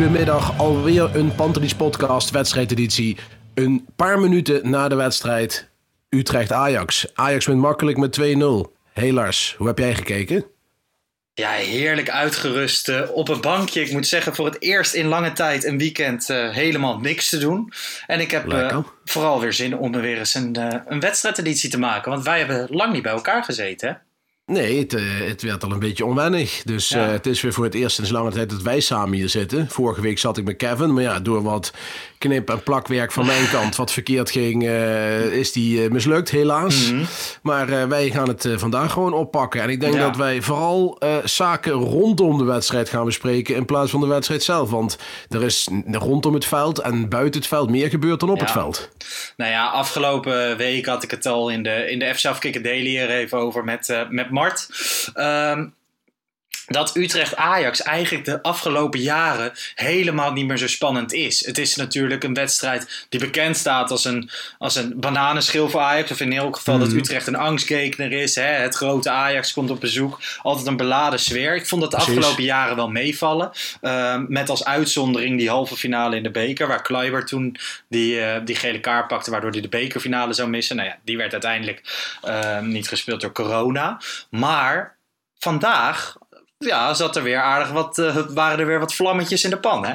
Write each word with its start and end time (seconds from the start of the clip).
Hele 0.00 0.12
goede 0.12 0.30
middag. 0.32 0.58
Alweer 0.58 1.16
een 1.16 1.34
Pantelis 1.34 1.74
podcast 1.74 2.30
wedstrijdeditie. 2.30 3.16
Een 3.54 3.86
paar 3.96 4.18
minuten 4.18 4.70
na 4.70 4.88
de 4.88 4.94
wedstrijd 4.94 5.68
Utrecht-Ajax. 6.08 7.06
Ajax 7.14 7.46
wint 7.46 7.60
makkelijk 7.60 7.96
met 7.96 8.20
2-0. 8.20 8.24
Hey 8.92 9.12
Lars, 9.12 9.54
hoe 9.58 9.66
heb 9.66 9.78
jij 9.78 9.94
gekeken? 9.94 10.44
Ja, 11.34 11.50
heerlijk 11.50 12.10
uitgerust 12.10 12.88
eh, 12.88 13.10
op 13.12 13.28
een 13.28 13.40
bankje. 13.40 13.80
Ik 13.80 13.92
moet 13.92 14.06
zeggen, 14.06 14.34
voor 14.34 14.46
het 14.46 14.62
eerst 14.62 14.94
in 14.94 15.06
lange 15.06 15.32
tijd 15.32 15.64
een 15.64 15.78
weekend 15.78 16.30
eh, 16.30 16.50
helemaal 16.50 16.98
niks 16.98 17.28
te 17.28 17.38
doen. 17.38 17.72
En 18.06 18.20
ik 18.20 18.30
heb 18.30 18.52
eh, 18.52 18.78
vooral 19.04 19.40
weer 19.40 19.52
zin 19.52 19.78
om 19.78 19.94
er 19.94 20.00
weer 20.00 20.18
eens 20.18 20.34
een, 20.34 20.56
een 20.86 21.00
wedstrijdeditie 21.00 21.70
te 21.70 21.78
maken. 21.78 22.10
Want 22.10 22.24
wij 22.24 22.38
hebben 22.38 22.66
lang 22.70 22.92
niet 22.92 23.02
bij 23.02 23.12
elkaar 23.12 23.44
gezeten. 23.44 23.88
Hè? 23.88 23.94
Nee, 24.50 24.78
het, 24.78 24.94
eh, 24.94 25.02
het 25.20 25.42
werd 25.42 25.64
al 25.64 25.70
een 25.72 25.78
beetje 25.78 26.04
onwennig. 26.04 26.62
Dus 26.64 26.88
Ja. 26.88 27.06
eh, 27.06 27.12
het 27.12 27.26
is 27.26 27.40
weer 27.40 27.52
voor 27.52 27.64
het 27.64 27.74
eerst 27.74 27.94
sinds 27.94 28.10
lange 28.10 28.30
tijd 28.30 28.50
dat 28.50 28.62
wij 28.62 28.80
samen 28.80 29.18
hier 29.18 29.28
zitten. 29.28 29.68
Vorige 29.68 30.00
week 30.00 30.18
zat 30.18 30.36
ik 30.36 30.44
met 30.44 30.56
Kevin. 30.56 30.92
Maar 30.94 31.02
ja, 31.02 31.20
door 31.20 31.42
wat 31.42 31.72
knip- 32.20 32.50
en 32.50 32.62
plakwerk 32.62 33.12
van 33.12 33.26
mijn 33.26 33.48
kant 33.50 33.76
wat 33.76 33.92
verkeerd 33.92 34.30
ging, 34.30 34.66
eh, 34.66 35.24
is 35.24 35.52
die 35.52 35.84
eh, 35.84 35.90
mislukt, 35.90 36.30
helaas. 36.30 36.92
Maar 37.42 37.68
eh, 37.68 37.84
wij 37.84 38.10
gaan 38.10 38.28
het 38.28 38.48
vandaag 38.56 38.92
gewoon 38.92 39.12
oppakken. 39.12 39.62
En 39.62 39.68
ik 39.68 39.80
denk 39.80 39.94
Ja. 39.94 40.00
dat 40.00 40.16
wij 40.16 40.42
vooral 40.42 40.98
zaken 41.24 41.72
rondom 41.72 42.38
de 42.38 42.44
wedstrijd 42.44 42.88
gaan 42.88 43.04
bespreken 43.04 43.54
in 43.54 43.64
plaats 43.64 43.90
van 43.90 44.00
de 44.00 44.06
wedstrijd 44.06 44.42
zelf. 44.42 44.70
Want 44.70 44.98
er 45.28 45.42
is 45.42 45.68
rondom 45.90 46.34
het 46.34 46.44
veld 46.44 46.78
en 46.78 47.08
buiten 47.08 47.40
het 47.40 47.48
veld 47.48 47.70
meer 47.70 47.88
gebeurd 47.88 48.20
dan 48.20 48.30
op 48.30 48.36
Ja. 48.36 48.42
het 48.42 48.52
veld. 48.52 48.88
Nou 49.36 49.50
ja, 49.50 49.66
afgelopen 49.66 50.56
week 50.56 50.86
had 50.86 51.02
ik 51.02 51.10
het 51.10 51.26
al 51.26 51.48
in 51.50 51.62
de, 51.62 51.90
in 51.90 51.98
de 51.98 52.28
Afkikken 52.28 52.62
Daily 52.62 52.98
er 52.98 53.10
even 53.10 53.38
over 53.38 53.64
met, 53.64 54.06
met 54.10 54.30
Mart. 54.30 54.68
Ehm, 55.14 55.64
dat 56.70 56.96
Utrecht-Ajax 56.96 57.82
eigenlijk 57.82 58.24
de 58.24 58.42
afgelopen 58.42 59.00
jaren 59.00 59.52
helemaal 59.74 60.32
niet 60.32 60.46
meer 60.46 60.56
zo 60.58 60.66
spannend 60.66 61.12
is. 61.12 61.46
Het 61.46 61.58
is 61.58 61.76
natuurlijk 61.76 62.24
een 62.24 62.34
wedstrijd 62.34 63.06
die 63.08 63.20
bekend 63.20 63.56
staat 63.56 63.90
als 63.90 64.04
een, 64.04 64.30
als 64.58 64.76
een 64.76 64.92
bananenschil 64.96 65.68
voor 65.68 65.80
Ajax. 65.80 66.10
Of 66.10 66.20
in 66.20 66.32
elk 66.32 66.56
geval 66.56 66.78
dat 66.78 66.92
Utrecht 66.92 67.26
een 67.26 67.36
angstgekner 67.36 68.12
is. 68.12 68.34
Hè? 68.34 68.42
Het 68.42 68.74
grote 68.74 69.10
Ajax 69.10 69.52
komt 69.52 69.70
op 69.70 69.80
bezoek. 69.80 70.20
Altijd 70.42 70.66
een 70.66 70.76
beladen 70.76 71.20
sfeer. 71.20 71.54
Ik 71.54 71.66
vond 71.66 71.80
dat 71.80 71.90
de 71.90 71.96
Precies. 71.96 72.16
afgelopen 72.16 72.44
jaren 72.44 72.76
wel 72.76 72.90
meevallen. 72.90 73.50
Ehm, 73.80 74.24
met 74.28 74.48
als 74.48 74.64
uitzondering 74.64 75.38
die 75.38 75.48
halve 75.48 75.76
finale 75.76 76.16
in 76.16 76.22
de 76.22 76.30
beker. 76.30 76.68
Waar 76.68 76.82
Kluivert 76.82 77.26
toen 77.26 77.56
die, 77.88 78.20
eh, 78.20 78.40
die 78.44 78.56
gele 78.56 78.80
kaart 78.80 79.08
pakte. 79.08 79.30
Waardoor 79.30 79.50
hij 79.50 79.60
de 79.60 79.68
bekerfinale 79.68 80.32
zou 80.32 80.48
missen. 80.48 80.76
Nou 80.76 80.88
ja, 80.88 80.98
die 81.04 81.16
werd 81.16 81.32
uiteindelijk 81.32 81.82
ehm, 82.22 82.68
niet 82.68 82.88
gespeeld 82.88 83.20
door 83.20 83.32
corona. 83.32 84.00
Maar 84.30 84.96
vandaag 85.38 86.16
ja, 86.66 86.94
zat 86.94 87.16
er 87.16 87.22
weer 87.22 87.40
aardig 87.40 87.70
wat, 87.70 87.98
eh, 87.98 88.16
waren 88.28 88.58
er 88.58 88.66
weer 88.66 88.78
wat 88.78 88.94
vlammetjes 88.94 89.44
in 89.44 89.50
de 89.50 89.58
pan, 89.58 89.86
hè? 89.86 89.94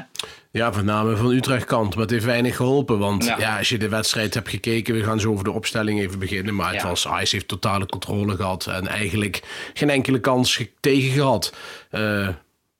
Ja, 0.51 0.69
met 0.69 0.85
name 0.85 1.15
van 1.15 1.31
Utrecht 1.31 1.65
kant. 1.65 1.93
Maar 1.93 2.03
het 2.03 2.11
heeft 2.11 2.25
weinig 2.25 2.55
geholpen. 2.55 2.99
Want 2.99 3.25
ja. 3.25 3.37
Ja. 3.37 3.57
als 3.57 3.69
je 3.69 3.77
de 3.77 3.89
wedstrijd 3.89 4.33
hebt 4.33 4.49
gekeken, 4.49 4.93
we 4.93 5.03
gaan 5.03 5.19
zo 5.19 5.31
over 5.31 5.43
de 5.43 5.51
opstelling 5.51 5.99
even 5.99 6.19
beginnen. 6.19 6.55
Maar 6.55 6.71
het 6.71 6.81
Ja. 6.81 6.87
was, 6.87 7.05
Ice 7.21 7.35
heeft 7.35 7.47
totale 7.47 7.85
controle 7.85 8.35
gehad. 8.35 8.67
En 8.67 8.87
eigenlijk 8.87 9.41
geen 9.73 9.89
enkele 9.89 10.19
kans 10.19 10.55
ge- 10.55 10.71
tegen 10.79 11.11
gehad. 11.11 11.53
Eh, 11.89 12.27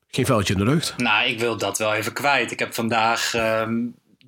geen 0.08 0.26
veldje 0.26 0.54
in 0.54 0.60
de 0.60 0.66
lucht. 0.66 0.94
Nou, 0.98 1.28
ik 1.30 1.40
wil 1.40 1.58
dat 1.58 1.78
wel 1.78 1.94
even 1.94 2.14
kwijt. 2.14 2.52
Ik 2.52 2.60
heb 2.60 2.74
vandaag, 2.74 3.34
ehm, 3.34 3.74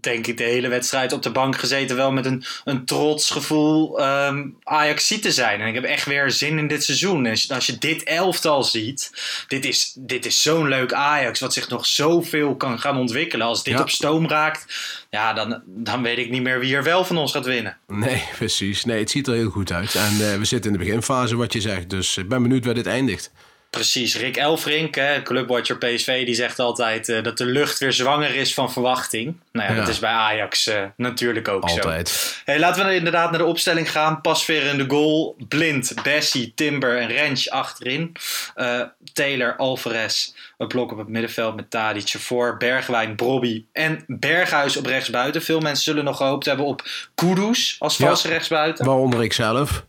denk 0.07 0.27
ik, 0.27 0.37
de 0.37 0.43
hele 0.43 0.67
wedstrijd 0.67 1.13
op 1.13 1.21
de 1.23 1.31
bank 1.31 1.57
gezeten. 1.57 1.95
Wel 1.95 2.11
met 2.11 2.25
een, 2.25 2.43
een 2.63 2.85
trots 2.85 3.29
gevoel 3.29 3.99
ehm 3.99 4.45
Ajax 4.63 5.07
te 5.21 5.31
zijn. 5.31 5.61
En 5.61 5.67
ik 5.67 5.73
heb 5.73 5.83
echt 5.83 6.05
weer 6.05 6.31
zin 6.31 6.57
in 6.57 6.67
dit 6.67 6.83
seizoen. 6.83 7.25
En 7.25 7.37
als 7.49 7.65
je- 7.65 7.77
dit 7.77 8.03
elftal 8.03 8.63
ziet, 8.63 9.11
dit 9.47 9.65
is, 9.65 9.93
dit 9.95 10.25
is 10.25 10.41
zo'n 10.41 10.67
leuk 10.67 10.93
Ajax. 10.93 11.39
Wat 11.39 11.53
zich 11.53 11.69
nog 11.69 11.85
zoveel 11.85 12.55
kan 12.55 12.79
gaan 12.79 12.97
ontwikkelen. 12.97 13.47
Als 13.47 13.63
dit 13.63 13.73
Ja. 13.73 13.81
op 13.81 13.89
stoom 13.89 14.27
raakt, 14.27 14.65
ja, 15.09 15.33
dan, 15.33 15.61
dan 15.65 16.01
weet 16.03 16.17
ik 16.17 16.29
niet 16.29 16.41
meer 16.41 16.59
wie 16.59 16.75
er 16.75 16.83
wel 16.83 17.05
van 17.05 17.17
ons 17.17 17.31
gaat 17.31 17.45
winnen. 17.45 17.77
Nee, 17.87 18.23
precies. 18.37 18.85
Nee, 18.85 18.99
het 18.99 19.09
ziet 19.09 19.27
er 19.27 19.33
heel 19.33 19.49
goed 19.49 19.71
uit. 19.71 19.95
En 19.95 20.31
eh, 20.31 20.37
we 20.37 20.45
zitten 20.45 20.71
in 20.71 20.77
de 20.77 20.83
beginfase, 20.85 21.35
wat 21.35 21.53
je 21.53 21.61
zegt. 21.61 21.89
Dus 21.89 22.17
ik 22.17 22.27
ben 22.29 22.41
benieuwd 22.41 22.65
waar 22.65 22.73
dit 22.73 22.87
eindigt. 22.87 23.31
Precies, 23.69 24.17
Rick 24.17 24.37
Elfrink, 24.37 24.95
hè, 24.95 25.21
clubwatcher 25.21 25.77
PSV, 25.77 26.25
die 26.25 26.35
zegt 26.35 26.59
altijd 26.59 27.09
eh, 27.09 27.23
dat 27.23 27.37
de 27.37 27.45
lucht 27.45 27.77
weer 27.79 27.93
zwanger 27.93 28.35
is 28.35 28.53
van 28.53 28.71
verwachting. 28.71 29.35
Nou 29.51 29.67
ja, 29.67 29.73
Ja. 29.73 29.79
dat 29.79 29.89
is 29.89 29.99
bij 29.99 30.09
Ajax 30.11 30.67
eh, 30.67 30.83
natuurlijk 30.97 31.47
ook 31.47 31.69
zo. 31.69 31.75
Altijd. 31.75 32.41
Hey, 32.45 32.59
laten 32.59 32.85
we 32.85 32.95
inderdaad 32.95 33.29
naar 33.29 33.39
de 33.39 33.45
opstelling 33.45 33.91
gaan. 33.91 34.21
Pasveer 34.21 34.63
in 34.65 34.77
de 34.77 34.85
goal, 34.87 35.35
Blind, 35.47 35.93
Bessie, 36.03 36.51
Timber 36.55 36.97
en 36.97 37.07
Rens 37.07 37.49
achterin. 37.49 38.11
Eh, 38.55 38.81
Taylor, 39.13 39.55
Alvarez, 39.55 40.31
een 40.57 40.67
blok 40.67 40.91
op 40.91 40.97
het 40.97 41.07
middenveld 41.07 41.55
met 41.55 41.69
Tadic 41.69 42.13
voor. 42.17 42.57
Bergwijn, 42.57 43.15
Brobby 43.15 43.65
en 43.73 44.03
Berghuis 44.07 44.77
op 44.77 44.85
rechtsbuiten. 44.85 45.41
Veel 45.43 45.59
mensen 45.59 45.83
zullen 45.83 46.03
nog 46.03 46.17
gehoopt 46.17 46.45
hebben 46.45 46.65
op 46.65 46.83
Kudus 47.15 47.75
als 47.79 47.97
Ja. 47.97 48.05
valse 48.05 48.27
rechtsbuiten. 48.27 48.85
Waaronder 48.85 49.23
ik 49.23 49.33
zelf. 49.33 49.85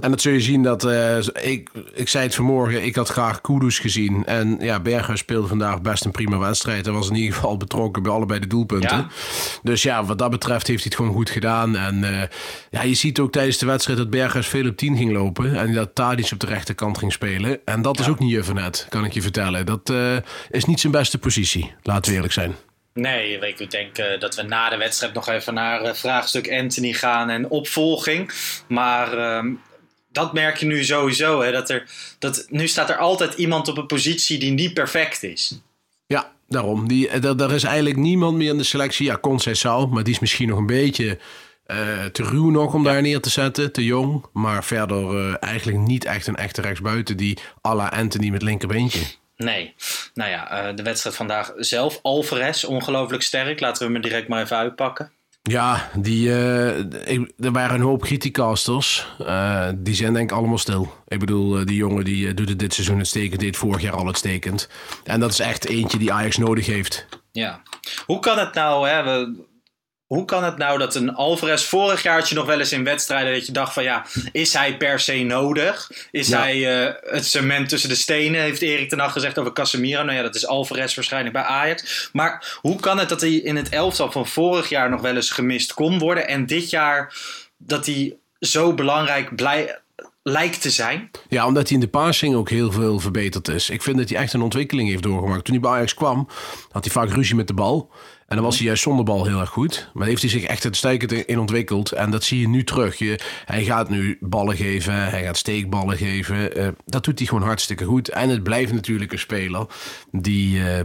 En 0.00 0.10
dat 0.10 0.20
zul 0.20 0.32
je 0.32 0.40
zien 0.40 0.62
dat, 0.62 0.84
eh, 0.84 1.18
ik, 1.40 1.70
ik 1.94 2.08
zei 2.08 2.24
het 2.24 2.34
vanmorgen, 2.34 2.84
ik 2.84 2.94
had 2.94 3.08
graag 3.08 3.40
Kudus 3.40 3.78
gezien. 3.78 4.24
En 4.26 4.56
ja, 4.60 4.80
Berger 4.80 5.18
speelde 5.18 5.48
vandaag 5.48 5.82
best 5.82 6.04
een 6.04 6.10
prima 6.10 6.38
wedstrijd. 6.38 6.84
Hij 6.84 6.94
was 6.94 7.08
in 7.08 7.14
ieder 7.14 7.34
geval 7.34 7.56
betrokken 7.56 8.02
bij 8.02 8.12
allebei 8.12 8.40
de 8.40 8.46
doelpunten. 8.46 8.96
Ja. 8.96 9.08
Dus 9.62 9.82
ja, 9.82 10.04
wat 10.04 10.18
dat 10.18 10.30
betreft 10.30 10.66
heeft 10.66 10.78
hij 10.78 10.88
het 10.88 11.00
gewoon 11.00 11.14
goed 11.14 11.30
gedaan. 11.30 11.76
En 11.76 12.04
eh, 12.04 12.28
ja, 12.70 12.82
je 12.82 12.94
ziet 12.94 13.18
ook 13.18 13.32
tijdens 13.32 13.58
de 13.58 13.66
wedstrijd 13.66 13.98
dat 13.98 14.10
Berghuis 14.10 14.46
veel 14.46 14.68
op 14.68 14.76
10 14.76 14.96
ging 14.96 15.12
lopen. 15.12 15.56
En 15.56 15.74
dat 15.74 15.94
Tadic 15.94 16.30
op 16.32 16.40
de 16.40 16.46
rechterkant 16.46 16.98
ging 16.98 17.12
spelen. 17.12 17.60
En 17.64 17.82
dat 17.82 17.98
is 17.98 18.08
ook 18.08 18.18
niet 18.18 18.30
Juffernet, 18.30 18.86
kan 18.88 19.04
ik 19.04 19.12
je 19.12 19.22
vertellen. 19.22 19.66
Dat 19.66 19.90
eh, 19.90 20.16
is 20.50 20.64
niet 20.64 20.80
zijn 20.80 20.92
beste 20.92 21.18
positie, 21.18 21.74
laten 21.82 22.10
we 22.10 22.16
eerlijk 22.16 22.32
zijn. 22.32 22.54
Nee, 22.94 23.38
ik 23.38 23.70
denk 23.70 24.20
dat 24.20 24.34
we 24.34 24.42
na 24.42 24.70
de 24.70 24.76
wedstrijd 24.76 25.14
nog 25.14 25.28
even 25.28 25.54
naar 25.54 25.96
vraagstuk 25.96 26.50
Anthony 26.50 26.92
gaan 26.92 27.30
en 27.30 27.48
opvolging. 27.48 28.32
Maar 28.66 29.18
ehm, 29.18 29.52
dat 30.12 30.32
merk 30.32 30.56
je 30.56 30.66
nu 30.66 30.84
sowieso. 30.84 31.40
Hè, 31.40 31.52
dat 31.52 31.70
er, 31.70 31.90
dat, 32.18 32.46
nu 32.48 32.68
staat 32.68 32.90
er 32.90 32.96
altijd 32.96 33.34
iemand 33.34 33.68
op 33.68 33.78
een 33.78 33.86
positie 33.86 34.38
die 34.38 34.52
niet 34.52 34.74
perfect 34.74 35.22
is. 35.22 35.60
Ja, 36.06 36.32
daarom. 36.48 36.88
Die, 36.88 37.08
eh, 37.08 37.24
er, 37.24 37.42
er 37.42 37.52
is 37.52 37.64
eigenlijk 37.64 37.96
niemand 37.96 38.36
meer 38.36 38.50
in 38.50 38.58
de 38.58 38.64
selectie. 38.64 39.06
Ja, 39.06 39.20
Conceição, 39.20 39.90
maar 39.90 40.04
die 40.04 40.14
is 40.14 40.20
misschien 40.20 40.48
nog 40.48 40.58
een 40.58 40.66
beetje 40.66 41.18
eh, 41.70 42.04
te 42.04 42.22
ruw 42.22 42.50
nog 42.50 42.74
om 42.74 42.84
daar 42.84 43.02
neer 43.02 43.20
te 43.20 43.30
zetten. 43.30 43.72
Te 43.72 43.84
jong. 43.84 44.24
Maar 44.32 44.64
verder 44.64 45.16
eh, 45.16 45.34
eigenlijk 45.40 45.78
niet 45.78 46.04
echt 46.04 46.26
een 46.26 46.36
echte 46.36 46.60
rechtsbuiten 46.60 47.16
die 47.16 47.38
à 47.66 47.74
la 47.74 47.88
Anthony 47.88 48.30
met 48.30 48.42
linkerbeentje. 48.42 49.00
Nee. 49.36 49.74
Nou 50.14 50.30
ja, 50.30 50.50
eh, 50.50 50.76
de 50.76 50.82
wedstrijd 50.82 51.16
vandaag 51.16 51.52
zelf. 51.56 51.98
Alvarez, 52.02 52.64
ongelooflijk 52.64 53.22
sterk. 53.22 53.60
Laten 53.60 53.86
we 53.86 53.92
hem 53.92 54.02
direct 54.02 54.28
maar 54.28 54.42
even 54.42 54.56
uitpakken. 54.56 55.12
Ja, 55.42 55.90
die, 55.94 56.28
eh, 56.28 57.18
er 57.38 57.52
waren 57.52 57.74
een 57.74 57.86
hoop 57.86 58.02
criticasters. 58.02 59.06
Eh, 59.18 59.68
die 59.76 59.94
zijn 59.94 60.12
denk 60.12 60.30
ik 60.30 60.36
allemaal 60.36 60.58
stil. 60.58 60.94
Ik 61.08 61.18
bedoel, 61.18 61.58
eh, 61.58 61.66
die 61.66 61.76
jongen 61.76 62.04
die 62.04 62.34
doet 62.34 62.48
het 62.48 62.58
dit 62.58 62.74
seizoen 62.74 62.96
uitstekend. 62.96 63.40
Deed 63.40 63.56
vorig 63.56 63.82
jaar 63.82 63.96
al 63.96 64.06
uitstekend. 64.06 64.68
En 65.04 65.20
dat 65.20 65.30
is 65.30 65.38
echt 65.38 65.66
eentje 65.66 65.98
die 65.98 66.12
Ajax 66.12 66.36
nodig 66.36 66.66
heeft. 66.66 67.06
Ja. 67.32 67.62
Hoe 68.06 68.20
kan 68.20 68.38
het 68.38 68.54
nou, 68.54 68.88
hè? 68.88 69.02
We, 69.02 69.44
hoe 70.10 70.24
kan 70.24 70.44
het 70.44 70.56
nou 70.56 70.78
dat 70.78 70.94
een 70.94 71.14
Alvarez 71.14 71.64
vorig 71.64 72.02
jaar 72.02 72.18
had 72.18 72.28
je 72.28 72.34
nog 72.34 72.46
wel 72.46 72.58
eens 72.58 72.72
in 72.72 72.84
wedstrijden 72.84 73.32
dat 73.32 73.46
je 73.46 73.52
dacht 73.52 73.72
van 73.72 73.82
ja, 73.82 74.06
is 74.32 74.52
hij 74.52 74.76
per 74.76 75.00
se 75.00 75.22
nodig? 75.22 75.90
Is 76.10 76.28
Ja. 76.28 76.38
hij 76.38 76.84
eh, 76.86 76.94
het 77.12 77.26
cement 77.26 77.68
tussen 77.68 77.88
de 77.88 77.94
stenen? 77.94 78.40
Heeft 78.40 78.62
Erik 78.62 78.88
ten 78.88 78.98
Hag 78.98 79.12
gezegd 79.12 79.38
over 79.38 79.52
Casemiro. 79.52 80.02
Nou 80.02 80.16
ja, 80.16 80.22
dat 80.22 80.34
is 80.34 80.46
Alvarez 80.46 80.94
waarschijnlijk 80.94 81.34
bij 81.34 81.42
Ajax. 81.42 82.08
Maar 82.12 82.58
hoe 82.60 82.80
kan 82.80 82.98
het 82.98 83.08
dat 83.08 83.20
hij 83.20 83.32
in 83.34 83.56
het 83.56 83.68
elftal 83.68 84.12
van 84.12 84.26
vorig 84.26 84.68
jaar 84.68 84.90
nog 84.90 85.00
wel 85.00 85.14
eens 85.16 85.30
gemist 85.30 85.74
kon 85.74 85.98
worden 85.98 86.28
en 86.28 86.46
dit 86.46 86.70
jaar 86.70 87.14
dat 87.56 87.86
hij 87.86 88.16
zo 88.40 88.74
belangrijk 88.74 89.36
blij, 89.36 89.78
lijkt 90.22 90.60
te 90.62 90.70
zijn? 90.70 91.10
Ja, 91.28 91.46
omdat 91.46 91.66
hij 91.68 91.74
in 91.74 91.80
de 91.84 91.88
passing 91.90 92.34
ook 92.34 92.50
heel 92.50 92.72
veel 92.72 92.98
verbeterd 93.00 93.48
is. 93.48 93.70
Ik 93.70 93.82
vind 93.82 93.96
dat 93.98 94.08
hij 94.08 94.18
echt 94.18 94.32
een 94.32 94.42
ontwikkeling 94.42 94.88
heeft 94.88 95.02
doorgemaakt. 95.02 95.44
Toen 95.44 95.54
hij 95.54 95.62
bij 95.62 95.72
Ajax 95.72 95.94
kwam, 95.94 96.28
had 96.70 96.84
hij 96.84 96.92
vaak 96.92 97.10
ruzie 97.10 97.34
met 97.36 97.46
de 97.46 97.54
bal. 97.54 97.90
En 98.30 98.36
dan 98.36 98.44
was 98.44 98.56
hij 98.56 98.66
juist 98.66 98.82
zonder 98.82 99.04
bal 99.04 99.24
heel 99.24 99.40
erg 99.40 99.50
goed. 99.50 99.90
Maar 99.94 100.06
heeft 100.06 100.20
hij 100.20 100.30
zich 100.30 100.44
echt 100.44 100.64
uitstekend 100.64 101.12
in 101.12 101.38
ontwikkeld. 101.38 101.92
En 101.92 102.10
dat 102.10 102.24
zie 102.24 102.40
je 102.40 102.48
nu 102.48 102.64
terug. 102.64 102.98
Hij 103.44 103.64
gaat 103.64 103.88
nu 103.88 104.18
ballen 104.20 104.56
geven, 104.56 104.94
hij 104.94 105.22
gaat 105.24 105.36
steekballen 105.36 105.96
geven. 105.96 106.56
Eh, 106.56 106.68
dat 106.86 107.04
doet 107.04 107.18
hij 107.18 107.28
gewoon 107.28 107.42
hartstikke 107.42 107.84
goed. 107.84 108.08
En 108.08 108.28
het 108.28 108.42
blijft 108.42 108.72
natuurlijk 108.72 109.12
een 109.12 109.18
speler 109.18 109.66
die... 110.10 110.64
eh, 110.64 110.84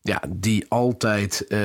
ja, 0.00 0.22
die 0.28 0.64
altijd 0.68 1.46
eh, 1.46 1.58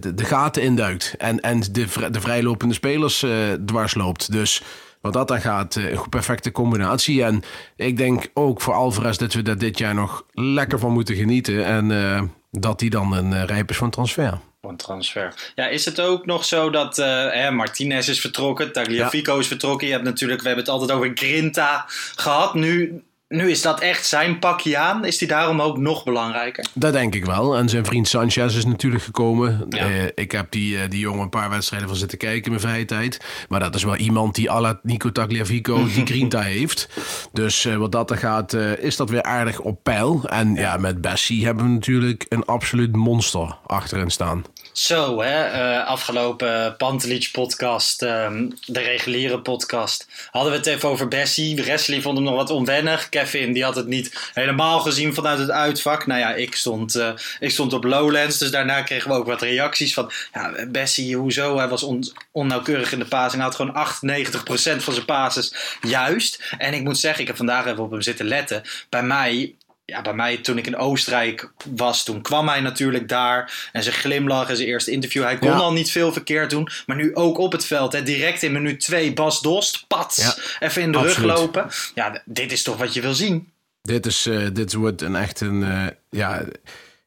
de, 0.00 0.24
gaten 0.24 0.62
induikt. 0.62 1.14
En, 1.18 1.40
en 1.40 1.60
de, 1.60 1.86
de 2.10 2.20
vrijlopende 2.20 2.74
spelers 2.74 3.24
dwars 3.66 3.94
loopt. 3.94 4.32
Dus 4.32 4.62
wat 5.00 5.12
dat 5.12 5.28
dan 5.28 5.40
gaat, 5.40 5.74
een 5.74 6.08
perfecte 6.08 6.52
combinatie. 6.52 7.24
En 7.24 7.42
ik 7.76 7.96
denk 7.96 8.30
ook 8.34 8.60
voor 8.60 8.74
Alvarez 8.74 9.16
dat 9.16 9.32
we 9.32 9.42
daar 9.42 9.58
dit 9.58 9.78
jaar 9.78 9.94
nog 9.94 10.24
lekker 10.32 10.78
van 10.78 10.92
moeten 10.92 11.14
genieten. 11.14 11.64
En 11.64 12.32
dat 12.50 12.78
die 12.78 12.90
dan 12.90 13.12
een 13.12 13.46
rijp 13.46 13.70
is 13.70 13.76
van 13.76 13.90
transfer. 13.90 14.38
Voor 14.60 14.70
een 14.70 14.76
transfer. 14.76 15.52
Ja, 15.54 15.66
is 15.66 15.84
het 15.84 16.00
ook 16.00 16.26
nog 16.26 16.44
zo 16.44 16.70
dat 16.70 16.98
eh, 16.98 17.50
Martinez 17.50 18.08
is 18.08 18.20
vertrokken, 18.20 18.72
Tagliafico 18.72 19.38
is 19.38 19.46
vertrokken. 19.46 19.86
Je 19.86 19.92
hebt 19.92 20.04
natuurlijk, 20.04 20.40
we 20.40 20.46
hebben 20.46 20.64
het 20.64 20.74
altijd 20.74 20.92
over 20.92 21.10
Grinta 21.14 21.84
gehad. 22.16 22.54
Nu, 22.54 23.02
nu 23.28 23.50
is 23.50 23.62
dat 23.62 23.80
echt 23.80 24.06
zijn 24.06 24.38
pakje 24.38 24.78
aan. 24.78 25.04
Is 25.04 25.18
die 25.18 25.28
daarom 25.28 25.60
ook 25.60 25.78
nog 25.78 26.04
belangrijker? 26.04 26.66
Dat 26.74 26.92
denk 26.92 27.14
ik 27.14 27.24
wel. 27.24 27.56
En 27.56 27.68
zijn 27.68 27.84
vriend 27.84 28.08
Sanchez 28.08 28.56
is 28.56 28.64
natuurlijk 28.64 29.02
gekomen. 29.02 29.66
Ja. 29.68 29.78
Eh, 29.78 30.04
ik 30.14 30.32
heb 30.32 30.50
die, 30.50 30.78
eh, 30.78 30.90
die 30.90 31.00
jongen 31.00 31.22
een 31.22 31.28
paar 31.28 31.50
wedstrijden 31.50 31.88
van 31.88 31.96
zitten 31.96 32.18
kijken 32.18 32.44
in 32.44 32.50
mijn 32.50 32.62
vrije 32.62 32.84
tijd. 32.84 33.24
Maar 33.48 33.60
dat 33.60 33.74
is 33.74 33.84
wel 33.84 33.96
iemand 33.96 34.34
die 34.34 34.50
à 34.50 34.60
la 34.60 34.80
Nico 34.82 35.12
Tagliafico 35.12 35.84
die 35.94 36.06
grinta 36.06 36.40
heeft. 36.40 36.88
Dus 37.32 37.64
eh, 37.64 37.76
wat 37.76 37.92
dat 37.92 38.10
er 38.10 38.18
gaat, 38.18 38.52
is 38.78 38.96
dat 38.96 39.10
weer 39.10 39.22
aardig 39.22 39.60
op 39.60 39.82
peil. 39.82 40.28
En 40.28 40.54
ja, 40.54 40.76
met 40.76 41.00
Bessie 41.00 41.44
hebben 41.44 41.64
we 41.64 41.70
natuurlijk 41.70 42.26
een 42.28 42.44
absoluut 42.44 42.96
monster 42.96 43.56
achterin 43.66 44.10
staan. 44.10 44.44
Zo, 44.78 45.22
hè, 45.22 45.44
eh, 45.44 45.86
afgelopen 45.86 46.76
Pantelic 46.76 47.28
podcast, 47.32 48.02
ehm, 48.02 48.48
de 48.66 48.80
reguliere 48.80 49.40
podcast, 49.40 50.06
hadden 50.30 50.52
we 50.52 50.58
het 50.58 50.66
even 50.66 50.88
over 50.88 51.08
Bessie. 51.08 51.64
Wesley 51.64 52.00
vond 52.00 52.16
hem 52.16 52.26
nog 52.26 52.34
wat 52.34 52.50
onwennig. 52.50 53.08
Kevin 53.08 53.52
die 53.52 53.64
had 53.64 53.76
het 53.76 53.86
niet 53.86 54.30
helemaal 54.34 54.80
gezien 54.80 55.14
vanuit 55.14 55.38
het 55.38 55.50
uitvak. 55.50 56.06
Nou 56.06 56.20
ja, 56.20 56.34
ik 56.34 56.54
stond, 56.54 56.94
eh, 56.94 57.10
ik 57.40 57.50
stond 57.50 57.72
op 57.72 57.84
Lowlands, 57.84 58.38
dus 58.38 58.50
daarna 58.50 58.82
kregen 58.82 59.10
we 59.10 59.16
ook 59.16 59.26
wat 59.26 59.42
reacties 59.42 59.94
van... 59.94 60.10
Ja, 60.32 60.66
Bessie, 60.68 61.16
hoezo? 61.16 61.56
Hij 61.56 61.68
was 61.68 61.82
on, 61.82 62.12
onnauwkeurig 62.32 62.92
in 62.92 62.98
de 62.98 63.04
paas 63.04 63.32
en 63.32 63.38
hij 63.38 63.46
had 63.46 63.56
gewoon 63.56 63.74
98% 63.74 64.82
van 64.82 64.92
zijn 64.92 65.06
passes 65.06 65.54
juist. 65.80 66.54
En 66.58 66.74
ik 66.74 66.82
moet 66.82 66.98
zeggen, 66.98 67.20
ik 67.20 67.26
heb 67.26 67.36
vandaag 67.36 67.66
even 67.66 67.84
op 67.84 67.90
hem 67.90 68.02
zitten 68.02 68.26
letten. 68.26 68.62
Bij 68.88 69.02
mij 69.02 69.54
ja, 69.90 70.02
bij 70.02 70.14
mij 70.14 70.36
toen 70.36 70.58
ik 70.58 70.66
in 70.66 70.76
Oostenrijk 70.76 71.50
was, 71.76 72.04
toen 72.04 72.22
kwam 72.22 72.48
hij 72.48 72.60
natuurlijk 72.60 73.08
daar. 73.08 73.68
En 73.72 73.82
zijn 73.82 73.94
glimlach 73.94 74.48
en 74.48 74.56
zijn 74.56 74.68
eerste 74.68 74.90
interview. 74.90 75.22
Hij 75.22 75.38
kon 75.38 75.48
Ja. 75.48 75.56
al 75.56 75.72
niet 75.72 75.90
veel 75.90 76.12
verkeerd 76.12 76.50
doen. 76.50 76.68
Maar 76.86 76.96
nu 76.96 77.14
ook 77.14 77.38
op 77.38 77.52
het 77.52 77.64
veld. 77.64 77.92
Hè, 77.92 78.02
direct 78.02 78.42
in 78.42 78.52
minuut 78.52 78.80
2, 78.80 79.12
Bas 79.12 79.40
Dost, 79.40 79.84
pats, 79.86 80.16
Ja, 80.16 80.66
even 80.66 80.82
in 80.82 80.92
de 80.92 80.98
absoluut. 80.98 81.28
rug 81.30 81.38
lopen. 81.38 81.68
Ja, 81.94 82.22
dit 82.24 82.52
is 82.52 82.62
toch 82.62 82.76
wat 82.76 82.94
je 82.94 83.00
wil 83.00 83.14
zien. 83.14 83.52
Dit, 83.82 84.06
is, 84.06 84.26
eh, 84.26 84.46
dit 84.52 84.72
wordt 84.74 85.02
een 85.02 85.16
echt 85.16 85.40
een. 85.40 85.62
eh, 85.62 85.86
ja, 86.10 86.42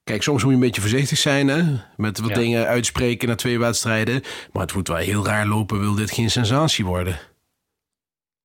kijk, 0.03 0.23
soms 0.23 0.41
moet 0.41 0.49
je 0.51 0.57
een 0.57 0.63
beetje 0.63 0.81
voorzichtig 0.81 1.17
zijn 1.17 1.47
hè, 1.47 1.63
met 1.97 2.19
wat 2.19 2.29
Ja. 2.29 2.35
dingen 2.35 2.67
uitspreken 2.67 3.27
na 3.27 3.35
twee 3.35 3.59
wedstrijden. 3.59 4.21
Maar 4.53 4.61
het 4.61 4.73
moet 4.73 4.87
wel 4.87 4.97
heel 4.97 5.25
raar 5.25 5.45
lopen, 5.47 5.79
wil 5.79 5.95
dit 5.95 6.11
geen 6.11 6.31
sensatie 6.31 6.85
worden. 6.85 7.19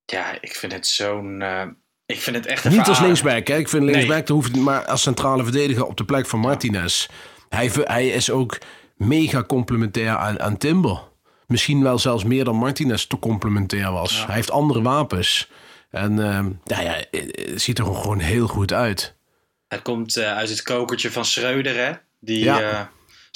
Ja, 0.05 0.37
ik 0.41 0.55
vind 0.55 0.71
het 0.71 0.87
zo'n... 0.87 1.41
eh, 1.41 1.63
ik 2.07 2.21
vind 2.21 2.35
het 2.35 2.45
echt 2.45 2.65
een 2.65 2.71
Niet 2.71 2.87
als 2.87 2.99
linksback. 2.99 3.47
Hè. 3.47 3.57
Ik 3.57 3.69
vind 3.69 3.83
linksback, 3.83 4.27
hoeft 4.27 4.55
maar 4.55 4.85
als 4.85 5.01
centrale 5.01 5.43
verdediger 5.43 5.85
op 5.85 5.97
de 5.97 6.03
plek 6.05 6.25
van 6.25 6.39
Martinez. 6.39 7.07
Hij, 7.49 7.71
hij 7.73 8.07
is 8.07 8.29
ook 8.29 8.57
mega 8.95 9.43
complementair 9.43 10.15
aan, 10.17 10.39
aan 10.39 10.57
Timber. 10.57 10.99
Misschien 11.47 11.83
wel 11.83 11.99
zelfs 11.99 12.23
meer 12.23 12.43
dan 12.43 12.55
Martinez 12.55 13.05
te 13.05 13.19
complementair 13.19 13.91
was. 13.91 14.25
Hij 14.25 14.35
heeft 14.35 14.51
andere 14.51 14.81
wapens. 14.81 15.49
En 15.91 16.19
ehm, 16.23 16.49
ja, 16.63 16.79
ja, 16.81 16.95
het 17.11 17.61
ziet 17.61 17.79
er 17.79 17.85
gewoon 17.85 18.19
heel 18.19 18.47
goed 18.47 18.73
uit. 18.73 19.15
Hij 19.67 19.81
komt 19.81 20.17
eh, 20.17 20.35
uit 20.37 20.49
het 20.49 20.61
kokertje 20.61 21.11
van 21.11 21.25
Schreuder, 21.25 21.75
hè? 21.85 21.91
Die 22.19 22.43
Ja. 22.43 22.61
eh, 22.61 22.81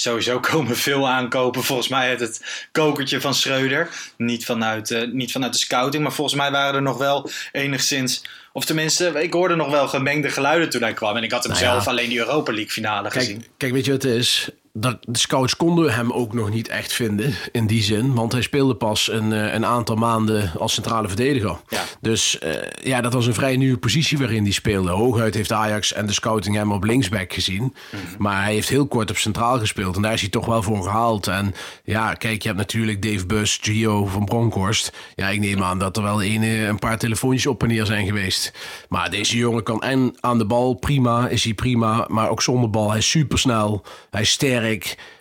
sowieso 0.02 0.40
komen 0.52 0.76
veel 0.76 1.08
aankopen. 1.08 1.64
Volgens 1.64 1.88
mij 1.88 2.10
uit 2.10 2.20
het 2.20 2.66
kokertje 2.72 3.22
van 3.22 3.34
Schreuder. 3.34 3.90
Niet 4.18 4.46
vanuit, 4.46 4.92
eh, 4.92 5.08
niet 5.08 5.32
vanuit 5.32 5.54
de 5.54 5.60
scouting, 5.60 6.04
maar 6.04 6.14
volgens 6.14 6.38
mij 6.38 6.52
waren 6.52 6.76
er 6.76 6.82
nog 6.82 6.98
wel 6.98 7.30
enigszins... 7.52 8.24
Of 8.54 8.66
tenminste, 8.66 9.22
ik 9.22 9.34
hoorde 9.34 9.56
nog 9.56 9.70
wel 9.70 9.88
gemengde 9.88 10.30
geluiden 10.30 10.70
toen 10.70 10.82
hij 10.82 10.94
kwam. 10.94 11.18
En 11.18 11.24
ik 11.24 11.32
had 11.32 11.44
hem 11.44 11.52
Nou 11.52 11.66
ja. 11.66 11.72
zelf 11.72 11.88
alleen 11.88 12.10
die 12.10 12.18
Europa 12.18 12.52
League 12.52 12.72
finale 12.72 13.10
Kijk, 13.10 13.14
gezien. 13.14 13.46
kijk, 13.58 13.74
weet 13.74 13.86
je 13.86 13.92
wat 13.92 14.04
het 14.04 14.14
is? 14.14 14.50
Dat, 14.74 14.98
de 15.02 15.20
scouts 15.20 15.56
konden 15.56 15.94
hem 15.94 16.12
ook 16.12 16.34
nog 16.34 16.50
niet 16.50 16.68
echt 16.68 16.94
vinden 16.94 17.34
in 17.52 17.68
die 17.68 17.84
zin. 17.84 18.14
Want 18.14 18.32
hij 18.32 18.42
speelde 18.42 18.76
pas 18.76 19.12
een, 19.12 19.34
eh, 19.34 19.54
een 19.54 19.66
aantal 19.66 19.96
maanden 19.96 20.52
als 20.58 20.74
centrale 20.74 21.08
verdediger. 21.08 21.58
Ja. 21.70 21.84
Dus 22.02 22.40
eh, 22.40 22.54
ja, 22.84 23.02
dat 23.02 23.14
was 23.14 23.26
een 23.26 23.34
vrij 23.34 23.58
nieuwe 23.58 23.78
positie 23.78 24.18
waarin 24.18 24.44
hij 24.44 24.52
speelde. 24.52 24.90
Hooguit 24.90 25.34
heeft 25.34 25.52
Ajax 25.52 25.94
en 25.94 26.06
de 26.06 26.14
scouting 26.14 26.56
hem 26.56 26.72
op 26.72 26.84
linksback 26.84 27.34
gezien. 27.34 27.76
Maar 28.18 28.44
hij 28.44 28.54
heeft 28.54 28.70
heel 28.70 28.88
kort 28.88 29.10
op 29.10 29.18
centraal 29.18 29.60
gespeeld. 29.60 29.96
En 29.96 30.02
daar 30.02 30.14
is 30.14 30.22
hij 30.22 30.30
toch 30.30 30.46
wel 30.46 30.64
voor 30.64 30.84
gehaald. 30.84 31.28
En 31.28 31.54
ja, 31.84 32.14
kijk, 32.14 32.42
je 32.42 32.48
hebt 32.48 32.60
natuurlijk 32.60 33.02
Dave 33.02 33.26
Bus, 33.26 33.60
Gio 33.62 34.06
van 34.06 34.26
Bronkhorst. 34.26 34.92
Ja, 35.16 35.30
ik 35.30 35.40
neem 35.40 35.64
aan 35.64 35.80
dat 35.80 35.98
er 35.98 36.04
wel 36.04 36.24
een, 36.24 36.44
eh, 36.44 36.64
een 36.64 36.80
paar 36.80 36.98
telefoontjes 36.98 37.48
op 37.48 37.62
en 37.62 37.68
neer 37.68 37.86
zijn 37.86 38.06
geweest. 38.06 38.54
Maar 38.90 39.10
deze 39.10 39.38
jongen 39.38 39.64
kan 39.64 39.82
en 39.82 40.14
aan 40.20 40.38
de 40.38 40.46
bal 40.46 40.74
prima, 40.74 41.28
is 41.28 41.44
hij 41.44 41.54
prima. 41.54 42.06
Maar 42.08 42.30
ook 42.30 42.42
zonder 42.42 42.70
bal, 42.70 42.90
hij 42.90 42.98
is 42.98 43.10
supersnel. 43.10 43.86
Hij 44.10 44.22
is 44.22 44.32
sterk. 44.32 44.60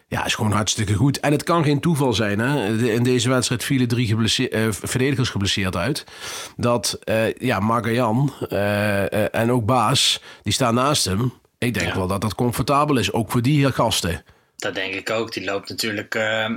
Ja, 0.09 0.25
is 0.25 0.35
gewoon 0.35 0.53
hartstikke 0.53 0.95
goed. 0.95 1.21
En 1.21 1.33
het 1.33 1.43
kan 1.43 1.65
geen 1.65 1.81
toeval 1.81 2.13
zijn. 2.13 2.39
Hè? 2.39 2.77
In 2.93 3.03
deze 3.03 3.29
wedstrijd 3.29 3.65
vielen 3.65 3.89
drie 3.89 4.07
geblesse- 4.07 4.49
eh, 4.49 4.67
verdedigers 4.71 5.29
geblesseerd 5.29 5.77
uit. 5.77 6.05
Dat 6.57 6.99
eh 7.05 7.35
ja, 7.35 7.61
Magajan 7.61 8.33
eh, 8.49 9.13
eh, 9.13 9.29
en 9.33 9.51
ook 9.53 9.67
Baas, 9.67 10.21
die 10.43 10.53
staan 10.53 10.75
naast 10.75 11.05
hem. 11.05 11.33
Ik 11.59 11.75
denk 11.75 11.87
Ja. 11.87 11.97
wel 11.97 12.07
dat 12.07 12.21
dat 12.21 12.35
comfortabel 12.35 12.97
is, 12.99 13.13
ook 13.13 13.31
voor 13.31 13.43
die 13.43 13.73
gasten. 13.73 14.25
Dat 14.57 14.75
denk 14.75 14.95
ik 14.95 15.11
ook. 15.11 15.33
Die 15.33 15.45
loopt 15.45 15.69
natuurlijk... 15.69 16.15
eh, 16.15 16.49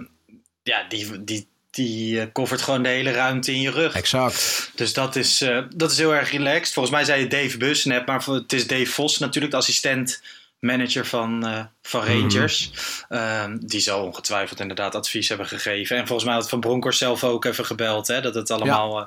ja, 0.64 0.86
die, 0.90 1.24
die, 1.24 1.48
die 1.72 2.32
covert 2.32 2.62
gewoon 2.62 2.84
de 2.84 2.90
hele 2.90 3.12
ruimte 3.12 3.52
in 3.52 3.62
je 3.62 3.72
rug. 3.72 3.94
Exact. 3.96 4.72
Dus 4.76 4.94
dat 4.94 5.16
is, 5.16 5.46
dat 5.76 5.92
is 5.92 5.98
heel 5.98 6.16
erg 6.16 6.32
relaxed. 6.32 6.74
Volgens 6.74 6.96
mij 6.96 7.04
zei 7.04 7.22
je 7.22 7.28
Dave 7.28 7.58
Bus 7.58 7.86
net, 7.86 8.06
maar 8.06 8.26
het 8.26 8.54
is 8.54 8.68
Dave 8.68 8.86
Vos 8.86 9.20
natuurlijk, 9.20 9.54
de 9.54 9.60
assistent 9.60 10.22
manager 10.64 11.06
van, 11.06 11.46
eh, 11.46 11.64
van 11.82 12.06
Rangers. 12.06 12.72
Ehm, 13.10 13.58
die 13.62 13.80
zal 13.80 14.04
ongetwijfeld 14.06 14.60
inderdaad 14.60 14.96
advies 14.96 15.28
hebben 15.30 15.48
gegeven. 15.48 15.98
En 15.98 16.08
volgens 16.08 16.28
mij 16.28 16.38
had 16.38 16.50
Van 16.50 16.60
Bronckhorst 16.60 17.00
zelf 17.00 17.24
ook 17.24 17.46
even 17.46 17.66
gebeld. 17.66 18.08
Hè, 18.08 18.22
dat 18.22 18.36
het 18.36 18.52
allemaal, 18.52 19.00
eh, 19.00 19.06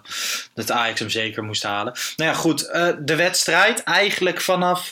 dat 0.55 0.71
Ajax 0.71 1.01
hem 1.01 1.11
zeker 1.11 1.43
moest 1.43 1.63
halen. 1.63 1.95
Nou 2.17 2.31
ja, 2.31 2.37
goed. 2.37 2.67
eh, 2.71 2.89
de 3.01 3.17
wedstrijd 3.17 3.83
eigenlijk 3.83 4.41
vanaf 4.41 4.91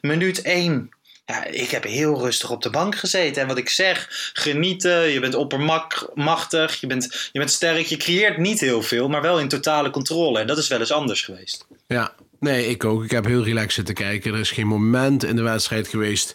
minuut 0.00 0.40
1. 0.42 0.90
Ja, 1.26 1.44
ik 1.44 1.70
heb 1.70 1.84
heel 1.84 2.18
rustig 2.18 2.50
op 2.50 2.62
de 2.62 2.70
bank 2.70 2.94
gezeten. 2.96 3.42
En 3.42 3.48
wat 3.48 3.58
ik 3.58 3.68
zeg, 3.68 4.30
genieten. 4.32 5.08
Je 5.08 5.20
bent 5.20 5.34
oppermachtig. 5.34 6.80
Je 6.80 6.86
bent, 6.86 7.28
je 7.32 7.38
bent 7.38 7.50
sterk. 7.50 7.86
Je 7.86 7.96
creëert 7.96 8.38
niet 8.38 8.60
heel 8.60 8.82
veel, 8.82 9.08
maar 9.08 9.22
wel 9.22 9.40
in 9.40 9.48
totale 9.48 9.90
controle. 9.90 10.40
En 10.40 10.46
dat 10.46 10.58
is 10.58 10.68
wel 10.68 10.78
eens 10.80 10.92
anders 10.92 11.22
geweest. 11.22 11.66
Ja, 11.86 12.12
nee, 12.40 12.66
ik 12.68 12.84
ook. 12.84 13.04
Ik 13.04 13.10
heb 13.10 13.24
heel 13.24 13.44
relaxed 13.44 13.72
zitten 13.72 13.94
kijken. 13.94 14.32
Er 14.34 14.40
is 14.40 14.50
geen 14.50 14.66
moment 14.66 15.24
in 15.24 15.36
de 15.36 15.42
wedstrijd 15.42 15.88
geweest 15.88 16.34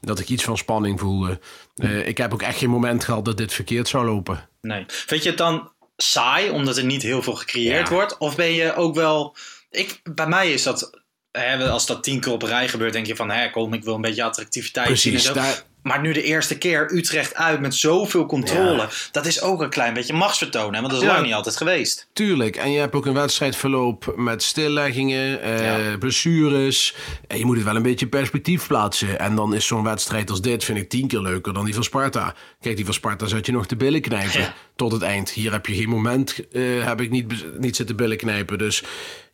dat 0.00 0.18
ik 0.18 0.28
iets 0.28 0.44
van 0.44 0.56
spanning 0.58 1.00
voelde. 1.00 1.40
Eh, 1.76 2.06
ik 2.08 2.18
heb 2.18 2.32
ook 2.32 2.42
echt 2.42 2.58
geen 2.58 2.70
moment 2.70 3.04
gehad 3.04 3.24
dat 3.24 3.36
dit 3.36 3.52
verkeerd 3.52 3.88
zou 3.88 4.04
lopen. 4.04 4.48
Nee. 4.60 4.84
Vind 4.86 5.22
je 5.22 5.28
het 5.28 5.38
dan 5.38 5.72
saai, 5.96 6.50
omdat 6.50 6.76
er 6.76 6.84
niet 6.84 7.02
heel 7.02 7.22
veel 7.22 7.34
gecreëerd 7.34 7.88
Ja. 7.88 7.94
wordt? 7.94 8.18
Of 8.18 8.36
ben 8.36 8.52
je 8.52 8.74
ook 8.74 8.94
wel... 8.94 9.36
Ik, 9.70 10.00
bij 10.14 10.26
mij 10.26 10.52
is 10.52 10.62
dat... 10.62 11.00
Hè, 11.30 11.68
als 11.68 11.86
dat 11.86 12.02
tien 12.02 12.20
keer 12.20 12.32
op 12.32 12.42
rij 12.42 12.68
gebeurt, 12.68 12.92
denk 12.92 13.06
je 13.06 13.16
van... 13.16 13.30
Hè, 13.30 13.50
kom, 13.50 13.74
ik 13.74 13.84
wil 13.84 13.94
een 13.94 14.00
beetje 14.00 14.22
attractiviteit 14.24 14.98
zien 14.98 15.12
Precies, 15.12 15.28
zo. 15.28 15.34
daar, 15.34 15.62
Maar 15.86 16.00
nu 16.00 16.12
de 16.12 16.22
eerste 16.22 16.58
keer 16.58 16.92
Utrecht 16.92 17.34
uit 17.34 17.60
met 17.60 17.74
zoveel 17.74 18.26
controle. 18.26 18.88
Dat 19.12 19.26
is 19.26 19.40
ook 19.40 19.60
een 19.62 19.68
klein 19.70 19.94
beetje 19.94 20.12
machtsvertoon. 20.12 20.74
Hè? 20.74 20.80
Want 20.80 20.92
dat 20.92 21.02
is 21.02 21.06
Ja. 21.08 21.12
lang 21.12 21.24
niet 21.24 21.34
altijd 21.34 21.56
geweest. 21.56 22.06
Tuurlijk. 22.12 22.56
En 22.56 22.70
je 22.72 22.78
hebt 22.78 22.94
ook 22.94 23.06
een 23.06 23.14
wedstrijdverloop 23.14 24.12
met 24.16 24.42
stilleggingen, 24.42 25.42
eh, 25.42 25.88
Ja. 25.90 25.98
blessures. 25.98 26.94
En 27.26 27.38
je 27.38 27.44
moet 27.44 27.56
het 27.56 27.64
wel 27.64 27.76
een 27.76 27.82
beetje 27.82 28.06
perspectief 28.06 28.66
plaatsen. 28.66 29.18
En 29.18 29.34
dan 29.34 29.54
is 29.54 29.66
zo'n 29.66 29.82
wedstrijd 29.84 30.30
als 30.30 30.40
dit, 30.40 30.64
vind 30.64 30.78
ik, 30.78 30.88
tien 30.88 31.08
keer 31.08 31.20
leuker 31.20 31.52
dan 31.52 31.64
die 31.64 31.74
van 31.74 31.84
Sparta. 31.84 32.34
Kijk, 32.60 32.76
die 32.76 32.84
van 32.84 32.94
Sparta 32.94 33.26
zat 33.26 33.46
je 33.46 33.52
nog 33.52 33.66
te 33.66 33.76
billen 33.76 34.00
knijpen 34.00 34.40
Ja. 34.40 34.54
Tot 34.76 34.92
het 34.92 35.02
eind. 35.02 35.30
Hier 35.30 35.52
heb 35.52 35.66
je 35.66 35.74
geen 35.74 35.88
moment, 35.88 36.48
eh, 36.52 36.84
heb 36.86 37.00
ik 37.00 37.10
niet, 37.10 37.58
niet 37.58 37.76
zitten 37.76 37.96
billen 37.96 38.16
knijpen. 38.16 38.58
Dus 38.58 38.82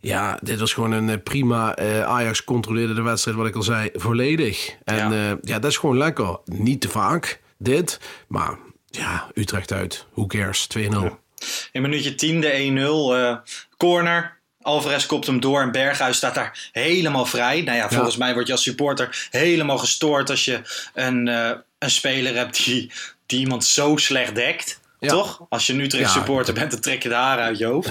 ja, 0.00 0.38
dit 0.42 0.60
was 0.60 0.72
gewoon 0.72 0.92
een 0.92 1.10
eh, 1.10 1.16
prima... 1.24 1.74
eh, 1.76 2.02
Ajax 2.02 2.44
controleerde 2.44 2.94
de 2.94 3.02
wedstrijd, 3.02 3.36
wat 3.36 3.46
ik 3.46 3.54
al 3.56 3.62
zei, 3.62 3.90
volledig. 3.94 4.74
En 4.84 4.96
Ja. 4.96 5.12
ja, 5.12 5.38
ja 5.42 5.58
dat 5.58 5.70
is 5.70 5.76
gewoon 5.76 5.98
lekker. 5.98 6.38
Niet 6.44 6.80
te 6.80 6.88
vaak, 6.88 7.40
dit. 7.58 8.00
Maar 8.28 8.58
ja, 8.86 9.30
Utrecht 9.34 9.72
uit. 9.72 10.06
Who 10.14 10.26
cares? 10.26 10.66
2-0. 10.78 10.80
In 11.72 11.82
minuutje 11.82 12.14
10 12.14 12.40
de 12.40 12.50
1-0. 12.52 13.16
eh, 13.16 13.36
corner. 13.76 14.40
Alvarez 14.62 15.06
kopt 15.06 15.26
hem 15.26 15.40
door 15.40 15.60
en 15.60 15.72
Berghuis 15.72 16.16
staat 16.16 16.34
daar 16.34 16.68
helemaal 16.72 17.26
vrij. 17.26 17.60
Nou 17.62 17.76
ja, 17.76 17.88
volgens 17.88 18.16
mij 18.16 18.34
word 18.34 18.46
je 18.46 18.52
als 18.52 18.62
supporter 18.62 19.28
helemaal 19.30 19.78
gestoord 19.78 20.30
als 20.30 20.44
je 20.44 20.60
een, 20.94 21.26
een 21.78 21.90
speler 21.90 22.34
hebt 22.34 22.64
die, 22.64 22.90
die 23.26 23.38
iemand 23.40 23.64
zo 23.64 23.96
slecht 23.96 24.34
dekt. 24.34 24.80
Ja. 25.02 25.08
Toch? 25.08 25.46
Als 25.48 25.66
je 25.66 25.72
een 25.72 25.80
Utrecht 25.80 26.04
Ja. 26.04 26.18
supporter 26.18 26.54
bent, 26.54 26.70
dan 26.70 26.80
trek 26.80 27.02
je 27.02 27.08
de 27.08 27.14
haren 27.14 27.44
uit 27.44 27.58
je 27.58 27.64
hoofd. 27.64 27.86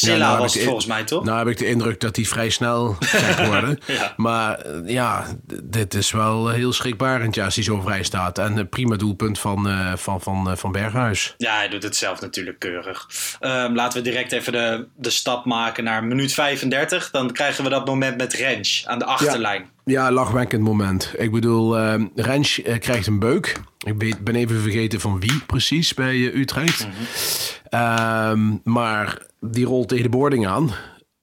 Ja, 0.00 0.08
Silla 0.08 0.26
nou 0.26 0.38
was 0.38 0.54
het 0.54 0.62
volgens 0.62 0.86
mij, 0.86 1.04
toch? 1.04 1.24
Nou 1.24 1.38
heb 1.38 1.46
ik 1.48 1.58
de 1.58 1.66
indruk 1.66 2.00
dat 2.00 2.16
hij 2.16 2.24
vrij 2.24 2.50
snel 2.50 2.96
gek 3.00 3.46
worden. 3.46 3.78
Ja. 3.86 4.12
Maar 4.16 4.58
eh, 4.58 4.72
ja, 4.84 5.24
dit 5.62 5.94
is 5.94 6.10
wel 6.10 6.48
heel 6.48 6.72
schrikbarend 6.72 7.34
ja, 7.34 7.44
als 7.44 7.54
hij 7.54 7.64
zo 7.64 7.80
vrij 7.80 8.02
staat. 8.02 8.38
En 8.38 8.56
een 8.56 8.68
prima 8.68 8.96
doelpunt 8.96 9.38
van, 9.38 9.68
eh, 9.68 9.92
van, 9.96 10.20
van, 10.20 10.50
eh, 10.50 10.56
van 10.56 10.72
Berghuis. 10.72 11.34
Ja, 11.36 11.56
hij 11.56 11.68
doet 11.68 11.82
het 11.82 11.96
zelf 11.96 12.20
natuurlijk 12.20 12.58
keurig. 12.58 13.08
Ehm, 13.40 13.74
laten 13.74 13.98
we 14.02 14.04
direct 14.10 14.32
even 14.32 14.52
de, 14.52 14.86
de 14.96 15.10
stap 15.10 15.44
maken 15.44 15.84
naar 15.84 16.04
minuut 16.04 16.32
35. 16.32 17.10
Dan 17.10 17.32
krijgen 17.32 17.64
we 17.64 17.70
dat 17.70 17.86
moment 17.86 18.16
met 18.16 18.32
Rens 18.32 18.84
aan 18.86 18.98
de 18.98 19.04
achterlijn. 19.04 19.60
Ja, 19.62 19.68
lachwekkend 19.94 20.62
moment. 20.62 21.12
Ik 21.16 21.30
bedoel, 21.32 21.78
eh 21.78 22.02
Rens 22.14 22.62
eh, 22.62 22.78
krijgt 22.78 23.06
een 23.06 23.18
beuk. 23.18 23.56
Ik 23.86 23.94
weet, 23.98 24.18
ben 24.24 24.34
even 24.34 24.60
vergeten 24.60 25.00
van 25.00 25.20
wie 25.20 25.40
precies 25.46 25.94
bij 25.94 26.14
eh, 26.14 26.34
Utrecht. 26.40 26.86
Ehm, 27.68 28.54
maar 28.64 29.22
die 29.40 29.66
rolt 29.66 29.88
tegen 29.88 30.04
de 30.04 30.10
boarding 30.10 30.46
aan. 30.46 30.70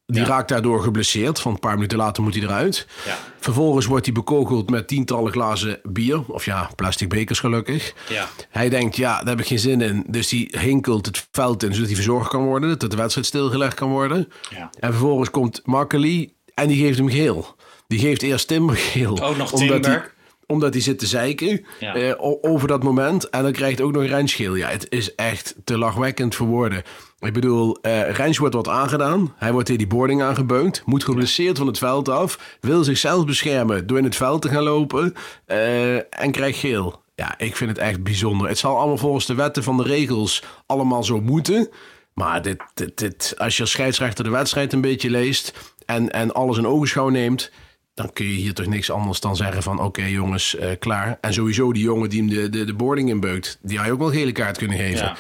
Die 0.06 0.22
Ja. 0.22 0.28
raakt 0.28 0.50
daardoor 0.50 0.82
geblesseerd. 0.84 1.44
Want 1.44 1.56
een 1.56 1.62
paar 1.62 1.74
minuten 1.76 1.98
later 1.98 2.24
moet 2.24 2.34
hij 2.36 2.44
eruit. 2.44 2.88
Ja. 3.06 3.18
Vervolgens 3.40 3.86
wordt 3.86 4.06
hij 4.06 4.14
bekogeld 4.14 4.70
met 4.70 4.88
tientallen 4.88 5.32
glazen 5.32 5.80
bier. 5.84 6.24
Of 6.28 6.46
ja, 6.46 6.70
plastic 6.76 7.10
bekers 7.10 7.40
gelukkig. 7.40 7.94
Ja. 8.10 8.28
Hij 8.50 8.70
denkt, 8.70 8.96
ja, 8.96 9.18
daar 9.18 9.28
heb 9.28 9.40
ik 9.40 9.48
geen 9.48 9.60
zin 9.60 9.82
in. 9.82 10.04
Dus 10.08 10.32
hij 10.32 10.48
hinkelt 10.60 11.06
het 11.06 11.28
veld 11.32 11.64
in, 11.64 11.72
zodat 11.74 11.88
hij 11.88 11.96
verzorgd 11.96 12.30
kan 12.30 12.44
worden. 12.44 12.80
Dat 12.80 12.92
de 12.92 12.98
wedstrijd 12.98 13.28
stilgelegd 13.28 13.74
kan 13.74 13.90
worden. 13.90 14.28
Ja. 14.50 14.70
En 14.80 14.90
vervolgens 14.92 15.30
komt 15.30 15.62
Makkeli 15.66 16.34
en 16.54 16.68
die 16.68 16.86
geeft 16.86 16.98
hem 16.98 17.10
geel. 17.10 17.56
Die 17.94 18.02
geeft 18.02 18.22
eerst 18.22 18.48
Timber 18.48 18.76
geel. 18.76 19.22
Ook 19.22 19.38
nog 19.38 19.52
Omdat 19.52 19.86
hij, 19.86 20.02
omdat 20.48 20.74
hij 20.74 20.82
zit 20.82 21.00
te 21.00 21.06
zeiken 21.06 21.66
Ja. 21.80 21.96
eh, 21.96 22.14
over 22.42 22.68
dat 22.68 22.84
moment. 22.84 23.30
En 23.30 23.44
dan 23.44 23.52
krijgt 23.52 23.82
ook 23.82 23.92
nog 23.92 24.06
Rens 24.06 24.34
geel. 24.34 24.56
Ja, 24.56 24.68
het 24.70 24.86
is 24.90 25.16
echt 25.16 25.56
te 25.64 25.78
lachwekkend 25.78 26.36
voor 26.36 26.48
woorden. 26.48 26.84
Ik 27.20 27.34
bedoel, 27.34 27.78
Rens 28.12 28.38
wordt 28.38 28.56
wat 28.56 28.68
aangedaan. 28.68 29.34
Hij 29.38 29.52
wordt 29.52 29.66
tegen 29.68 29.88
die 29.88 29.98
boarding 29.98 30.22
aangebeund. 30.22 30.82
Moet 30.86 31.04
geblesseerd 31.04 31.58
van 31.58 31.68
het 31.68 31.78
veld 31.78 32.10
af. 32.10 32.58
Wil 32.62 32.84
zichzelf 32.84 33.26
beschermen 33.26 33.88
door 33.88 33.98
in 33.98 34.04
het 34.04 34.16
veld 34.16 34.42
te 34.42 34.50
gaan 34.50 34.64
lopen. 34.64 35.14
eh, 35.46 35.96
en 35.96 36.32
krijgt 36.32 36.60
geel. 36.60 37.02
Ja, 37.16 37.34
ik 37.38 37.56
vind 37.56 37.70
het 37.70 37.80
echt 37.80 38.04
bijzonder. 38.04 38.48
Het 38.48 38.58
zal 38.58 38.78
allemaal 38.78 38.98
volgens 38.98 39.26
de 39.26 39.36
wetten 39.36 39.64
van 39.64 39.78
de 39.78 39.84
regels 39.84 40.44
allemaal 40.66 41.04
zo 41.04 41.22
moeten. 41.22 41.70
Maar 42.14 42.42
dit, 42.42 42.58
dit, 42.74 42.98
dit, 42.98 43.34
als 43.38 43.56
je 43.56 43.62
als 43.62 43.72
scheidsrechter 43.72 44.24
de 44.24 44.30
wedstrijd 44.30 44.74
een 44.74 44.82
beetje 44.82 45.10
leest 45.10 45.54
en, 45.86 46.12
en 46.12 46.34
alles 46.34 46.58
in 46.58 46.68
ogenschouw 46.68 47.10
neemt, 47.10 47.52
dan 47.94 48.14
kun 48.14 48.26
je 48.26 48.32
hier 48.32 48.54
toch 48.54 48.66
niks 48.66 48.92
anders 48.92 49.20
dan 49.20 49.36
zeggen 49.36 49.64
van 49.64 49.80
oké 49.80 50.04
jongens, 50.04 50.56
eh, 50.56 50.70
klaar. 50.80 51.18
En 51.22 51.34
sowieso 51.34 51.74
die 51.74 51.84
jongen 51.84 52.10
die 52.10 52.20
hem 52.20 52.30
de, 52.30 52.50
de, 52.50 52.66
de 52.66 52.74
boarding 52.74 53.10
inbeukt, 53.10 53.60
die 53.62 53.78
had 53.78 53.86
je 53.86 53.92
ook 53.92 54.00
wel 54.00 54.08
een 54.08 54.14
gele 54.14 54.32
kaart 54.32 54.58
kunnen 54.58 54.78
geven. 54.78 55.06
Ja. 55.06 55.16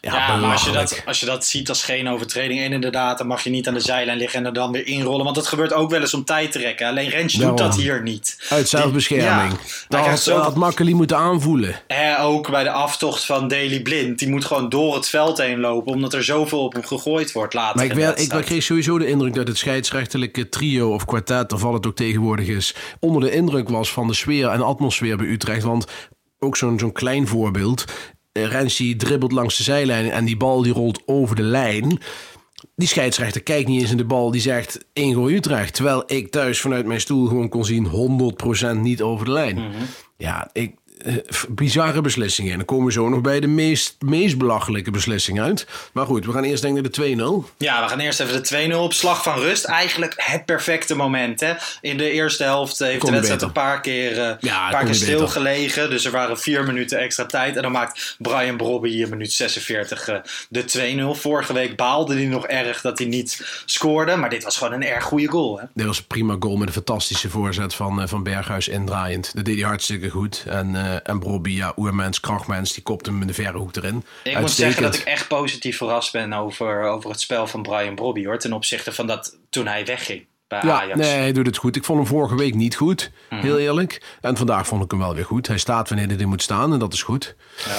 Ja, 0.00 0.14
Ja, 0.14 0.36
maar 0.36 0.52
als 0.52 0.64
je, 0.64 0.70
dat, 0.72 1.02
als 1.06 1.20
je 1.20 1.26
dat 1.26 1.46
ziet 1.46 1.68
als 1.68 1.82
geen 1.84 2.08
overtreding, 2.08 2.60
en 2.60 2.72
inderdaad, 2.72 3.18
dan 3.18 3.26
mag 3.26 3.44
je 3.44 3.50
niet 3.50 3.68
aan 3.68 3.74
de 3.74 3.80
zijlijn 3.80 4.18
liggen 4.18 4.38
en 4.38 4.46
er 4.46 4.52
dan 4.52 4.72
weer 4.72 4.86
inrollen. 4.86 5.24
Want 5.24 5.36
dat 5.36 5.46
gebeurt 5.46 5.72
ook 5.72 5.90
wel 5.90 6.00
eens 6.00 6.14
om 6.14 6.24
tijd 6.24 6.52
te 6.52 6.58
rekken. 6.58 6.86
Alleen 6.86 7.08
Rens 7.08 7.32
doet 7.32 7.58
dat 7.58 7.76
hier 7.76 8.02
niet. 8.02 8.46
Uit 8.48 8.68
zelfbescherming. 8.68 9.52
Ja, 9.52 9.56
hij 9.58 9.58
dat 9.88 10.06
had, 10.06 10.20
zoveel- 10.20 10.42
had 10.42 10.54
Makkeli 10.54 10.94
moeten 10.94 11.16
aanvoelen. 11.16 11.80
Eh, 11.86 12.24
ook 12.24 12.50
bij 12.50 12.62
de 12.62 12.70
aftocht 12.70 13.24
van 13.24 13.48
Daily 13.48 13.82
Blind. 13.82 14.18
Die 14.18 14.28
moet 14.28 14.44
gewoon 14.44 14.68
door 14.68 14.94
het 14.94 15.08
veld 15.08 15.38
heen 15.38 15.60
lopen, 15.60 15.92
omdat 15.92 16.14
er 16.14 16.24
zoveel 16.24 16.64
op 16.64 16.72
hem 16.72 16.84
gegooid 16.84 17.32
wordt 17.32 17.54
later. 17.54 17.76
Maar 17.76 17.84
ik, 17.84 17.92
werd, 17.92 18.20
ik 18.20 18.28
kreeg 18.44 18.62
sowieso 18.62 18.98
de 18.98 19.06
indruk 19.06 19.34
dat 19.34 19.48
het 19.48 19.58
scheidsrechterlijke 19.58 20.48
trio 20.48 20.92
of 20.92 21.04
kwartet, 21.04 21.52
of 21.52 21.62
wat 21.62 21.72
het 21.72 21.86
ook 21.86 21.96
tegenwoordig 21.96 22.46
is, 22.46 22.74
onder 23.00 23.22
de 23.22 23.30
indruk 23.30 23.68
was 23.68 23.92
van 23.92 24.06
de 24.06 24.14
sfeer 24.14 24.48
en 24.48 24.62
atmosfeer 24.62 25.16
bij 25.16 25.26
Utrecht. 25.26 25.62
Want 25.62 25.86
ook 26.38 26.56
zo'n 26.56 26.78
zo'n 26.78 26.92
klein 26.92 27.26
voorbeeld. 27.26 27.84
Eh, 28.42 28.50
Rens 28.50 28.76
die 28.76 28.96
dribbelt 28.96 29.32
langs 29.32 29.56
de 29.56 29.62
zijlijn 29.62 30.10
en 30.10 30.24
die 30.24 30.36
bal 30.36 30.62
die 30.62 30.72
rolt 30.72 31.02
over 31.06 31.36
de 31.36 31.42
lijn. 31.42 32.00
Die 32.76 32.88
scheidsrechter 32.88 33.42
kijkt 33.42 33.68
niet 33.68 33.80
eens 33.80 33.90
in 33.90 33.96
de 33.96 34.04
bal, 34.04 34.30
die 34.30 34.40
zegt 34.40 34.84
ingooi 34.92 35.36
Utrecht. 35.36 35.74
Terwijl 35.74 36.02
ik 36.06 36.30
thuis 36.30 36.60
vanuit 36.60 36.86
mijn 36.86 37.00
stoel 37.00 37.26
gewoon 37.26 37.48
kon 37.48 37.64
zien 37.64 37.86
100% 38.76 38.76
niet 38.80 39.02
over 39.02 39.24
de 39.24 39.32
lijn. 39.32 39.72
Ja, 40.16 40.50
ik, 40.52 40.74
bizarre 41.48 42.00
beslissingen. 42.00 42.50
En 42.50 42.56
dan 42.56 42.66
komen 42.66 42.86
we 42.86 42.92
zo 42.92 43.08
nog 43.08 43.20
bij 43.20 43.40
de 43.40 43.46
meest, 43.46 43.96
meest 44.00 44.38
belachelijke 44.38 44.90
beslissing 44.90 45.40
uit. 45.40 45.66
Maar 45.92 46.06
goed, 46.06 46.24
we 46.26 46.32
gaan 46.32 46.44
eerst 46.44 46.62
denk 46.62 46.76
ik 46.76 46.82
naar 46.82 47.06
de 47.08 47.44
2-0. 47.46 47.54
Ja, 47.56 47.82
we 47.82 47.88
gaan 47.88 47.98
eerst 47.98 48.20
even 48.20 48.42
de 48.42 48.68
2-0 48.72 48.76
op 48.76 48.92
slag 48.92 49.22
van 49.22 49.38
rust. 49.38 49.64
Eigenlijk 49.64 50.14
het 50.16 50.44
perfecte 50.44 50.96
moment. 50.96 51.40
Hè? 51.40 51.52
In 51.80 51.96
de 51.96 52.10
eerste 52.10 52.42
helft 52.42 52.78
heeft 52.78 52.98
Kon 52.98 53.10
de 53.10 53.14
wedstrijd 53.14 53.40
beter. 53.40 53.56
een 53.62 53.68
paar 53.68 53.80
keer, 53.80 54.10
eh, 54.12 54.34
Ja, 54.40 54.64
een 54.64 54.72
paar 54.72 54.84
keer 54.84 54.94
stilgelegen. 54.94 55.90
Dus 55.90 56.04
er 56.04 56.12
waren 56.12 56.38
vier 56.38 56.64
minuten 56.64 56.98
extra 56.98 57.26
tijd. 57.26 57.56
En 57.56 57.62
dan 57.62 57.72
maakt 57.72 58.16
Brian 58.18 58.56
Brobby 58.56 58.88
hier 58.90 59.08
minuut 59.08 59.32
46 59.32 60.08
eh, 60.08 60.16
de 60.48 60.64
2-0. 60.64 61.14
Vorige 61.20 61.52
week 61.52 61.76
baalde 61.76 62.14
hij 62.14 62.24
nog 62.24 62.46
erg 62.46 62.80
dat 62.80 62.98
hij 62.98 63.06
niet 63.06 63.62
scoorde. 63.64 64.16
Maar 64.16 64.30
dit 64.30 64.44
was 64.44 64.56
gewoon 64.56 64.72
een 64.72 64.84
erg 64.84 65.04
goede 65.04 65.26
goal. 65.28 65.58
Hè? 65.58 65.64
Dit 65.74 65.86
was 65.86 65.98
een 65.98 66.06
prima 66.06 66.36
goal 66.38 66.56
met 66.56 66.68
een 66.68 66.74
fantastische 66.74 67.30
voorzet 67.30 67.74
van, 67.74 68.02
eh, 68.02 68.08
van 68.08 68.22
Berghuis 68.22 68.68
indraaiend. 68.68 69.30
Dat 69.34 69.44
deed 69.44 69.58
hij 69.58 69.68
hartstikke 69.68 70.08
goed. 70.10 70.44
En, 70.46 70.76
eh 70.76 70.87
en 70.96 71.18
Brobby, 71.18 71.50
ja, 71.50 71.72
oermens, 71.76 72.20
krachtmens, 72.20 72.72
die 72.72 72.82
kopte 72.82 73.10
hem 73.10 73.20
in 73.20 73.26
de 73.26 73.34
verre 73.34 73.58
hoek 73.58 73.76
erin. 73.76 74.04
Ik 74.24 74.38
moet 74.40 74.50
zeggen 74.50 74.82
dat 74.82 74.94
ik 74.94 75.00
echt 75.00 75.28
positief 75.28 75.76
verrast 75.76 76.12
ben 76.12 76.32
over, 76.32 76.82
over 76.82 77.10
het 77.10 77.20
spel 77.20 77.46
van 77.46 77.62
Brian 77.62 77.94
Brobby. 77.94 78.24
Hoor, 78.24 78.38
ten 78.38 78.52
opzichte 78.52 78.92
van 78.92 79.06
dat 79.06 79.38
toen 79.50 79.66
hij 79.66 79.84
wegging 79.84 80.26
bij 80.48 80.60
Ja, 80.64 80.80
Ajax. 80.80 80.98
nee, 81.00 81.10
hij 81.18 81.32
doet 81.32 81.46
het 81.46 81.56
goed. 81.56 81.76
Ik 81.76 81.84
vond 81.84 81.98
hem 81.98 82.08
vorige 82.08 82.34
week 82.36 82.54
niet 82.54 82.76
goed, 82.76 83.10
Mhm. 83.30 83.40
heel 83.42 83.58
eerlijk. 83.58 84.02
En 84.20 84.36
vandaag 84.36 84.66
vond 84.66 84.84
ik 84.84 84.90
hem 84.90 85.00
wel 85.00 85.14
weer 85.14 85.24
goed. 85.24 85.46
Hij 85.46 85.58
staat 85.58 85.88
wanneer 85.88 86.16
hij 86.16 86.24
moet 86.24 86.42
staan 86.42 86.72
en 86.72 86.78
dat 86.78 86.92
is 86.92 87.02
goed. 87.02 87.36
Ja. 87.66 87.78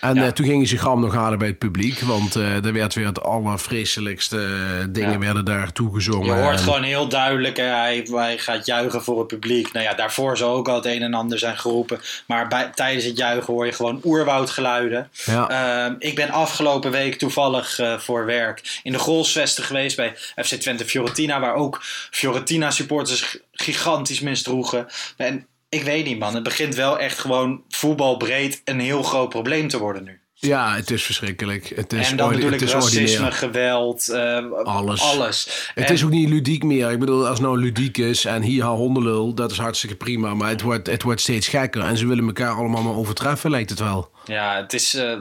En 0.00 0.14
Ja. 0.14 0.24
eh, 0.24 0.30
toen 0.32 0.46
ging 0.46 0.58
hij 0.58 0.66
zijn 0.66 0.80
gram 0.80 1.00
nog 1.00 1.14
halen 1.14 1.38
bij 1.38 1.48
het 1.48 1.58
publiek. 1.58 2.00
Want 2.00 2.36
eh, 2.36 2.64
er 2.64 2.72
werd 2.72 2.94
weer 2.94 3.06
het 3.06 3.22
allervreselijkste 3.22 4.36
eh, 4.38 4.86
dingen 4.90 5.10
Ja. 5.12 5.18
werden 5.18 5.44
daar 5.44 5.72
toegezongen. 5.72 6.26
Je 6.36 6.42
hoort 6.42 6.56
En- 6.56 6.58
gewoon 6.62 6.82
heel 6.82 7.08
duidelijk, 7.08 7.56
hè, 7.56 7.64
hij, 7.64 8.06
hij 8.12 8.38
gaat 8.38 8.66
juichen 8.66 9.02
voor 9.02 9.18
het 9.18 9.26
publiek. 9.26 9.72
Nou 9.72 9.84
ja, 9.86 9.94
daarvoor 9.94 10.36
zou 10.36 10.52
ook 10.56 10.68
al 10.68 10.74
het 10.74 10.86
een 10.86 11.02
en 11.02 11.14
ander 11.14 11.38
zijn 11.38 11.58
geroepen. 11.58 12.00
Maar 12.26 12.48
bij, 12.48 12.70
tijdens 12.74 13.04
het 13.04 13.16
juichen 13.16 13.52
hoor 13.54 13.66
je 13.66 13.72
gewoon 13.72 14.00
oerwoudgeluiden. 14.04 15.10
Ja. 15.24 15.48
Ehm, 15.48 15.94
ik 15.98 16.14
ben 16.14 16.30
afgelopen 16.30 16.90
week 16.90 17.18
toevallig 17.18 17.78
voor 17.98 18.24
werk 18.26 18.80
in 18.82 18.92
de 18.92 18.98
Golsvesten 18.98 19.64
geweest 19.64 19.96
bij 19.96 20.14
FC 20.36 20.54
Twente 20.54 20.84
Fiorentina. 20.84 21.40
Waar 21.40 21.54
ook 21.54 21.78
Fiorentina 22.10 22.70
supporters 22.70 23.38
gigantisch 23.52 24.20
misdroegen. 24.20 24.86
En 25.16 25.46
ik 25.70 25.82
weet 25.82 26.04
niet 26.04 26.18
man, 26.18 26.34
het 26.34 26.42
begint 26.42 26.74
wel 26.74 26.98
echt 26.98 27.18
gewoon 27.18 27.62
voetbalbreed 27.68 28.60
een 28.64 28.80
heel 28.80 29.02
groot 29.02 29.28
probleem 29.28 29.68
te 29.68 29.78
worden 29.78 30.04
nu. 30.04 30.18
Ja, 30.34 30.74
het 30.74 30.90
is 30.90 31.02
verschrikkelijk. 31.04 31.72
Het 31.74 31.92
is 31.92 32.10
en 32.10 32.16
dan 32.16 32.28
bedoel 32.30 32.50
ik 32.52 32.60
racisme, 32.60 33.02
ordinair. 33.02 33.32
geweld, 33.32 34.08
eh, 34.08 34.50
Alles. 34.64 35.00
alles. 35.02 35.70
Het 35.74 35.86
En- 35.88 35.94
is 35.94 36.04
ook 36.04 36.10
niet 36.10 36.28
ludiek 36.28 36.62
meer. 36.62 36.90
Ik 36.90 36.98
bedoel, 36.98 37.20
als 37.26 37.38
het 37.38 37.46
nou 37.46 37.58
ludiek 37.60 37.98
is 37.98 38.24
en 38.24 38.42
hier 38.42 38.62
haal 38.62 38.76
hondenlul, 38.76 39.34
dat 39.34 39.50
is 39.50 39.58
hartstikke 39.58 39.96
prima. 39.96 40.34
Maar 40.34 40.48
het 40.48 40.60
wordt, 40.60 40.86
het 40.86 41.02
wordt 41.02 41.20
steeds 41.20 41.48
gekker. 41.48 41.82
En 41.82 41.96
ze 41.96 42.06
willen 42.06 42.26
elkaar 42.26 42.54
allemaal 42.54 42.82
maar 42.82 42.94
overtreffen, 42.94 43.50
lijkt 43.50 43.70
het 43.70 43.78
wel. 43.78 44.10
Ja, 44.24 44.56
het 44.56 44.72
is. 44.72 44.94
eh, 44.94 45.12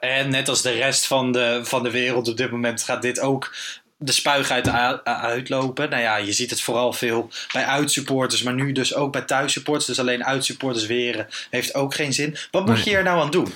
en 0.00 0.30
net 0.30 0.48
als 0.48 0.62
de 0.62 0.70
rest 0.72 1.06
van 1.06 1.32
de, 1.32 1.60
van 1.62 1.82
de 1.82 1.90
wereld 1.90 2.28
op 2.28 2.36
dit 2.36 2.50
moment 2.50 2.82
gaat 2.82 3.02
dit 3.02 3.20
ook 3.20 3.54
de 4.02 4.12
spuig 4.12 4.50
uit 4.50 4.68
uitlopen. 5.04 5.90
Nou 5.90 6.02
ja, 6.02 6.16
je 6.16 6.32
ziet 6.32 6.50
het 6.50 6.60
vooral 6.60 6.92
veel 6.92 7.30
bij 7.52 7.64
uitsupporters, 7.64 8.42
maar 8.42 8.54
nu 8.54 8.72
dus 8.72 8.94
ook 8.94 9.12
bij 9.12 9.22
thuissupporters. 9.22 9.86
Dus 9.86 9.98
alleen 9.98 10.24
uitsupporters 10.24 10.86
weren 10.86 11.26
heeft 11.50 11.74
ook 11.74 11.94
geen 11.94 12.12
zin. 12.12 12.36
Wat 12.50 12.66
moet 12.66 12.84
je 12.84 12.90
hier 12.90 13.02
nou 13.02 13.20
aan 13.20 13.30
doen? 13.30 13.52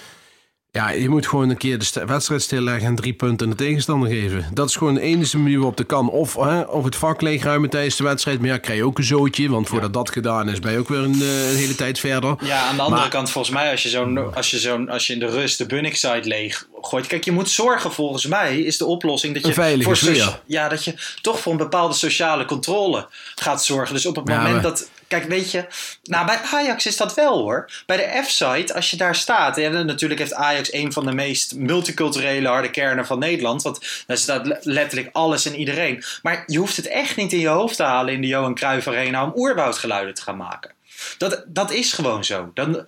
Ja, 0.74 0.90
je 0.90 1.08
moet 1.08 1.26
gewoon 1.26 1.48
een 1.50 1.56
keer 1.56 1.78
de 1.78 1.84
st- 1.84 2.04
wedstrijd 2.06 2.42
stilleggen 2.42 2.86
en 2.86 2.94
drie 2.94 3.12
punten 3.12 3.46
aan 3.46 3.52
de 3.52 3.58
tegenstander 3.64 4.08
geven. 4.08 4.46
Dat 4.52 4.68
is 4.68 4.76
gewoon 4.76 4.94
de 4.94 5.00
enige 5.00 5.38
manier 5.38 5.56
waarop 5.56 5.76
dat 5.76 5.86
kan. 5.86 6.10
Of, 6.10 6.34
hè, 6.34 6.60
of 6.60 6.84
het 6.84 6.96
vak 6.96 7.20
leegruimen 7.20 7.70
tijdens 7.70 7.96
de 7.96 8.04
wedstrijd. 8.04 8.38
Maar 8.40 8.48
ja, 8.48 8.58
krijg 8.58 8.78
je 8.78 8.84
ook 8.84 8.98
een 8.98 9.04
zootje. 9.04 9.48
Want 9.50 9.68
voordat 9.68 9.92
dat 9.92 10.10
gedaan 10.10 10.48
is, 10.48 10.58
ben 10.58 10.72
je 10.72 10.78
ook 10.78 10.88
weer 10.88 10.98
een, 10.98 11.22
eh, 11.22 11.50
een 11.50 11.56
hele 11.56 11.74
tijd 11.74 11.98
verder. 11.98 12.36
Ja, 12.40 12.62
aan 12.66 12.76
de 12.76 12.82
andere 12.82 13.00
Maar- 13.00 13.10
kant, 13.10 13.30
volgens 13.30 13.54
mij, 13.54 13.70
als 13.70 13.82
je, 13.82 13.88
zo'n, 13.88 14.34
als, 14.34 14.50
je 14.50 14.58
zo'n, 14.58 14.88
als 14.88 15.06
je 15.06 15.12
in 15.12 15.18
de 15.18 15.26
rust 15.30 15.58
de 15.58 15.66
Bunnik-site 15.66 16.20
leeg 16.28 16.66
gooit. 16.82 17.06
Kijk, 17.06 17.24
je 17.24 17.32
moet 17.32 17.50
zorgen, 17.50 17.92
volgens 17.92 18.26
mij, 18.26 18.58
is 18.60 18.78
de 18.78 18.84
oplossing 18.84 19.34
dat 19.34 19.46
je. 19.46 19.82
Voor 19.82 19.96
sfeer. 19.96 20.40
Ja, 20.46 20.68
dat 20.68 20.84
je 20.84 20.94
toch 21.22 21.40
voor 21.40 21.52
een 21.52 21.58
bepaalde 21.58 21.94
sociale 21.94 22.44
controle 22.44 23.06
gaat 23.34 23.64
zorgen. 23.64 23.94
Dus 23.94 24.06
op 24.06 24.16
het 24.16 24.28
Ja, 24.28 24.34
moment 24.36 24.52
maar- 24.54 24.62
dat. 24.62 24.90
Kijk, 25.08 25.24
weet 25.24 25.50
je, 25.50 25.66
nou 26.02 26.26
bij 26.26 26.40
Ajax 26.52 26.86
is 26.86 26.96
dat 26.96 27.14
wel 27.14 27.38
hoor. 27.38 27.70
Bij 27.86 27.96
de 27.96 28.22
F-site, 28.24 28.74
als 28.74 28.90
je 28.90 28.96
daar 28.96 29.14
staat. 29.14 29.56
Ja, 29.56 29.68
natuurlijk 29.68 30.20
heeft 30.20 30.34
Ajax 30.34 30.72
een 30.72 30.92
van 30.92 31.06
de 31.06 31.12
meest 31.12 31.54
multiculturele 31.54 32.48
harde 32.48 32.70
kernen 32.70 33.06
van 33.06 33.18
Nederland. 33.18 33.62
Want 33.62 34.04
daar 34.06 34.16
staat 34.16 34.46
le- 34.46 34.58
letterlijk 34.62 35.08
alles 35.12 35.46
en 35.46 35.54
iedereen. 35.54 36.04
Maar 36.22 36.44
je 36.46 36.58
hoeft 36.58 36.76
het 36.76 36.86
echt 36.86 37.16
niet 37.16 37.32
in 37.32 37.38
je 37.38 37.48
hoofd 37.48 37.76
te 37.76 37.82
halen 37.82 38.14
in 38.14 38.20
de 38.20 38.26
Johan 38.26 38.54
Cruijff 38.54 38.86
Arena 38.86 39.24
om 39.24 39.32
oerwoudgeluiden 39.34 40.14
te 40.14 40.22
gaan 40.22 40.36
maken. 40.36 40.72
Dat, 41.18 41.44
dat 41.46 41.70
is 41.70 41.92
gewoon 41.92 42.24
zo. 42.24 42.50
Dan, 42.54 42.84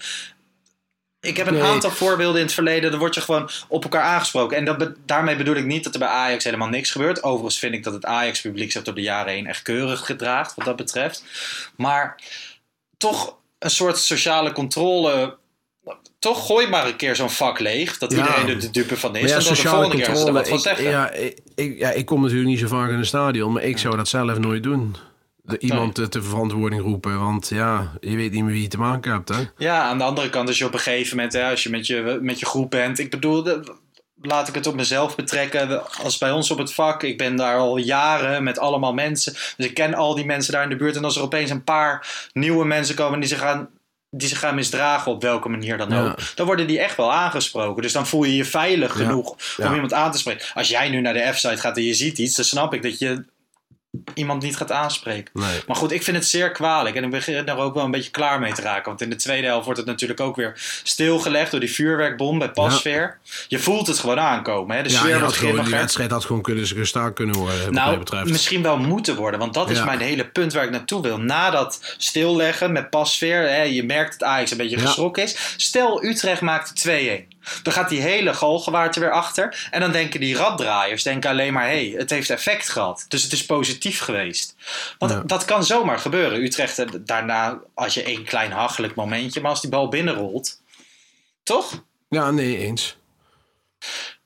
ik 1.20 1.36
heb 1.36 1.46
een 1.46 1.52
Nee. 1.54 1.62
aantal 1.62 1.90
voorbeelden 1.90 2.40
in 2.40 2.44
het 2.46 2.54
verleden. 2.54 2.90
Dan 2.90 2.98
word 3.00 3.14
je 3.14 3.20
gewoon 3.20 3.50
op 3.68 3.82
elkaar 3.82 4.02
aangesproken. 4.02 4.56
En 4.56 4.64
dat 4.64 4.78
be- 4.78 4.94
daarmee 5.06 5.36
bedoel 5.36 5.54
ik 5.56 5.64
niet 5.64 5.84
dat 5.84 5.92
er 5.92 5.98
bij 5.98 6.08
Ajax 6.08 6.44
helemaal 6.44 6.68
niks 6.68 6.90
gebeurt. 6.90 7.22
Overigens 7.22 7.58
vind 7.58 7.74
ik 7.74 7.84
dat 7.84 7.92
het 7.92 8.04
Ajax-publiek 8.04 8.72
zich 8.72 8.82
door 8.82 8.94
de 8.94 9.00
jaren 9.00 9.32
heen 9.32 9.46
echt 9.46 9.62
keurig 9.62 10.06
gedraagt. 10.06 10.54
Wat 10.54 10.64
dat 10.64 10.76
betreft. 10.76 11.24
Maar 11.76 12.16
toch 12.96 13.36
een 13.58 13.70
soort 13.70 13.98
sociale 13.98 14.52
controle. 14.52 15.36
Toch 16.18 16.46
gooi 16.46 16.66
maar 16.68 16.86
een 16.86 16.96
keer 16.96 17.16
zo'n 17.16 17.30
vak 17.30 17.58
leeg. 17.58 17.98
Dat 17.98 18.12
Ja. 18.12 18.18
iedereen 18.18 18.48
er 18.48 18.60
de 18.60 18.70
dupe 18.70 18.96
van 18.96 19.16
is. 19.16 19.22
Ja, 19.22 19.28
en 19.28 19.32
dat 19.34 19.42
de 19.48 19.54
sociale 19.54 19.76
volgende 19.80 20.04
keer 20.04 20.16
ze 20.16 20.26
er 20.26 20.32
wat 20.32 20.48
van 20.48 20.58
zeggen. 20.60 20.84
ja, 20.90 21.10
ik, 21.10 21.38
ik- 21.54 21.78
ja, 21.78 21.90
ik 21.90 22.06
kom 22.06 22.20
natuurlijk 22.22 22.48
niet 22.48 22.58
zo 22.58 22.66
vaak 22.66 22.88
in 22.90 22.94
een 22.98 23.06
stadion. 23.06 23.52
Maar 23.52 23.62
ik 23.62 23.78
zou 23.78 23.96
dat 23.96 24.08
zelf 24.08 24.38
nooit 24.38 24.62
doen. 24.62 24.96
De, 25.46 25.58
iemand 25.58 26.10
te, 26.10 26.22
verantwoording 26.22 26.82
roepen. 26.82 27.20
Want 27.20 27.48
ja, 27.48 27.92
je 28.00 28.16
weet 28.16 28.32
niet 28.32 28.42
meer 28.44 28.52
wie 28.52 28.62
je 28.62 28.68
te 28.68 28.78
maken 28.78 29.12
hebt. 29.12 29.28
Hè? 29.28 29.42
Ja, 29.56 29.82
aan 29.82 29.98
de 29.98 30.04
andere 30.04 30.30
kant, 30.30 30.48
als 30.48 30.58
je 30.58 30.64
op 30.64 30.72
een 30.72 30.78
gegeven 30.78 31.16
moment, 31.16 31.32
hè, 31.34 31.50
als 31.50 31.62
je 31.62 31.70
met 31.70 31.86
je, 31.86 32.18
met 32.22 32.38
je 32.40 32.46
groep 32.46 32.70
bent. 32.70 32.98
Ik 32.98 33.10
bedoel, 33.10 33.42
de- 33.42 33.74
laat 34.22 34.48
ik 34.48 34.54
het 34.54 34.66
op 34.66 34.74
mezelf 34.74 35.16
betrekken. 35.16 35.82
Als 36.02 36.18
bij 36.18 36.30
ons 36.32 36.50
op 36.50 36.58
het 36.58 36.72
vak, 36.74 37.02
ik 37.02 37.18
ben 37.18 37.36
daar 37.36 37.56
al 37.58 37.76
jaren 37.76 38.42
met 38.42 38.58
allemaal 38.58 38.92
mensen. 38.94 39.32
Dus 39.32 39.66
ik 39.66 39.74
ken 39.74 39.94
al 39.94 40.14
die 40.14 40.24
mensen 40.24 40.52
daar 40.52 40.62
in 40.62 40.68
de 40.68 40.76
buurt. 40.76 40.96
En 40.96 41.04
als 41.04 41.16
er 41.16 41.22
opeens 41.22 41.50
een 41.50 41.64
paar 41.64 42.26
nieuwe 42.32 42.64
mensen 42.64 42.94
komen 42.94 43.20
die 43.20 43.28
zich 43.28 43.38
gaan. 43.38 43.68
Die 44.10 44.28
zich 44.28 44.38
gaan 44.38 44.54
misdragen 44.54 45.12
op 45.12 45.22
welke 45.22 45.48
manier 45.48 45.78
dan 45.78 45.90
Ja. 45.90 46.04
ook. 46.04 46.18
Dan 46.34 46.46
worden 46.46 46.66
die 46.66 46.80
echt 46.80 46.96
wel 46.96 47.12
aangesproken. 47.12 47.82
Dus 47.82 47.92
dan 47.92 48.06
voel 48.06 48.24
je 48.24 48.36
je 48.36 48.44
veilig 48.44 48.92
genoeg 48.92 49.36
Ja. 49.56 49.68
om 49.68 49.74
iemand 49.74 49.92
aan 49.92 50.12
te 50.12 50.18
spreken. 50.18 50.46
Als 50.54 50.68
jij 50.68 50.88
nu 50.88 51.00
naar 51.00 51.12
de 51.12 51.32
F-site 51.32 51.56
gaat 51.56 51.76
en 51.76 51.82
je 51.82 51.94
ziet 51.94 52.18
iets, 52.18 52.36
dan 52.36 52.44
snap 52.44 52.74
ik 52.74 52.82
dat 52.82 52.98
je 52.98 53.24
iemand 54.14 54.42
niet 54.42 54.56
gaat 54.56 54.72
aanspreken. 54.72 55.30
Nee. 55.32 55.60
Maar 55.66 55.76
goed, 55.76 55.92
ik 55.92 56.02
vind 56.02 56.16
het 56.16 56.26
zeer 56.26 56.50
kwalijk. 56.50 56.96
En 56.96 57.04
ik 57.04 57.10
begin 57.10 57.48
er 57.48 57.56
ook 57.56 57.74
wel 57.74 57.84
een 57.84 57.90
beetje 57.90 58.10
klaar 58.10 58.38
mee 58.40 58.52
te 58.52 58.62
raken. 58.62 58.84
Want 58.84 59.00
in 59.00 59.10
de 59.10 59.16
tweede 59.16 59.46
helft 59.46 59.64
wordt 59.64 59.78
het 59.80 59.88
natuurlijk 59.88 60.20
ook 60.20 60.36
weer 60.36 60.52
stilgelegd 60.82 61.50
door 61.50 61.60
die 61.60 61.72
vuurwerkbom 61.72 62.38
bij 62.38 62.50
Pasveer. 62.50 63.18
Je 63.48 63.58
voelt 63.58 63.86
het 63.86 63.98
gewoon 63.98 64.18
aankomen. 64.20 64.76
Hè? 64.76 64.82
De 64.82 64.90
Ja, 64.90 64.98
sfeer 64.98 65.20
wordt 65.20 65.36
gewoon, 65.36 65.64
die 65.64 65.74
wedstrijd 65.74 66.10
had 66.10 66.24
gewoon 66.24 66.42
kunnen 66.42 66.66
gestaakt 66.66 67.14
kunnen 67.14 67.36
worden. 67.36 67.72
Nou, 67.72 67.98
betreft. 67.98 68.30
misschien 68.30 68.62
wel 68.62 68.78
moeten 68.78 69.16
worden. 69.16 69.40
Want 69.40 69.54
dat 69.54 69.70
is 69.70 69.78
Ja. 69.78 69.84
mijn 69.84 70.00
hele 70.00 70.26
punt 70.26 70.52
waar 70.52 70.64
ik 70.64 70.70
naartoe 70.70 71.02
wil. 71.02 71.18
Na 71.18 71.50
dat 71.50 71.94
stilleggen 71.98 72.72
met 72.72 72.90
Pasveer. 72.90 73.40
Hè, 73.48 73.62
je 73.62 73.84
merkt 73.84 74.18
dat 74.18 74.28
Ajax 74.28 74.50
een 74.50 74.56
beetje 74.56 74.78
geschrokken 74.78 75.22
is. 75.22 75.54
Stel, 75.56 76.04
Utrecht 76.04 76.40
maakt 76.40 76.76
2-1. 76.76 77.34
Dan 77.62 77.72
gaat 77.72 77.88
die 77.88 78.00
hele 78.00 78.34
galgenwaard 78.34 78.94
er 78.94 79.00
weer 79.00 79.12
achter. 79.12 79.68
En 79.70 79.80
dan 79.80 79.92
denken 79.92 80.20
die 80.20 80.36
raddraaiers 80.36 81.02
denken 81.02 81.30
alleen 81.30 81.52
maar... 81.52 81.66
hé, 81.66 81.88
hey, 81.90 81.98
het 81.98 82.10
heeft 82.10 82.30
effect 82.30 82.68
gehad. 82.68 83.04
Dus 83.08 83.22
het 83.22 83.32
is 83.32 83.46
positief 83.46 84.00
geweest. 84.00 84.54
Want 84.98 85.12
Ja. 85.12 85.22
dat 85.26 85.44
kan 85.44 85.64
zomaar 85.64 85.98
gebeuren. 85.98 86.42
Utrecht, 86.42 86.78
eh, 86.78 86.86
daarna 87.00 87.60
als 87.74 87.94
je 87.94 88.02
één 88.02 88.24
klein 88.24 88.52
hachelijk 88.52 88.94
momentje... 88.94 89.40
maar 89.40 89.50
als 89.50 89.60
die 89.60 89.70
bal 89.70 89.88
binnenrolt... 89.88 90.60
Toch? 91.42 91.84
Ja, 92.08 92.30
nee, 92.30 92.58
eens. 92.58 92.96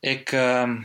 Ik... 0.01 0.33
ehm, 0.33 0.77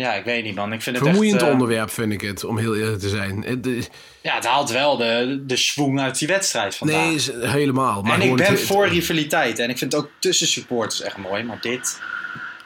ja, 0.00 0.12
ik 0.14 0.24
weet 0.24 0.44
niet 0.44 0.54
man. 0.54 0.72
Ik 0.72 0.82
vind 0.82 0.96
het 0.96 1.04
Vermoeiend 1.04 1.34
echt... 1.36 1.44
eh, 1.44 1.52
onderwerp 1.52 1.90
vind 1.90 2.12
ik 2.12 2.20
het, 2.20 2.44
om 2.44 2.58
heel 2.58 2.76
eerlijk 2.76 3.00
te 3.00 3.08
zijn. 3.08 3.42
Het 3.44 3.90
Ja, 4.22 4.34
het 4.34 4.46
haalt 4.46 4.70
wel 4.70 4.96
de, 4.96 5.42
de 5.46 5.56
schwung 5.56 6.00
uit 6.00 6.18
die 6.18 6.28
wedstrijd 6.28 6.76
vandaag. 6.76 6.96
nee, 6.96 7.14
is- 7.14 7.30
helemaal. 7.32 8.02
Maar 8.02 8.20
en 8.20 8.22
ik 8.28 8.36
ben 8.36 8.46
het- 8.46 8.60
voor 8.60 8.88
rivaliteit. 8.88 9.58
En 9.58 9.70
ik 9.70 9.78
vind 9.78 9.92
het 9.92 10.02
ook 10.02 10.10
tussen 10.18 10.46
supporters 10.46 11.00
echt 11.00 11.16
mooi. 11.16 11.42
Maar 11.42 11.58
dit... 11.60 12.00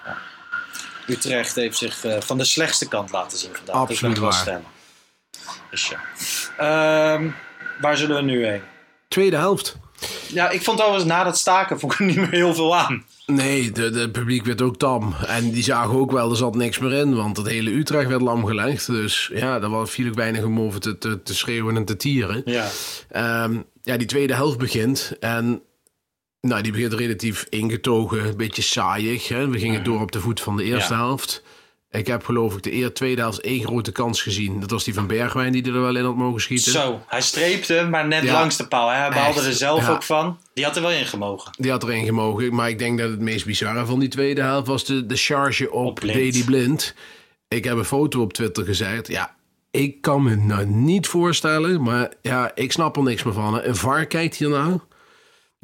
ja. 0.04 0.16
Utrecht 1.06 1.54
heeft 1.54 1.76
zich 1.76 2.04
eh, 2.04 2.20
van 2.20 2.38
de 2.38 2.44
slechtste 2.44 2.88
kant 2.88 3.10
laten 3.10 3.38
zien 3.38 3.50
vandaag. 3.54 3.74
Absoluut 3.76 4.18
wel 4.18 4.28
waar. 4.30 4.38
stemmen. 4.40 4.70
Dus 5.70 5.88
ja. 5.88 6.00
Ehm, 6.56 7.28
waar 7.80 7.96
zullen 7.96 8.16
we 8.16 8.22
nu 8.22 8.46
heen? 8.46 8.62
Tweede 9.08 9.36
helft. 9.36 9.76
Ja, 10.26 10.50
ik 10.50 10.62
vond 10.62 10.80
overigens 10.80 11.10
na 11.10 11.24
dat 11.24 11.38
staken 11.38 11.78
vond 11.80 11.92
ik 11.92 11.98
er 11.98 12.04
niet 12.04 12.16
meer 12.16 12.30
heel 12.30 12.54
veel 12.54 12.76
aan. 12.76 13.04
Nee, 13.26 13.70
de, 13.72 13.90
de 13.90 14.10
publiek 14.10 14.44
werd 14.44 14.62
ook 14.62 14.76
tam. 14.76 15.14
En 15.26 15.50
die 15.50 15.62
zagen 15.62 15.94
ook 15.98 16.10
wel, 16.12 16.30
er 16.30 16.36
zat 16.36 16.54
niks 16.54 16.78
meer 16.78 16.92
in. 16.92 17.14
Want 17.14 17.36
het 17.36 17.46
hele 17.46 17.70
Utrecht 17.70 18.08
werd 18.08 18.20
lam 18.22 18.46
gelegd. 18.46 18.86
Dus 18.86 19.30
ja, 19.34 19.58
daar 19.58 19.70
was 19.70 19.90
viel 19.90 20.08
ook 20.08 20.14
weinig 20.14 20.44
om 20.44 20.60
over 20.60 20.80
te, 20.80 20.98
te, 20.98 21.22
te 21.22 21.34
schreeuwen 21.34 21.76
en 21.76 21.84
te 21.84 21.96
tieren. 21.96 22.42
Ja. 22.44 22.68
Ehm, 23.10 23.56
ja, 23.82 23.96
die 23.96 24.06
tweede 24.06 24.34
helft 24.34 24.58
begint. 24.58 25.16
En 25.20 25.62
nou, 26.40 26.62
die 26.62 26.72
begint 26.72 26.92
relatief 26.92 27.46
ingetogen, 27.48 28.24
een 28.26 28.36
beetje 28.36 28.62
saaiig. 28.62 29.28
Hè? 29.28 29.48
We 29.48 29.58
gingen 29.58 29.84
door 29.84 30.00
op 30.00 30.12
de 30.12 30.20
voet 30.20 30.40
van 30.40 30.56
de 30.56 30.64
eerste 30.64 30.92
Ja. 30.92 30.98
helft. 30.98 31.42
Ik 31.90 32.06
heb 32.06 32.24
geloof 32.24 32.54
ik 32.56 32.62
de 32.62 32.72
eer, 32.74 32.92
tweede 32.92 33.20
helft 33.20 33.40
één 33.40 33.62
grote 33.64 33.92
kans 33.92 34.22
gezien. 34.22 34.60
Dat 34.60 34.70
was 34.70 34.84
die 34.84 34.94
van 34.94 35.06
Bergwijn 35.06 35.52
die 35.52 35.64
er 35.66 35.80
wel 35.80 35.96
in 35.96 36.04
had 36.04 36.16
mogen 36.16 36.40
schieten. 36.40 36.72
Zo, 36.72 37.02
hij 37.06 37.20
streepte, 37.20 37.86
maar 37.90 38.06
net 38.06 38.22
Ja. 38.22 38.32
langs 38.32 38.56
de 38.56 38.66
paal. 38.68 38.88
hè. 38.88 38.96
Hij 38.96 39.08
behaalde 39.08 39.40
er 39.40 39.52
zelf 39.52 39.80
ja. 39.86 39.90
ook 39.92 40.02
van. 40.02 40.38
Die 40.54 40.64
had 40.64 40.76
er 40.76 40.82
wel 40.82 40.90
in 40.90 41.06
gemogen. 41.06 41.52
Die 41.58 41.70
had 41.70 41.82
erin 41.82 42.04
gemogen. 42.04 42.54
Maar 42.54 42.68
ik 42.68 42.78
denk 42.78 42.98
dat 42.98 43.10
het 43.10 43.20
meest 43.20 43.46
bizarre 43.46 43.86
van 43.86 43.98
die 44.00 44.08
tweede 44.08 44.40
helft 44.42 44.66
was 44.66 44.84
de, 44.84 45.06
de 45.06 45.16
charge 45.16 45.70
op, 45.70 45.86
Op 45.86 45.94
Blind. 45.94 46.14
Dedy 46.14 46.44
Blind. 46.44 46.94
Ik 47.48 47.64
heb 47.64 47.76
een 47.76 47.84
foto 47.84 48.20
op 48.20 48.32
Twitter 48.32 48.64
gezet. 48.64 49.06
Ja, 49.08 49.34
ik 49.70 50.00
kan 50.00 50.22
me 50.22 50.34
nou 50.36 50.66
niet 50.66 51.06
voorstellen. 51.06 51.82
Maar 51.82 52.12
ja, 52.22 52.50
ik 52.54 52.72
snap 52.72 52.96
er 52.96 53.02
niks 53.02 53.22
meer 53.22 53.34
van. 53.34 53.54
hè. 53.54 53.62
Een 53.62 53.76
VAR 53.76 54.06
kijkt 54.06 54.36
hierna. 54.36 54.80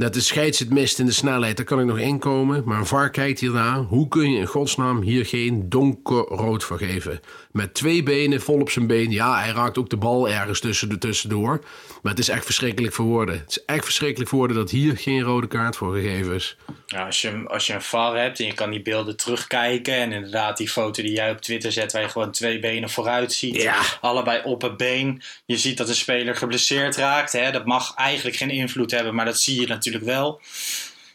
Dat 0.00 0.14
de 0.14 0.20
scheids 0.20 0.58
het 0.58 0.70
mist 0.70 0.98
in 0.98 1.06
de 1.06 1.12
snelheid, 1.12 1.56
daar 1.56 1.66
kan 1.66 1.80
ik 1.80 1.86
nog 1.86 1.98
inkomen. 1.98 2.62
Maar 2.64 2.78
een 2.78 2.86
VAR 2.86 3.10
kijkt 3.10 3.40
hierna. 3.40 3.82
Hoe 3.82 4.08
kun 4.08 4.32
je 4.32 4.38
in 4.38 4.46
godsnaam 4.46 5.02
hier 5.02 5.26
geen 5.26 5.68
donkerrood 5.68 6.64
voor 6.64 6.78
geven? 6.78 7.20
Met 7.52 7.74
twee 7.74 8.02
benen, 8.02 8.40
vol 8.40 8.60
op 8.60 8.70
zijn 8.70 8.86
been. 8.86 9.10
Ja, 9.10 9.40
hij 9.40 9.52
raakt 9.52 9.78
ook 9.78 9.90
de 9.90 9.96
bal 9.96 10.28
ergens 10.28 10.60
tussendoor. 10.98 11.64
Maar 12.02 12.12
het 12.12 12.20
is 12.20 12.28
echt 12.28 12.44
verschrikkelijk 12.44 12.94
voor 12.94 13.04
woorden. 13.04 13.38
Het 13.38 13.50
is 13.50 13.64
echt 13.64 13.84
verschrikkelijk 13.84 14.30
voor 14.30 14.38
woorden 14.38 14.56
dat 14.56 14.70
hier 14.70 14.96
geen 14.96 15.22
rode 15.22 15.46
kaart 15.46 15.76
voor 15.76 15.94
gegeven 15.94 16.34
is. 16.34 16.56
Ja, 16.86 17.06
als, 17.06 17.20
je, 17.20 17.42
als 17.46 17.66
je 17.66 17.72
een 17.72 17.82
VAR 17.82 18.16
hebt 18.16 18.40
en 18.40 18.46
je 18.46 18.54
kan 18.54 18.70
die 18.70 18.82
beelden 18.82 19.16
terugkijken. 19.16 19.94
En 19.94 20.12
inderdaad 20.12 20.56
die 20.56 20.68
foto 20.68 21.02
die 21.02 21.12
jij 21.12 21.30
op 21.30 21.40
Twitter 21.40 21.72
zet 21.72 21.92
waar 21.92 22.02
je 22.02 22.08
gewoon 22.08 22.30
twee 22.30 22.58
benen 22.58 22.90
vooruit 22.90 23.32
ziet. 23.32 23.62
Ja. 23.62 23.82
Allebei 24.00 24.40
op 24.44 24.62
het 24.62 24.76
been. 24.76 25.22
Je 25.44 25.56
ziet 25.56 25.76
dat 25.76 25.88
een 25.88 25.94
speler 25.94 26.36
geblesseerd 26.36 26.96
raakt. 26.96 27.32
Hè? 27.32 27.50
Dat 27.50 27.66
mag 27.66 27.94
eigenlijk 27.94 28.36
geen 28.36 28.50
invloed 28.50 28.90
hebben, 28.90 29.14
maar 29.14 29.24
dat 29.24 29.40
zie 29.40 29.60
je 29.60 29.66
natuurlijk 29.66 29.88
wel. 29.98 30.40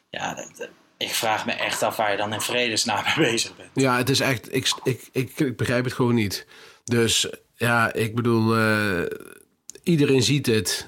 Ja, 0.10 0.34
dat- 0.36 0.70
ik 0.98 1.10
vraag 1.10 1.46
me 1.46 1.52
echt 1.52 1.84
af 1.84 1.96
waar 1.96 2.12
je 2.12 2.18
dan 2.18 2.34
in 2.34 2.42
vredesnaam 2.42 3.04
mee 3.04 3.32
bezig 3.32 3.56
bent. 3.56 3.70
Ja, 3.74 3.98
het 3.98 4.10
is 4.10 4.20
echt. 4.20 4.56
Ik, 4.56 4.72
ik, 4.84 5.02
ik, 5.12 5.40
ik 5.40 5.58
begrijp 5.58 5.84
het 5.84 5.94
gewoon 5.94 6.16
niet. 6.16 6.48
Dus 6.84 7.28
ja, 7.56 7.94
ik 7.94 8.16
bedoel, 8.16 8.56
eh, 8.58 9.04
iedereen 9.84 10.24
ziet 10.24 10.46
het. 10.46 10.88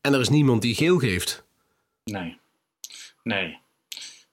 En 0.00 0.14
er 0.14 0.20
is 0.20 0.28
niemand 0.28 0.62
die 0.62 0.74
geel 0.74 0.98
geeft. 0.98 1.44
Nee. 2.04 2.38
Nee. 3.22 3.58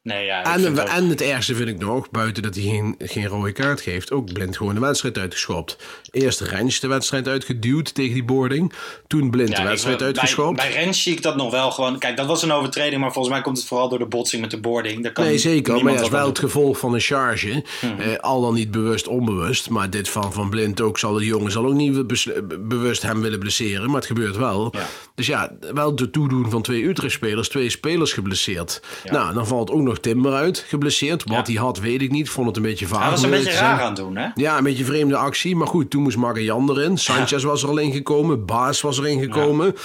Nee, 0.06 0.26
ja. 0.26 0.39
ik 0.39 0.65
En, 0.65 0.72
ook- 0.80 0.88
en 0.88 1.10
het 1.10 1.22
ergste 1.22 1.56
vind 1.56 1.70
ik 1.70 1.78
nog, 1.78 2.10
buiten 2.12 2.44
dat 2.44 2.56
hij 2.56 2.63
geen, 2.63 2.96
geen 3.00 3.28
rode 3.28 3.52
kaart 3.52 3.82
geeft, 3.82 4.12
ook 4.12 4.34
blind 4.34 4.58
gewoon 4.58 4.74
de 4.74 4.80
wedstrijd 4.80 5.18
uitgeschopt. 5.18 5.78
Eerst 6.12 6.39
Rens 6.41 6.80
de 6.80 6.88
wedstrijd 6.88 7.28
uitgeduwd 7.28 7.94
tegen 7.94 8.13
die 8.13 8.24
boarding. 8.24 8.74
Toen 9.08 9.30
blind 9.30 9.50
Ja, 9.50 9.56
de 9.56 9.62
ik- 9.62 9.68
wedstrijd 9.68 9.98
bij, 9.98 10.08
uitgeschopt. 10.08 10.58
bij 10.58 10.72
Rens 10.72 11.04
zie 11.04 11.13
ik 11.13 11.22
dat 11.22 11.36
nog 11.36 11.52
wel 11.52 11.72
gewoon. 11.72 12.00
Kijk, 12.00 12.18
dat 12.18 12.26
was 12.26 12.44
een 12.44 12.52
overtreding, 12.52 13.02
maar 13.02 13.12
volgens 13.13 13.34
mij 13.34 13.44
komt 13.44 13.58
het 13.58 13.68
vooral 13.68 13.89
door 13.89 14.00
de 14.00 14.06
botsing 14.06 14.41
met 14.41 14.52
de 14.52 14.60
boarding. 14.60 15.04
Daar 15.04 15.12
kan 15.12 15.24
Nee, 15.26 15.38
zeker. 15.38 15.84
Maar 15.84 15.94
dat 15.94 16.02
is 16.02 16.10
wel 16.10 16.28
het 16.28 16.39
gevolg 16.39 16.78
van 16.78 16.94
een 16.94 17.00
charge. 17.00 17.63
Mhm. 17.82 18.00
Eh, 18.02 18.18
al 18.20 18.41
dan 18.41 18.54
niet 18.54 18.72
bewust, 18.72 19.08
onbewust. 19.08 19.70
Maar 19.70 19.89
dit 19.89 20.10
van 20.10 20.34
Van 20.34 20.50
Blind 20.50 20.82
ook 20.82 21.00
zal 21.00 21.13
de 21.13 21.26
jongen 21.26 21.52
zal 21.52 21.65
ook 21.65 21.74
niet 21.74 22.08
bes- 22.08 22.30
bewust 22.60 23.02
hem 23.02 23.22
willen 23.22 23.39
blesseren. 23.39 23.86
Maar 23.88 23.96
het 23.96 24.06
gebeurt 24.06 24.36
wel. 24.38 24.70
Ja. 24.72 24.86
Dus 25.15 25.28
ja, 25.28 25.52
wel 25.74 25.96
de 25.96 26.10
toedoen 26.10 26.50
van 26.50 26.62
twee 26.62 26.84
Utrecht-spelers. 26.88 27.50
Twee 27.50 27.70
spelers 27.70 28.13
geblesseerd. 28.13 28.82
Nou, 29.04 29.34
dan 29.34 29.48
valt 29.48 29.72
ook 29.72 29.82
nog 29.82 29.95
Timber 30.00 30.34
uit, 30.34 30.66
geblesseerd. 30.68 31.24
Wat 31.24 31.48
hij 31.48 31.56
had, 31.56 31.80
weet 31.80 32.02
ik 32.02 32.12
niet. 32.12 32.30
Vond 32.30 32.48
het 32.48 32.56
een 32.58 32.62
beetje 32.64 32.88
vaag. 32.88 33.02
Hij 33.02 33.10
was 33.10 33.24
een 33.24 33.30
beetje 33.30 33.52
raar 33.52 33.80
aan 33.82 33.88
het 33.88 33.96
doen, 33.96 34.16
hè? 34.18 34.28
Ja, 34.36 34.58
een 34.58 34.64
beetje 34.64 34.86
vreemde 34.86 35.16
actie. 35.16 35.56
Maar 35.56 35.68
goed, 35.68 35.90
toen 35.90 36.02
moest 36.02 36.18
Marian 36.18 36.70
erin. 36.70 36.98
Sanchez 36.98 37.44
was 37.44 37.64
er 37.64 37.70
al 37.70 37.78
ingekomen. 37.78 38.46
Baas 38.46 38.82
was 38.82 39.00
erin 39.00 39.20
gekomen. 39.22 39.76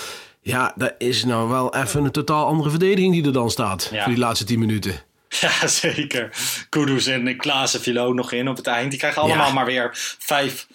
Ja, 0.42 0.72
dat 0.76 0.94
is 0.98 1.24
nou 1.24 1.48
wel 1.48 1.74
even 1.74 2.04
een 2.04 2.10
totaal 2.10 2.46
andere 2.46 2.70
verdediging 2.70 3.12
die 3.12 3.24
er 3.24 3.32
dan 3.32 3.50
staat. 3.50 3.88
Ja. 3.92 4.02
Voor 4.02 4.12
die 4.12 4.20
laatste 4.22 4.44
tien 4.44 4.58
minuten. 4.58 4.94
Ja, 5.40 5.66
zeker. 5.66 6.36
Kudus 6.68 7.06
en 7.06 7.36
Klaassen 7.36 7.80
vielen 7.80 8.02
ook 8.02 8.14
nog 8.14 8.32
in 8.32 8.48
op 8.48 8.56
het 8.56 8.66
eind. 8.66 8.90
Die 8.90 8.98
krijgen 8.98 9.22
allemaal 9.22 9.46
Ja. 9.46 9.52
maar 9.52 9.64
weer 9.64 9.90
vijf, 10.18 10.66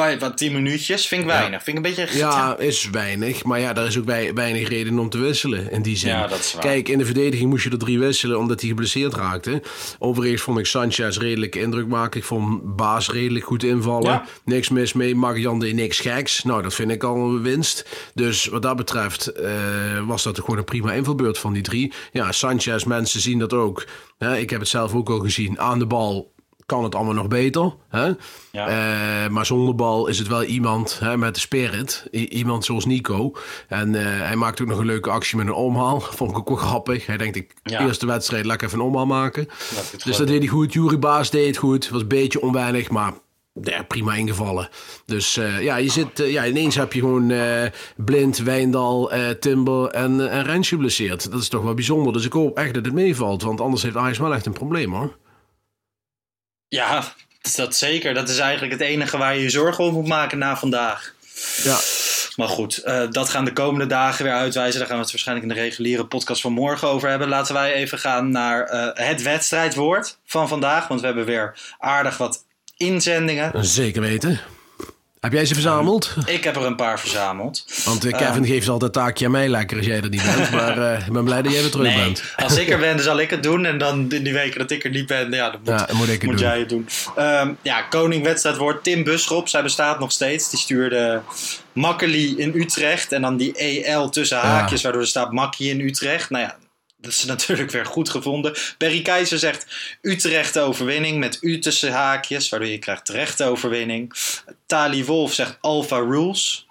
à 0.00 0.30
tien 0.34 0.52
minuutjes. 0.52 1.06
Vind 1.06 1.20
ik 1.20 1.26
weinig. 1.26 1.62
Vind 1.62 1.78
ik 1.78 1.84
een 1.84 1.94
beetje... 1.94 2.18
Ja, 2.18 2.58
is 2.58 2.90
weinig. 2.90 3.44
Maar 3.44 3.60
ja, 3.60 3.72
daar 3.72 3.86
is 3.86 3.98
ook 3.98 4.04
wei- 4.04 4.32
weinig 4.32 4.68
reden 4.68 4.98
om 4.98 5.08
te 5.08 5.18
wisselen 5.18 5.70
in 5.70 5.82
die 5.82 5.96
zin. 5.96 6.10
Ja, 6.10 6.26
dat 6.26 6.38
is 6.38 6.52
waar. 6.52 6.62
Kijk, 6.62 6.88
in 6.88 6.98
de 6.98 7.04
verdediging 7.04 7.50
moest 7.50 7.64
je 7.64 7.70
er 7.70 7.78
drie 7.78 7.98
wisselen 7.98 8.38
omdat 8.38 8.60
hij 8.60 8.68
geblesseerd 8.68 9.14
raakte. 9.14 9.62
Overigens 9.98 10.42
vond 10.42 10.58
ik 10.58 10.66
Sanchez 10.66 11.16
redelijk 11.18 11.54
indruk 11.56 11.86
maken. 11.86 12.20
Ik 12.20 12.26
vond 12.26 12.76
Baas 12.76 13.10
redelijk 13.10 13.44
goed 13.44 13.62
invallen. 13.62 14.10
Ja. 14.10 14.24
Niks 14.44 14.68
mis 14.68 14.92
mee. 14.92 15.14
Marian 15.14 15.58
deed 15.58 15.74
niks 15.74 16.00
geks. 16.00 16.42
Nou, 16.44 16.62
dat 16.62 16.74
vind 16.74 16.90
ik 16.90 17.02
al 17.04 17.16
een 17.16 17.42
winst. 17.42 17.86
Dus 18.14 18.46
wat 18.46 18.62
dat 18.62 18.76
betreft 18.76 19.26
eh, 19.26 19.52
was 20.06 20.22
dat 20.22 20.38
gewoon 20.40 20.58
een 20.58 20.64
prima 20.64 20.92
invalbeurt 20.92 21.38
van 21.38 21.52
die 21.52 21.62
drie. 21.62 21.92
Ja, 22.12 22.32
Sanchez, 22.32 22.84
mensen 22.84 23.20
zien 23.20 23.38
dat 23.38 23.52
ook. 23.52 23.84
Ik 24.36 24.50
heb 24.50 24.60
het 24.60 24.68
zelf 24.68 24.94
ook 24.94 25.10
al 25.10 25.18
gezien. 25.18 25.60
Aan 25.60 25.78
de 25.78 25.86
bal 25.86 26.31
kan 26.72 26.84
het 26.84 26.94
allemaal 26.94 27.14
nog 27.14 27.28
beter. 27.28 27.74
Hè? 27.88 28.10
Ja. 28.52 28.66
Eh, 29.24 29.30
maar 29.30 29.46
zonder 29.46 29.74
bal 29.74 30.06
is 30.06 30.18
het 30.18 30.28
wel 30.28 30.42
iemand 30.44 30.98
hè, 31.00 31.16
met 31.16 31.34
de 31.34 31.40
spirit. 31.40 32.06
I- 32.12 32.28
iemand 32.28 32.64
zoals 32.64 32.84
Nico. 32.86 33.32
En 33.68 33.94
eh, 33.94 34.04
hij 34.04 34.36
maakt 34.36 34.60
ook 34.60 34.68
nog 34.68 34.78
een 34.78 34.86
leuke 34.86 35.10
actie 35.10 35.36
met 35.36 35.46
een 35.46 35.52
omhaal. 35.52 36.00
Vond 36.18 36.30
ik 36.30 36.38
ook 36.38 36.48
wel 36.48 36.56
grappig. 36.58 37.06
Hij 37.06 37.16
denkt, 37.16 37.36
ik 37.36 37.54
Ja. 37.62 37.80
eerste 37.86 38.06
wedstrijd, 38.06 38.44
laat 38.44 38.54
ik 38.54 38.62
even 38.62 38.78
een 38.78 38.84
omhaal 38.84 39.06
maken. 39.06 39.48
Dus 40.04 40.16
dat 40.16 40.26
deed 40.26 40.38
hij 40.38 40.48
goed. 40.48 40.72
Jury 40.72 40.98
Baas 40.98 41.30
deed 41.30 41.46
het 41.46 41.56
goed. 41.56 41.88
Was 41.88 42.00
een 42.00 42.08
beetje 42.08 42.42
onweinig, 42.42 42.90
maar 42.90 43.12
ja, 43.62 43.82
prima 43.82 44.14
ingevallen. 44.14 44.68
Dus 45.06 45.36
eh, 45.36 45.62
ja, 45.62 45.76
je 45.76 45.90
zit, 45.90 46.08
ja, 46.18 46.46
ineens 46.46 46.74
heb 46.74 46.92
je 46.92 47.00
gewoon 47.00 47.32
Blind, 47.96 48.38
Wijndal, 48.38 49.10
Timber 49.40 49.88
en, 49.88 50.30
en 50.30 50.42
Rens 50.44 50.68
geblesseerd. 50.68 51.30
Dat 51.30 51.40
is 51.40 51.48
toch 51.48 51.62
wel 51.62 51.74
bijzonder. 51.74 52.12
Dus 52.12 52.24
ik 52.24 52.32
hoop 52.32 52.56
echt 52.56 52.74
dat 52.74 52.84
het 52.84 52.94
meevalt. 52.94 53.42
Want 53.42 53.60
anders 53.60 53.82
heeft 53.82 53.96
Ajax 53.96 54.18
wel 54.18 54.34
echt 54.34 54.46
een 54.46 54.52
probleem 54.52 54.92
hoor. 54.94 55.16
Ja, 56.72 57.04
dat 57.54 57.76
zeker. 57.76 58.14
Dat 58.14 58.28
is 58.28 58.38
eigenlijk 58.38 58.72
het 58.72 58.80
enige 58.80 59.18
waar 59.18 59.34
je 59.36 59.42
je 59.42 59.50
zorgen 59.50 59.84
om 59.84 59.92
moet 59.92 60.06
maken 60.06 60.38
na 60.38 60.56
vandaag. 60.56 61.14
Ja, 61.62 61.78
Maar 62.36 62.48
goed, 62.48 62.78
eh, 62.78 63.02
dat 63.10 63.28
gaan 63.28 63.44
de 63.44 63.52
komende 63.52 63.86
dagen 63.86 64.24
weer 64.24 64.34
uitwijzen. 64.34 64.78
Daar 64.78 64.88
gaan 64.88 64.96
we 64.96 65.02
het 65.02 65.12
waarschijnlijk 65.12 65.48
in 65.48 65.54
de 65.54 65.60
reguliere 65.60 66.06
podcast 66.06 66.40
van 66.40 66.52
morgen 66.52 66.88
over 66.88 67.08
hebben. 67.08 67.28
Laten 67.28 67.54
wij 67.54 67.72
even 67.72 67.98
gaan 67.98 68.30
naar 68.30 68.64
eh, 68.64 69.06
het 69.08 69.22
wedstrijdwoord 69.22 70.18
van 70.26 70.48
vandaag. 70.48 70.88
Want 70.88 71.00
we 71.00 71.06
hebben 71.06 71.24
weer 71.24 71.74
aardig 71.78 72.16
wat 72.16 72.44
inzendingen. 72.76 73.64
zeker 73.64 74.00
weten. 74.00 74.40
Heb 75.22 75.32
jij 75.32 75.44
ze 75.46 75.54
verzameld? 75.54 76.14
Ik 76.26 76.44
heb 76.44 76.56
er 76.56 76.62
een 76.66 76.76
paar 76.76 77.00
verzameld. 77.00 77.64
Want 77.84 78.04
eh, 78.04 78.18
Kevin 78.18 78.46
geeft 78.46 78.68
altijd 78.68 78.92
taakje 78.92 79.24
aan 79.24 79.30
mij 79.30 79.48
lekker 79.48 79.76
als 79.76 79.86
jij 79.86 79.96
er 80.00 80.08
niet 80.08 80.22
bent. 80.36 80.50
Maar 80.50 80.92
eh, 80.92 81.06
ik 81.06 81.12
ben 81.12 81.24
blij 81.24 81.42
dat 81.42 81.52
jij 81.52 81.60
weer 81.60 81.70
terug 81.70 81.86
Nee, 81.86 82.04
bent. 82.04 82.22
als 82.36 82.56
ik 82.58 82.68
er 82.68 82.78
ben, 82.78 82.94
dan 82.96 83.04
zal 83.04 83.20
ik 83.20 83.30
het 83.30 83.42
doen. 83.42 83.64
En 83.64 83.78
dan 83.78 84.10
in 84.12 84.22
die 84.22 84.32
weken 84.32 84.58
dat 84.58 84.70
ik 84.70 84.84
er 84.84 84.90
niet 84.90 85.06
ben, 85.06 85.30
ja, 85.32 85.50
dan 85.50 85.60
moet, 85.60 85.68
Ja, 85.68 85.86
dan 85.86 85.96
moet 85.96 86.08
ik 86.08 86.22
het 86.22 86.30
doen. 86.30 86.38
jij 86.40 86.58
het 86.58 86.68
doen. 86.68 86.88
Ehm, 87.16 87.52
ja, 87.62 87.82
koning 87.82 88.24
wedstrijdwoord 88.24 88.84
Tim 88.84 89.04
Busschop. 89.04 89.48
Zij 89.48 89.62
bestaat 89.62 89.98
nog 89.98 90.12
steeds. 90.12 90.50
Die 90.50 90.58
stuurde 90.58 91.20
Makkeli 91.72 92.36
in 92.36 92.52
Utrecht. 92.54 93.12
En 93.12 93.22
dan 93.22 93.36
die 93.36 93.52
EL 93.56 94.08
tussen 94.08 94.38
haakjes, 94.38 94.82
waardoor 94.82 95.00
er 95.00 95.06
staat 95.06 95.32
Makkie 95.32 95.70
in 95.70 95.80
Utrecht. 95.80 96.30
Nou 96.30 96.44
ja, 96.44 96.56
dat 97.02 97.12
is 97.12 97.24
natuurlijk 97.34 97.70
weer 97.70 97.86
goed 97.86 98.08
gevonden. 98.08 98.54
Berry 98.78 99.02
Keizer 99.02 99.38
zegt 99.38 99.66
Utrecht 100.02 100.58
overwinning 100.58 101.18
met 101.18 101.38
U 101.40 101.58
tussen 101.58 101.92
haakjes, 101.92 102.48
waardoor 102.48 102.68
je 102.68 102.78
krijgt 102.78 103.04
terechte 103.04 103.44
overwinning. 103.44 104.12
Tali 104.66 105.04
Wolf 105.04 105.32
zegt 105.32 105.58
Alpha 105.60 105.98
Rules. 105.98 106.66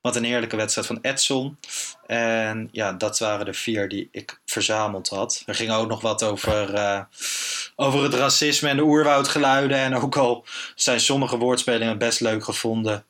Wat 0.00 0.16
een 0.16 0.24
eerlijke 0.24 0.56
wedstrijd 0.56 0.86
van 0.86 0.98
Edson. 1.02 1.56
En 2.06 2.68
ja, 2.72 2.92
dat 2.92 3.18
waren 3.18 3.44
de 3.44 3.52
vier 3.52 3.88
die 3.88 4.08
ik 4.12 4.40
verzameld 4.46 5.08
had. 5.08 5.42
Er 5.46 5.54
ging 5.54 5.70
ook 5.70 5.88
nog 5.88 6.00
wat 6.00 6.22
over, 6.22 6.74
eh, 6.74 7.00
over 7.76 8.02
het 8.02 8.14
racisme 8.14 8.68
en 8.68 8.76
de 8.76 8.82
oerwoudgeluiden. 8.82 9.78
En 9.78 9.94
ook 9.94 10.16
al 10.16 10.44
zijn 10.74 11.00
sommige 11.00 11.36
woordspelingen 11.36 11.98
best 11.98 12.20
leuk 12.20 12.44
gevonden, 12.44 13.04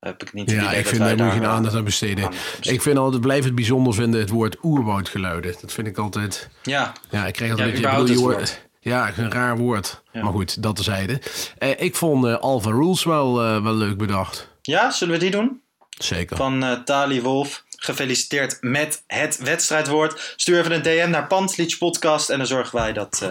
heb 0.00 0.22
ik 0.22 0.32
niet 0.32 0.50
Ja, 0.50 0.72
ik 0.72 0.86
vind 0.86 1.00
daar 1.00 1.16
moet 1.16 1.26
je 1.26 1.30
geen 1.32 1.46
aandacht 1.46 1.74
aan 1.74 1.84
besteden. 1.84 2.24
aandacht 2.24 2.42
aan 2.44 2.50
besteden. 2.54 2.74
Ik 2.74 2.82
vind 2.82 2.98
altijd, 2.98 3.22
blijf 3.22 3.44
het 3.44 3.54
bijzonder 3.54 3.94
vinden, 3.94 4.20
het 4.20 4.30
woord 4.30 4.56
oerwoudgeluiden. 4.62 5.54
Dat 5.60 5.72
vind 5.72 5.86
ik 5.86 5.98
altijd... 5.98 6.48
Ja, 6.62 6.92
Ja, 7.10 7.26
ik 7.26 7.38
Ja, 7.38 7.50
altijd 7.50 7.66
een 7.68 7.80
beetje... 7.82 7.90
bedoel, 7.90 8.06
je 8.06 8.18
hoort- 8.18 8.68
Ja, 8.80 9.12
een 9.16 9.30
raar 9.32 9.56
woord. 9.56 10.02
Ja. 10.12 10.22
Maar 10.22 10.32
goed, 10.32 10.62
dat 10.62 10.74
terzijde. 10.76 11.20
Eh, 11.58 11.80
ik 11.80 11.96
vond 11.96 12.24
eh 12.24 12.36
Alpha 12.36 12.70
Rules 12.70 13.04
wel, 13.04 13.42
eh, 13.42 13.62
wel 13.62 13.74
leuk 13.74 13.96
bedacht. 13.98 14.48
ja 14.62 14.90
zullen 14.90 15.14
we 15.14 15.20
die 15.20 15.30
doen? 15.30 15.60
Zeker. 15.98 16.36
van 16.36 16.64
eh, 16.64 16.72
Tali 16.72 17.22
Wolf. 17.22 17.64
Gefeliciteerd 17.82 18.58
met 18.60 19.02
het 19.06 19.38
wedstrijdwoord. 19.38 20.34
Stuur 20.36 20.58
even 20.58 20.72
een 20.72 20.82
DM 20.82 21.10
naar 21.10 21.26
Pantlitsch 21.26 21.78
Podcast 21.78 22.30
en 22.30 22.38
dan 22.38 22.46
zorgen 22.46 22.78
wij 22.78 22.92
dat 22.92 23.20
eh, 23.22 23.28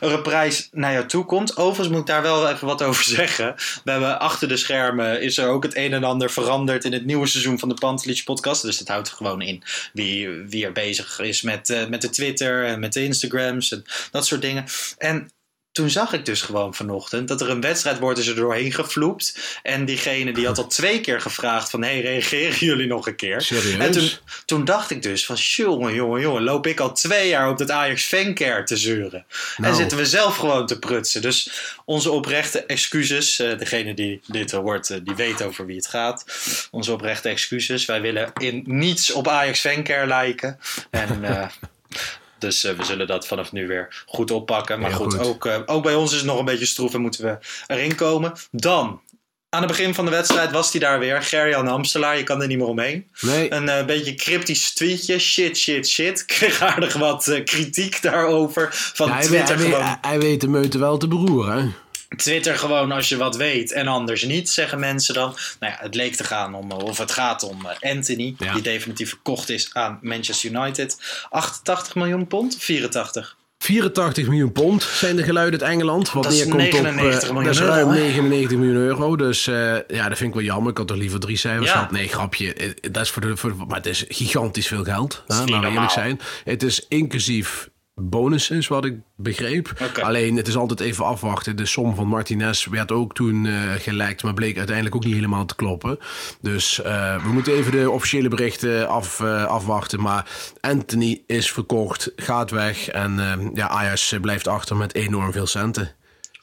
er 0.00 0.12
een 0.12 0.22
prijs 0.22 0.68
naar 0.72 0.92
jou 0.92 1.06
toe 1.06 1.24
komt. 1.24 1.56
Overigens 1.56 1.88
moet 1.88 2.00
ik 2.00 2.06
daar 2.06 2.22
wel 2.22 2.48
even 2.48 2.66
wat 2.66 2.82
over 2.82 3.04
zeggen. 3.18 3.54
We 3.84 3.90
hebben 3.90 4.20
achter 4.20 4.48
de 4.48 4.56
schermen 4.56 5.22
is 5.22 5.38
er 5.38 5.48
ook 5.48 5.62
het 5.62 5.76
een 5.76 5.92
en 5.92 6.04
ander 6.04 6.30
veranderd 6.30 6.84
in 6.84 6.92
het 6.92 7.04
nieuwe 7.04 7.26
seizoen 7.26 7.58
van 7.58 7.68
de 7.68 7.74
Pantlitsch 7.74 8.24
Podcast. 8.24 8.62
Dus 8.62 8.78
het 8.78 8.88
houdt 8.88 9.08
er 9.08 9.16
gewoon 9.16 9.42
in 9.42 9.62
wie, 9.92 10.28
wie 10.28 10.64
er 10.64 10.72
bezig 10.72 11.18
is 11.18 11.42
met, 11.42 11.70
eh, 11.70 11.86
met 11.86 12.02
de 12.02 12.10
Twitter 12.10 12.64
en 12.64 12.80
met 12.80 12.92
de 12.92 13.04
Instagrams 13.04 13.72
en 13.72 13.84
dat 14.10 14.26
soort 14.26 14.42
dingen. 14.42 14.64
En 14.98 15.30
toen 15.72 15.90
zag 15.90 16.12
ik 16.12 16.24
dus 16.24 16.42
gewoon 16.42 16.74
vanochtend 16.74 17.28
dat 17.28 17.40
er 17.40 17.50
een 17.50 17.60
wedstrijdwoord 17.60 18.18
is 18.18 18.26
er 18.26 18.34
doorheen 18.34 18.72
gevloept. 18.72 19.58
En 19.62 19.84
diegene 19.84 20.32
die 20.32 20.46
had 20.46 20.58
al 20.58 20.66
twee 20.78 21.00
keer 21.00 21.20
gevraagd 21.20 21.70
van... 21.70 21.82
hey, 21.82 22.00
reageren 22.00 22.58
jullie 22.58 22.86
nog 22.86 23.06
een 23.06 23.16
keer? 23.16 23.40
Serieus? 23.40 23.78
En 23.78 23.90
toen, 23.90 24.10
toen 24.44 24.64
dacht 24.64 24.90
ik 24.90 25.02
dus 25.02 25.26
van... 25.26 25.36
jongen, 25.36 25.94
jongen, 25.94 26.20
jongen... 26.20 26.42
loop 26.42 26.66
ik 26.66 26.80
al 26.80 26.92
twee 26.92 27.28
jaar 27.28 27.48
op 27.48 27.58
dat 27.58 27.70
Ajax 27.70 28.04
fancare 28.04 28.62
te 28.62 28.76
zeuren. 28.76 29.24
En 29.56 29.62
Nou. 29.62 29.74
zitten 29.74 29.98
we 29.98 30.06
zelf 30.06 30.36
gewoon 30.36 30.66
te 30.66 30.78
prutsen. 30.78 31.22
Dus 31.22 31.50
onze 31.84 32.10
oprechte 32.10 32.64
excuses... 32.64 33.38
eh, 33.38 33.58
degene 33.58 33.94
die 33.94 34.20
dit 34.26 34.50
hoort, 34.50 34.90
eh, 34.90 34.98
die 35.02 35.14
weet 35.14 35.42
over 35.42 35.66
wie 35.66 35.76
het 35.76 35.86
gaat. 35.86 36.24
Onze 36.70 36.92
oprechte 36.92 37.28
excuses. 37.28 37.84
Wij 37.84 38.00
willen 38.00 38.32
in 38.40 38.62
niets 38.66 39.12
op 39.12 39.28
Ajax 39.28 39.60
fancare 39.60 40.06
lijken. 40.06 40.58
En... 40.90 41.24
eh, 41.24 41.48
Dus 42.42 42.64
eh, 42.64 42.74
we 42.74 42.84
zullen 42.84 43.06
dat 43.06 43.26
vanaf 43.26 43.52
nu 43.52 43.66
weer 43.66 44.02
goed 44.06 44.30
oppakken. 44.30 44.80
Maar 44.80 44.92
goed, 44.92 45.14
goed. 45.14 45.26
Ook, 45.26 45.46
eh, 45.46 45.58
ook 45.66 45.82
bij 45.82 45.94
ons 45.94 46.10
is 46.12 46.16
het 46.16 46.26
nog 46.26 46.38
een 46.38 46.44
beetje 46.44 46.66
stroef 46.66 46.94
en 46.94 47.00
moeten 47.00 47.24
we 47.24 47.38
erin 47.66 47.94
komen. 47.94 48.32
Dan, 48.50 49.00
aan 49.48 49.62
het 49.62 49.70
begin 49.70 49.94
van 49.94 50.04
de 50.04 50.10
wedstrijd 50.10 50.50
was 50.50 50.72
hij 50.72 50.80
daar 50.80 50.98
weer. 50.98 51.22
Gerjan 51.22 51.68
Amstelaar, 51.68 52.16
je 52.16 52.22
kan 52.22 52.40
er 52.40 52.46
niet 52.46 52.58
meer 52.58 52.66
omheen. 52.66 53.10
Nee, 53.20 53.52
Een 53.52 53.68
eh, 53.68 53.84
beetje 53.84 54.14
cryptisch 54.14 54.74
tweetje. 54.74 55.18
Shit, 55.18 55.58
shit, 55.58 55.88
shit. 55.88 56.24
Kreeg 56.34 56.60
aardig 56.60 56.94
wat 56.94 57.40
kritiek 57.44 58.02
daarover. 58.02 58.68
Van 58.72 59.08
ja, 59.08 59.14
hij, 59.14 59.24
Twitter 59.24 59.98
hij 60.00 60.20
weet 60.20 60.40
de 60.40 60.48
meute 60.48 60.78
wel 60.78 60.96
te 60.96 61.08
beroeren. 61.08 61.74
Twitter 62.16 62.58
gewoon 62.58 62.92
als 62.92 63.08
je 63.08 63.16
wat 63.16 63.36
weet 63.36 63.72
en 63.72 63.86
anders 63.86 64.24
niet, 64.24 64.50
zeggen 64.50 64.80
mensen 64.80 65.14
dan. 65.14 65.36
Nou 65.60 65.72
ja, 65.72 65.78
het 65.82 65.94
leek 65.94 66.14
te 66.14 66.24
gaan 66.24 66.54
om, 66.54 66.70
of 66.72 66.98
het 66.98 67.10
gaat 67.10 67.42
om 67.42 67.66
eh, 67.66 67.90
Anthony, 67.96 68.34
Ja. 68.38 68.52
die 68.52 68.62
definitief 68.62 69.08
verkocht 69.08 69.48
is 69.50 69.70
aan 69.72 69.98
Manchester 70.02 70.50
United. 70.50 70.96
88 71.30 71.94
miljoen 71.94 72.26
pond? 72.26 72.56
84. 72.58 73.36
84 73.58 74.26
miljoen 74.28 74.52
pond 74.52 74.82
zijn 74.82 75.16
de 75.16 75.22
geluiden 75.22 75.60
uit 75.60 75.70
Engeland. 75.70 76.12
Wat 76.12 76.22
Dat 76.22 76.32
is 76.32 76.38
neerkomt 76.38 76.62
99 76.62 77.28
op, 77.28 77.34
miljoen 77.34 77.52
dat 77.52 77.62
is 77.62 77.68
ruim 77.68 77.88
hè? 77.88 77.94
99 77.94 78.58
miljoen 78.58 78.76
euro. 78.76 79.16
Dus 79.16 79.46
eh, 79.46 79.54
ja, 79.88 80.08
dat 80.08 80.18
vind 80.18 80.28
ik 80.28 80.34
wel 80.34 80.42
jammer. 80.44 80.70
Ik 80.70 80.78
had 80.78 80.86
toch 80.86 80.96
liever 80.96 81.20
drie 81.20 81.36
cijfers 81.36 81.66
Ja. 81.66 81.72
gehad. 81.72 81.90
Nee, 81.90 82.08
grapje. 82.08 82.54
Eh, 82.54 82.70
Dat 82.90 83.02
is 83.02 83.10
voor 83.10 83.22
de, 83.22 83.36
voor, 83.36 83.56
maar 83.56 83.76
het 83.76 83.86
is 83.86 84.04
gigantisch 84.08 84.66
veel 84.66 84.84
geld. 84.84 85.22
Hè? 85.26 85.38
niet 85.40 85.48
Laten 85.50 85.68
we 85.68 85.74
eerlijk 85.74 85.92
zijn. 85.92 86.20
Het 86.44 86.62
is 86.62 86.86
inclusief 86.88 87.68
bonussen, 87.94 88.68
wat 88.68 88.84
ik 88.84 88.94
begreep. 89.16 89.92
Alleen, 90.02 90.36
het 90.36 90.48
is 90.48 90.56
altijd 90.56 90.80
even 90.80 91.04
afwachten. 91.04 91.56
De 91.56 91.66
som 91.66 91.94
van 91.94 92.06
Martinez 92.06 92.66
werd 92.66 92.92
ook 92.92 93.14
toen 93.14 93.46
gelekt, 93.78 94.22
maar 94.22 94.34
bleek 94.34 94.56
uiteindelijk 94.56 94.96
ook 94.96 95.04
niet 95.04 95.14
helemaal 95.14 95.44
te 95.44 95.54
kloppen. 95.54 95.98
Dus 96.40 96.82
eh, 96.82 97.22
we 97.22 97.28
moeten 97.28 97.52
even 97.52 97.72
de 97.72 97.90
officiële 97.90 98.28
berichten 98.28 98.88
af, 98.88 99.20
eh, 99.20 99.44
afwachten. 99.44 100.00
Maar 100.00 100.26
Anthony 100.60 101.22
is 101.26 101.52
verkocht, 101.52 102.12
gaat 102.16 102.50
weg. 102.50 102.88
En 102.88 103.50
ja, 103.54 103.68
Ajax 103.68 104.14
blijft 104.20 104.48
achter 104.48 104.76
met 104.76 104.94
enorm 104.94 105.32
veel 105.32 105.46
centen. 105.46 105.94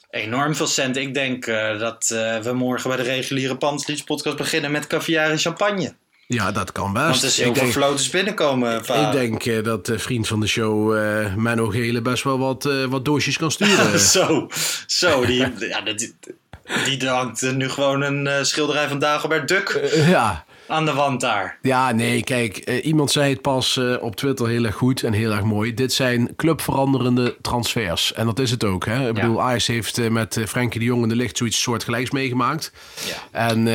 Enorm 0.10 0.56
veel 0.56 0.68
cent. 0.68 0.98
Ik 0.98 1.14
denk 1.14 1.46
dat 1.80 2.08
we 2.44 2.52
morgen 2.54 2.90
bij 2.90 2.98
de 2.98 3.04
reguliere 3.04 3.58
Pantslieds 3.58 4.04
podcast 4.04 4.38
beginnen 4.38 4.72
met 4.72 4.88
caviar 4.88 5.30
en 5.30 5.38
champagne. 5.38 5.94
Ja, 6.34 6.52
dat 6.52 6.72
kan 6.72 6.94
best. 6.94 7.06
Want 7.06 7.22
er 7.22 7.28
is 7.28 7.38
heel 7.38 7.48
ik 7.48 7.54
veel 7.54 7.64
denk, 7.64 7.76
floaters 7.76 8.10
binnenkomen. 8.10 8.78
ik 8.80 9.12
denk 9.12 9.46
eh, 9.46 9.64
dat 9.64 9.86
de 9.86 10.00
vriend 10.00 10.28
van 10.28 10.40
de 10.40 10.48
show, 10.48 10.96
eh 10.98 11.36
Menno 11.36 11.68
Gele, 11.68 12.02
best 12.02 12.24
wel 12.24 12.40
wat, 12.40 12.66
eh, 12.66 12.86
wat 12.86 13.06
doosjes 13.06 13.38
kan 13.38 13.52
sturen. 13.52 14.00
Zo, 14.18 14.48
zo. 14.88 15.26
Die, 15.26 15.38
ja, 15.70 15.82
die, 15.82 16.16
die 16.98 17.08
hangt 17.08 17.56
nu 17.56 17.70
gewoon 17.70 18.02
een 18.02 18.46
schilderij 18.46 18.88
van 18.88 19.00
Dagobert 19.00 19.48
Duck 19.48 19.70
Eh, 19.70 20.10
ja. 20.10 20.46
aan 20.68 20.86
de 20.86 20.94
wand 20.94 21.22
daar. 21.22 21.58
Ja, 21.62 21.92
nee, 21.92 22.24
kijk, 22.24 22.58
iemand 22.84 23.12
zei 23.12 23.30
het 23.34 23.42
pas 23.42 23.80
op 24.00 24.16
Twitter 24.16 24.48
heel 24.48 24.66
erg 24.66 24.76
goed 24.76 25.04
en 25.04 25.14
heel 25.14 25.32
erg 25.32 25.44
mooi. 25.44 25.74
Dit 25.74 25.94
zijn 25.94 26.36
clubveranderende 26.36 27.36
transfers. 27.42 28.14
En 28.14 28.26
dat 28.26 28.40
is 28.40 28.52
het 28.52 28.64
ook. 28.64 28.86
Hè? 28.86 29.08
Ik 29.08 29.14
bedoel, 29.14 29.42
Ajax 29.42 29.68
heeft 29.68 30.10
met 30.10 30.40
Frenkie 30.48 30.80
de 30.80 30.86
Jong 30.86 31.04
in 31.04 31.10
de 31.10 31.16
licht 31.16 31.38
zoiets 31.38 31.62
soortgelijks 31.62 32.12
meegemaakt. 32.12 32.72
Ja. 33.08 33.40
En 33.48 33.68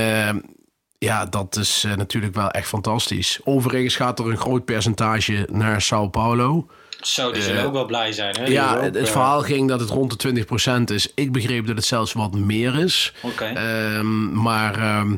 ja, 1.05 1.27
dat 1.27 1.57
is 1.57 1.85
eh, 1.87 1.97
natuurlijk 1.97 2.35
wel 2.35 2.51
echt 2.51 2.69
fantastisch. 2.69 3.41
Overigens 3.45 3.97
gaat 3.97 4.19
er 4.19 4.31
een 4.31 4.37
groot 4.37 4.65
percentage 4.65 5.49
naar 5.53 5.83
Sao 5.83 6.09
Paulo. 6.09 6.67
Zo, 7.01 7.33
die 7.33 7.43
zullen 7.43 7.61
Eh, 7.61 7.67
ook 7.67 7.73
wel 7.73 7.87
blij 7.87 8.13
zijn. 8.13 8.37
Hè? 8.37 8.45
Ja, 8.45 8.75
het, 8.75 8.95
het 8.95 9.07
eh, 9.07 9.13
verhaal 9.13 9.41
ging 9.41 9.69
dat 9.69 9.81
het 9.81 9.91
rond 9.91 10.23
de 10.23 10.45
20% 10.91 10.95
is. 10.95 11.13
Ik 11.15 11.33
begreep 11.33 11.67
dat 11.67 11.77
het 11.77 11.85
zelfs 11.85 12.13
wat 12.13 12.35
meer 12.35 12.79
is. 12.79 13.13
Oké. 13.23 13.45
Ehm, 13.45 14.33
maar 14.43 14.79
ehm, 14.79 15.17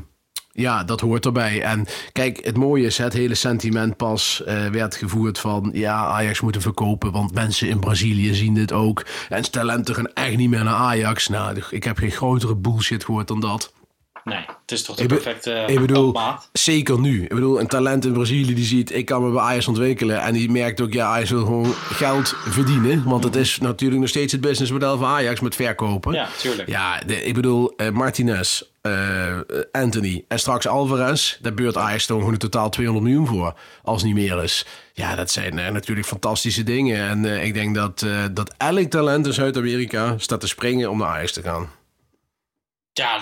ja, 0.52 0.84
dat 0.84 1.00
hoort 1.00 1.24
erbij. 1.24 1.62
En 1.62 1.86
kijk, 2.12 2.44
het 2.44 2.56
mooie 2.56 2.86
is, 2.86 2.98
het 2.98 3.12
hele 3.12 3.34
sentiment 3.34 3.96
pas 3.96 4.42
werd 4.70 4.96
gevoerd 4.96 5.38
van... 5.38 5.70
ja, 5.72 6.06
Ajax 6.06 6.40
moet 6.40 6.54
hem 6.54 6.62
verkopen, 6.62 7.12
want 7.12 7.34
mensen 7.34 7.68
in 7.68 7.80
Brazilië 7.80 8.34
zien 8.34 8.54
dit 8.54 8.72
ook. 8.72 9.06
En 9.28 9.50
talenten 9.50 9.94
gaan 9.94 10.12
echt 10.12 10.36
niet 10.36 10.50
meer 10.50 10.64
naar 10.64 10.74
Ajax. 10.74 11.28
Nou, 11.28 11.62
ik 11.70 11.84
heb 11.84 11.96
geen 11.96 12.10
grotere 12.10 12.56
bullshit 12.56 13.04
gehoord 13.04 13.28
dan 13.28 13.40
dat. 13.40 13.72
Nee, 14.26 14.38
het 14.62 14.72
is 14.72 14.82
toch 14.82 14.96
de 14.96 15.02
Ik 15.02 15.08
be- 15.08 15.14
perfecte 15.14 15.64
ik 15.66 15.80
bedoel, 15.80 16.08
opmaat. 16.08 16.48
zeker 16.52 17.00
nu. 17.00 17.22
Ik 17.22 17.28
bedoel, 17.34 17.60
een 17.60 17.66
talent 17.66 18.04
in 18.04 18.12
Brazilië 18.12 18.54
die 18.54 18.64
ziet, 18.64 18.94
ik 18.94 19.04
kan 19.06 19.24
me 19.24 19.30
bij 19.32 19.40
Ajax 19.42 19.68
ontwikkelen. 19.68 20.20
En 20.20 20.32
die 20.32 20.50
merkt 20.50 20.80
ook, 20.80 20.92
ja, 20.92 21.06
Ajax 21.06 21.30
wil 21.30 21.44
gewoon 21.44 21.72
geld 21.74 22.34
verdienen. 22.48 23.02
Want 23.04 23.24
het 23.24 23.36
is 23.36 23.58
natuurlijk 23.58 24.00
nog 24.00 24.08
steeds 24.08 24.32
het 24.32 24.40
businessmodel 24.40 24.98
van 24.98 25.08
Ajax 25.08 25.40
met 25.40 25.54
verkopen. 25.54 26.12
Ja, 26.12 26.28
tuurlijk. 26.38 26.68
Ja, 26.68 26.98
de- 27.06 27.22
ik 27.24 27.34
bedoel, 27.34 27.72
eh, 27.76 27.90
Martinez, 27.90 28.62
eh, 28.80 29.36
Anthony 29.72 30.24
en 30.28 30.38
straks 30.38 30.66
Alvarez. 30.66 31.38
Daar 31.40 31.54
beurt 31.54 31.76
Ajax 31.76 32.06
toch 32.06 32.18
gewoon 32.18 32.32
in 32.32 32.38
totaal 32.38 32.70
200 32.70 33.06
miljoen 33.06 33.26
voor. 33.26 33.54
Als 33.82 34.02
niet 34.02 34.14
meer 34.14 34.42
is. 34.42 34.66
Ja, 34.92 35.14
dat 35.14 35.30
zijn 35.30 35.58
eh, 35.58 35.72
natuurlijk 35.72 36.06
fantastische 36.06 36.62
dingen. 36.62 37.08
En 37.08 37.44
ik 37.44 37.54
denk 37.54 37.74
dat, 37.74 38.06
dat 38.32 38.54
elk 38.56 38.90
talent 38.90 39.26
in 39.26 39.32
Zuid-Amerika 39.32 40.14
staat 40.18 40.40
te 40.40 40.48
springen 40.48 40.90
om 40.90 40.98
naar 40.98 41.08
Ajax 41.08 41.32
te 41.32 41.42
gaan. 41.42 41.68
Ja, 42.96 43.20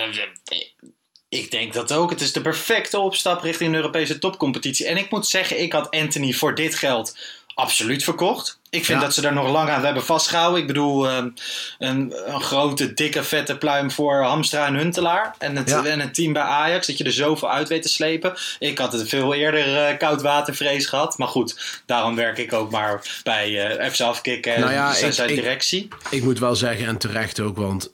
ik 1.28 1.50
denk 1.50 1.72
dat 1.72 1.92
ook. 1.92 2.10
Het 2.10 2.20
is 2.20 2.32
de 2.32 2.40
perfecte 2.40 2.98
opstap 2.98 3.42
richting 3.42 3.70
de 3.70 3.76
Europese 3.76 4.18
topcompetitie. 4.18 4.86
En 4.86 4.96
ik 4.96 5.10
moet 5.10 5.26
zeggen, 5.26 5.60
ik 5.62 5.72
had 5.72 5.90
Anthony 5.90 6.32
voor 6.32 6.54
dit 6.54 6.74
geld 6.74 7.16
absoluut 7.54 8.04
verkocht. 8.04 8.58
Ik 8.70 8.84
vind 8.84 8.98
Ja. 9.00 9.04
dat 9.04 9.14
ze 9.14 9.20
daar 9.20 9.32
nog 9.32 9.50
lang 9.50 9.68
aan 9.70 9.84
hebben 9.84 10.04
vastgehouden. 10.04 10.60
Ik 10.60 10.66
bedoel, 10.66 11.08
ehm, 11.08 11.28
een, 11.78 12.14
een 12.26 12.40
grote, 12.40 12.94
dikke, 12.94 13.22
vette 13.24 13.58
pluim 13.58 13.90
voor 13.90 14.22
Hamstra 14.22 14.66
en 14.66 14.74
Huntelaar. 14.74 15.34
En 15.38 15.56
het, 15.56 15.68
Ja. 15.70 15.84
en 15.84 16.00
het 16.00 16.14
team 16.14 16.32
bij 16.32 16.42
Ajax, 16.42 16.86
dat 16.86 16.98
je 16.98 17.04
er 17.04 17.12
zoveel 17.12 17.50
uit 17.50 17.68
weet 17.68 17.82
te 17.82 17.88
slepen. 17.88 18.34
Ik 18.58 18.78
had 18.78 18.92
het 18.92 19.08
veel 19.08 19.34
eerder 19.34 19.76
eh 19.86 19.98
koudwatervrees 19.98 20.86
gehad. 20.86 21.18
Maar 21.18 21.28
goed, 21.28 21.82
daarom 21.86 22.14
werk 22.14 22.38
ik 22.38 22.52
ook 22.52 22.70
maar 22.70 23.20
bij 23.22 23.76
eh 23.78 23.90
FC 23.92 24.00
Afkikken 24.00 24.54
en 24.54 24.60
Nou 24.60 24.72
ja, 24.72 24.92
zijn 24.92 25.06
ik- 25.08 25.14
zijn 25.14 25.28
ik- 25.28 25.34
directie. 25.34 25.88
Ik 26.10 26.22
moet 26.22 26.38
wel 26.38 26.56
zeggen, 26.56 26.86
en 26.86 26.98
terecht 26.98 27.40
ook, 27.40 27.56
want 27.56 27.90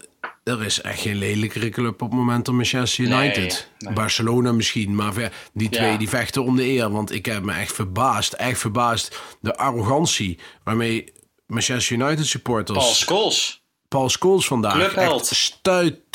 er 0.51 0.65
is 0.65 0.81
echt 0.81 1.01
geen 1.01 1.17
lelijkere 1.17 1.69
club 1.69 2.03
op 2.03 2.11
het 2.11 2.19
moment 2.19 2.45
dan 2.45 2.57
Manchester 2.57 3.05
United. 3.05 3.37
Nee, 3.37 3.59
nee. 3.79 3.95
Barcelona 3.95 4.53
misschien, 4.53 4.95
maar 4.95 5.33
die 5.53 5.69
twee 5.69 5.91
Ja. 5.91 5.97
die 5.97 6.09
vechten 6.09 6.45
om 6.45 6.57
de 6.57 6.65
eer. 6.65 6.91
Want 6.91 7.13
ik 7.13 7.27
heb 7.27 7.43
me 7.43 7.53
echt 7.53 7.73
verbaasd, 7.73 8.33
echt 8.33 8.59
verbaasd, 8.59 9.19
de 9.41 9.57
arrogantie 9.57 10.39
waarmee 10.65 11.13
Manchester 11.47 11.97
United 11.97 12.27
supporters... 12.27 12.79
Paul 12.79 12.95
Scholes. 12.95 13.63
Paul 13.89 14.09
Scholes 14.09 14.47
vandaag. 14.47 14.73
Clubheld. 14.75 15.21
Echt 15.21 15.59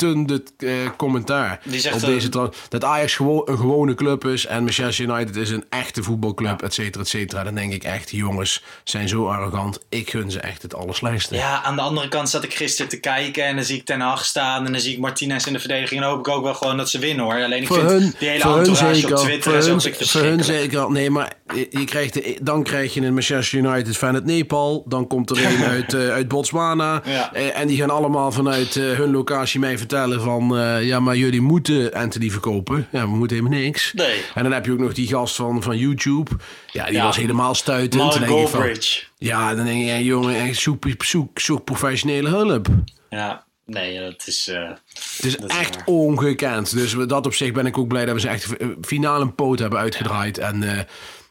eh, 0.02 0.70
commentaar. 0.96 1.60
Die 1.64 1.80
zegt, 1.80 1.94
op 1.94 2.00
eh, 2.00 2.06
deze 2.06 2.28
tra- 2.28 2.50
dat 2.68 2.84
Ajax 2.84 3.14
gewoon 3.14 3.42
een 3.44 3.58
gewone 3.58 3.94
club 3.94 4.24
is 4.24 4.46
en 4.46 4.62
Manchester 4.62 5.04
United 5.04 5.36
is 5.36 5.50
een 5.50 5.64
echte 5.70 6.02
voetbalclub, 6.02 6.62
et 6.62 6.74
cetera, 6.74 7.02
et 7.02 7.08
cetera. 7.08 7.44
Dan 7.44 7.54
denk 7.54 7.72
ik 7.72 7.84
echt, 7.84 8.10
jongens 8.10 8.62
zijn 8.84 9.08
zo 9.08 9.26
arrogant. 9.28 9.78
Ik 9.88 10.10
gun 10.10 10.30
ze 10.30 10.40
echt 10.40 10.62
het 10.62 10.74
allerslechtste. 10.74 11.34
Ja, 11.34 11.62
aan 11.62 11.76
de 11.76 11.82
andere 11.82 12.08
kant 12.08 12.28
zat 12.30 12.44
ik 12.44 12.54
gisteren 12.54 12.90
te 12.90 13.00
kijken 13.00 13.44
en 13.44 13.54
dan 13.56 13.64
zie 13.64 13.76
ik 13.76 13.84
Ten 13.84 14.00
Hag 14.00 14.24
staan 14.24 14.66
en 14.66 14.72
dan 14.72 14.80
zie 14.80 14.92
ik 14.92 14.98
Martinez 14.98 15.46
in 15.46 15.52
de 15.52 15.58
verdediging. 15.58 16.00
En 16.00 16.06
hoop 16.08 16.18
ik 16.18 16.28
ook 16.28 16.42
wel 16.44 16.54
gewoon 16.54 16.76
dat 16.76 16.90
ze 16.90 16.98
winnen 16.98 17.24
hoor. 17.24 17.34
Alleen 17.34 17.60
ik 17.62 17.66
voor 17.66 17.76
vind 17.78 17.90
hun, 17.90 18.14
die 18.18 18.28
hele 18.28 18.42
entourage 18.44 18.94
zeker. 18.94 19.10
op 19.16 19.22
Twitter 19.24 19.42
voor 19.42 19.54
en 19.54 19.62
zo 19.62 19.70
hun, 20.18 20.34
voor 20.36 20.44
zeker. 20.44 20.90
Nee, 20.90 21.10
maar 21.10 21.32
je, 21.70 21.84
krijgt 21.84 22.14
de- 22.14 22.38
dan 22.42 22.62
krijg 22.62 22.94
je 22.94 23.00
een 23.00 23.12
Manchester 23.14 23.58
United 23.58 23.96
fan 23.96 24.14
uit 24.14 24.24
Nepal. 24.24 24.84
Dan 24.88 25.06
komt 25.06 25.30
er 25.30 25.44
een 25.46 25.64
uit, 25.74 25.94
eh, 25.94 26.08
uit 26.08 26.28
Botswana. 26.28 27.02
Ja. 27.04 27.32
Eh, 27.32 27.58
en 27.58 27.66
die 27.66 27.76
gaan 27.76 27.90
allemaal 27.90 28.32
vanuit 28.32 28.76
eh, 28.76 28.84
hun 28.84 29.10
locatie 29.10 29.60
mij 29.60 29.78
vertellen 29.88 30.20
van... 30.22 30.56
eh, 30.58 30.86
ja, 30.86 31.00
maar 31.00 31.16
jullie 31.16 31.40
moeten 31.40 31.92
Anthony 31.92 32.30
verkopen. 32.30 32.88
Ja, 32.92 33.00
we 33.00 33.16
moeten 33.16 33.36
helemaal 33.36 33.58
niks. 33.58 33.92
Nee. 33.94 34.20
En 34.34 34.42
dan 34.42 34.52
heb 34.52 34.64
je 34.64 34.72
ook 34.72 34.78
nog 34.78 34.92
die 34.94 35.08
gast 35.08 35.36
van, 35.36 35.62
van 35.62 35.78
YouTube. 35.78 36.30
Ja, 36.72 36.84
die 36.84 36.94
Ja. 36.94 37.02
was 37.04 37.16
helemaal 37.16 37.54
stuitend. 37.54 38.02
Mark 38.02 38.18
Dan 38.18 38.28
denk 38.28 38.48
van, 38.48 38.76
ja, 39.18 39.54
dan 39.54 39.64
denk 39.64 39.78
je, 39.78 39.84
ja, 39.84 39.98
jongen, 39.98 40.34
echt 40.36 40.56
zoek, 40.60 40.84
zoek, 40.98 41.38
zoek 41.38 41.64
professionele 41.64 42.28
hulp. 42.28 42.66
Ja, 43.10 43.44
nee, 43.66 44.00
dat 44.00 44.22
is... 44.26 44.48
eh, 44.48 44.70
Het 45.16 45.24
is 45.24 45.36
echt 45.36 45.76
ongekend. 45.84 46.72
Dus 46.74 46.94
dat 47.06 47.26
op 47.26 47.34
zich 47.34 47.52
ben 47.52 47.66
ik 47.66 47.78
ook 47.78 47.88
blij 47.88 48.04
dat 48.04 48.14
we 48.14 48.20
ze 48.20 48.28
echt 48.28 48.46
finaal 48.82 49.20
een 49.20 49.34
poot 49.34 49.58
hebben 49.58 49.78
uitgedraaid. 49.78 50.38
En 50.38 50.62
eh, 50.62 50.78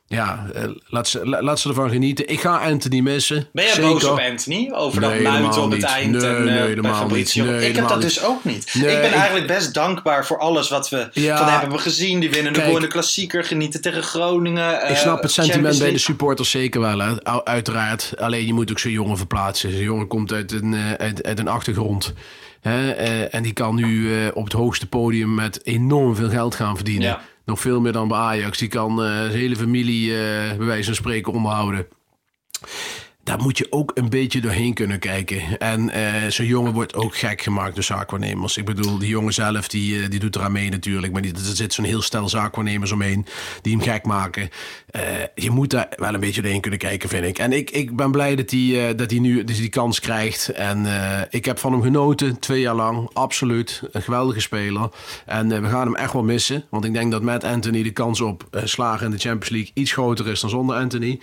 ja, 0.08 0.46
eh, 0.54 0.64
laat, 0.88 1.08
ze, 1.08 1.28
la- 1.28 1.42
laat 1.42 1.60
ze 1.60 1.70
ervan 1.70 1.90
genieten. 1.90 2.30
Ik 2.30 2.40
ga 2.42 2.58
Anthony 2.58 3.00
missen. 3.00 3.48
Ben 3.54 3.66
jij 3.66 3.82
boos 3.82 4.04
op 4.04 4.20
Anthony? 4.20 4.72
Over 4.74 5.02
Nee, 5.02 5.24
dat 5.24 5.34
luid 5.34 5.58
op 5.58 5.64
het 5.72 5.80
niet. 5.80 5.84
eind 5.84 6.12
Nee, 6.12 6.36
en 6.36 6.44
nee, 6.44 6.76
eh, 6.76 6.82
bij 6.82 6.94
Fabrizio? 6.94 7.44
Nee, 7.46 7.70
ik 7.70 7.76
heb 7.76 7.88
dat 7.88 7.98
niet. 7.98 8.08
dus 8.08 8.24
ook 8.24 8.44
niet. 8.44 8.72
Ik 8.76 8.82
ben 8.82 9.04
ik- 9.06 9.14
eigenlijk 9.14 9.48
best 9.48 9.74
dankbaar 9.74 10.26
voor 10.26 10.40
alles 10.40 10.70
wat 10.70 10.90
we 10.90 11.08
Ja. 11.12 11.38
van 11.38 11.48
hebben 11.60 11.80
gezien. 11.80 12.20
Die 12.20 12.30
winnen 12.32 12.54
de 12.54 12.62
gewone 12.62 12.88
klassieker, 12.88 13.44
genieten 13.44 13.82
tegen 13.82 14.04
Groningen. 14.04 14.74
Ik 14.74 14.80
eh, 14.90 14.96
snap 14.96 15.22
het 15.22 15.32
sentiment 15.32 15.80
bij 15.80 15.92
de 15.92 15.98
supporters 15.98 16.50
zeker 16.50 16.82
wel, 16.82 17.00
hè. 17.00 17.44
Uiteraard. 17.44 18.14
Alleen 18.18 18.46
je 18.46 18.54
moet 18.54 18.72
ook 18.72 18.80
zo'n 18.80 18.92
jongen 18.92 19.18
verplaatsen. 19.18 19.72
Zo'n 19.72 19.80
jongen 19.82 20.08
komt 20.08 20.32
uit 20.34 20.52
een, 20.52 20.76
uit, 20.98 21.24
uit 21.24 21.40
een 21.40 21.48
achtergrond. 21.48 22.14
Hè? 22.62 22.92
en 23.30 23.44
die 23.44 23.54
kan 23.54 23.76
nu 23.76 24.12
op 24.34 24.44
het 24.44 24.54
hoogste 24.54 24.88
podium 24.88 25.34
met 25.34 25.60
enorm 25.66 26.16
veel 26.16 26.30
geld 26.30 26.56
gaan 26.56 26.76
verdienen. 26.76 27.08
Ja. 27.08 27.22
Nog 27.46 27.60
veel 27.60 27.82
meer 27.82 27.92
dan 27.92 28.08
bij 28.08 28.18
Ajax. 28.18 28.58
Die 28.58 28.68
kan 28.68 29.04
eh, 29.04 29.08
zijn 29.08 29.32
hele 29.32 29.56
familie, 29.56 30.12
eh 30.12 30.58
bij 30.58 30.66
wijze 30.66 30.86
van 30.86 30.96
spreken, 30.96 31.34
onderhouden. 31.34 31.88
Daar 33.26 33.42
moet 33.42 33.58
je 33.58 33.68
ook 33.70 33.92
een 33.94 34.10
beetje 34.10 34.42
doorheen 34.42 34.74
kunnen 34.74 35.00
kijken. 35.00 35.60
En 35.60 35.90
eh, 35.90 36.30
zo'n 36.30 36.46
jongen 36.46 36.74
wordt 36.74 36.94
ook 36.96 37.18
gek 37.18 37.42
gemaakt 37.42 37.76
door 37.76 37.84
zaakwaarnemers. 37.84 38.58
Ik 38.58 38.66
bedoel, 38.66 38.98
die 38.98 39.10
jongen 39.10 39.34
zelf, 39.34 39.68
die, 39.68 40.02
eh, 40.02 40.10
die 40.10 40.20
doet 40.20 40.36
eraan 40.36 40.52
mee 40.52 40.70
natuurlijk. 40.70 41.14
Maar 41.14 41.22
die, 41.22 41.34
er 41.34 41.56
zit 41.56 41.74
zo'n 41.74 41.86
heel 41.86 42.02
stel 42.02 42.30
zaakwaarnemers 42.30 42.92
omheen 42.92 43.26
die 43.62 43.76
hem 43.76 43.82
gek 43.82 44.06
maken. 44.06 44.50
Eh, 44.90 45.02
je 45.36 45.50
moet 45.50 45.70
daar 45.70 45.88
wel 45.96 46.14
een 46.14 46.20
beetje 46.20 46.42
doorheen 46.42 46.62
kunnen 46.62 46.80
kijken, 46.80 47.10
vind 47.10 47.26
ik. 47.26 47.38
En 47.38 47.54
ik, 47.54 47.72
ik 47.72 47.96
ben 47.96 48.12
blij 48.12 48.36
dat 48.36 48.52
hij, 48.52 48.96
dat 48.96 49.12
nu 49.12 49.44
dus 49.44 49.58
die 49.58 49.70
kans 49.70 50.00
krijgt. 50.00 50.50
En 50.50 50.86
eh, 50.86 51.22
ik 51.30 51.46
heb 51.46 51.60
van 51.60 51.72
hem 51.72 51.82
genoten, 51.82 52.40
twee 52.40 52.60
jaar 52.60 52.76
lang. 52.76 53.10
Absoluut. 53.14 53.82
Een 53.92 54.02
geweldige 54.02 54.40
speler. 54.40 54.90
En 55.26 55.62
we 55.62 55.70
gaan 55.70 55.86
hem 55.86 55.96
echt 55.96 56.14
wel 56.14 56.24
missen. 56.24 56.64
Want 56.70 56.86
ik 56.86 56.94
denk 56.94 57.12
dat 57.12 57.22
met 57.22 57.44
Anthony 57.44 57.84
de 57.84 57.92
kans 57.92 58.22
op 58.22 58.48
slagen 58.64 59.06
in 59.06 59.12
de 59.12 59.18
Champions 59.18 59.50
League 59.50 59.72
iets 59.74 59.92
groter 59.92 60.28
is 60.28 60.40
dan 60.40 60.50
zonder 60.50 60.76
Anthony. 60.76 61.20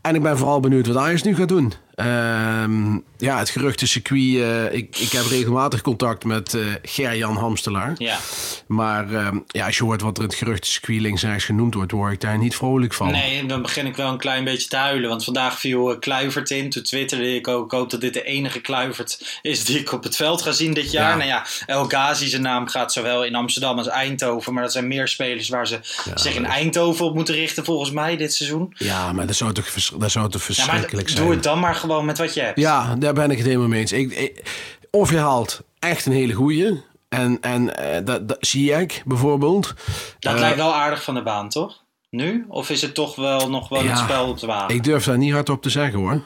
En 0.00 0.14
ik 0.14 0.22
ben 0.22 0.38
vooral 0.38 0.60
benieuwd 0.60 0.86
wat 0.86 0.96
Ajax 0.96 1.22
nu 1.22 1.31
gaat 1.34 1.48
doen. 1.48 1.72
Ehm, 1.94 2.98
ja, 3.18 3.38
het 3.38 3.50
geruchtencircuit. 3.50 4.34
eh 4.36 4.72
ik, 4.74 4.96
ik 4.98 5.12
heb 5.12 5.26
regelmatig 5.26 5.80
contact 5.80 6.24
met 6.24 6.54
eh 6.54 6.60
Ger-Jan 6.82 7.36
Hamstelaar. 7.36 7.94
Ja. 7.98 8.18
Maar 8.66 9.14
ehm, 9.14 9.38
ja, 9.46 9.66
als 9.66 9.76
je 9.76 9.84
hoort 9.84 10.00
wat 10.02 10.16
er 10.16 10.22
in 10.22 10.28
het 10.28 10.38
geruchtencircuit 10.38 11.00
links 11.00 11.22
en 11.22 11.30
rechts 11.30 11.44
genoemd 11.44 11.74
wordt, 11.74 11.92
word 11.92 12.12
ik 12.12 12.20
daar 12.20 12.38
niet 12.38 12.56
vrolijk 12.56 12.94
van. 12.94 13.10
Nee, 13.10 13.46
dan 13.46 13.62
begin 13.62 13.86
ik 13.86 13.96
wel 13.96 14.08
een 14.10 14.18
klein 14.18 14.44
beetje 14.44 14.68
te 14.68 14.76
huilen. 14.76 15.08
Want 15.08 15.24
vandaag 15.24 15.58
viel 15.60 15.92
eh, 15.92 15.98
Kluivert 15.98 16.50
in. 16.50 16.70
Toen 16.70 16.82
twitterde 16.82 17.34
ik 17.34 17.48
ook. 17.48 17.64
Ik 17.64 17.70
hoop 17.78 17.90
dat 17.90 18.00
dit 18.00 18.14
de 18.14 18.22
enige 18.22 18.60
Kluivert 18.60 19.38
is 19.42 19.64
die 19.64 19.78
ik 19.78 19.92
op 19.92 20.02
het 20.02 20.16
veld 20.16 20.42
ga 20.42 20.52
zien 20.52 20.74
dit 20.74 20.90
jaar. 20.90 21.10
Ja. 21.10 21.16
Nou 21.16 21.28
ja, 21.28 21.46
El 21.66 21.84
Ghazi 21.84 22.26
zijn 22.28 22.42
naam 22.42 22.68
gaat 22.68 22.92
zowel 22.92 23.24
in 23.24 23.34
Amsterdam 23.34 23.78
als 23.78 23.88
Eindhoven. 23.88 24.52
Maar 24.52 24.62
dat 24.62 24.72
zijn 24.72 24.88
meer 24.88 25.08
spelers 25.08 25.48
waar 25.48 25.66
ze 25.66 25.78
zich 26.14 26.34
in 26.34 26.44
Eindhoven 26.46 27.04
op 27.04 27.14
moeten 27.14 27.34
richten 27.34 27.64
volgens 27.64 27.90
mij 27.90 28.16
dit 28.16 28.34
seizoen. 28.34 28.74
Ja, 28.76 29.12
maar 29.12 29.26
dat 29.26 29.36
zou 29.36 29.52
toch, 29.52 29.66
dat 29.98 30.10
zou 30.10 30.28
toch 30.30 30.40
Ja, 30.42 30.46
maar 30.46 30.56
verschrikkelijk 30.66 31.08
zijn. 31.08 31.22
doe 31.24 31.32
het 31.34 31.42
dan 31.42 31.58
maar 31.60 31.74
gewoon 31.82 32.04
met 32.04 32.18
wat 32.18 32.34
je 32.34 32.40
hebt. 32.40 32.58
Ja, 32.58 32.94
daar 32.94 33.14
ben 33.14 33.30
ik 33.30 33.36
het 33.36 33.46
helemaal 33.46 33.68
mee 33.68 33.80
eens. 33.80 33.92
Ik, 33.92 34.12
ik- 34.12 34.42
of 34.90 35.10
je 35.10 35.18
haalt 35.18 35.60
echt 35.78 36.06
een 36.06 36.12
hele 36.12 36.32
goeie. 36.32 36.82
En, 37.08 37.38
en 37.40 37.76
eh, 37.76 38.04
dat, 38.04 38.28
dat 38.28 38.36
zie 38.40 38.72
ik 38.72 39.02
bijvoorbeeld. 39.04 39.74
Dat 40.18 40.34
Eh, 40.34 40.40
lijkt 40.40 40.56
wel 40.56 40.74
aardig 40.74 41.02
van 41.02 41.14
de 41.14 41.22
baan, 41.22 41.48
toch? 41.48 41.80
Nu? 42.10 42.44
Of 42.48 42.70
is 42.70 42.82
het 42.82 42.94
toch 42.94 43.16
wel 43.16 43.50
nog 43.50 43.68
wel 43.68 43.82
Ja, 43.82 43.88
het 43.90 43.98
spel 43.98 44.28
op 44.28 44.38
de 44.38 44.46
wagen? 44.46 44.74
Ik 44.74 44.84
durf 44.84 45.04
daar 45.04 45.18
niet 45.18 45.32
hard 45.32 45.48
op 45.48 45.62
te 45.62 45.70
zeggen 45.70 45.98
hoor. 45.98 46.20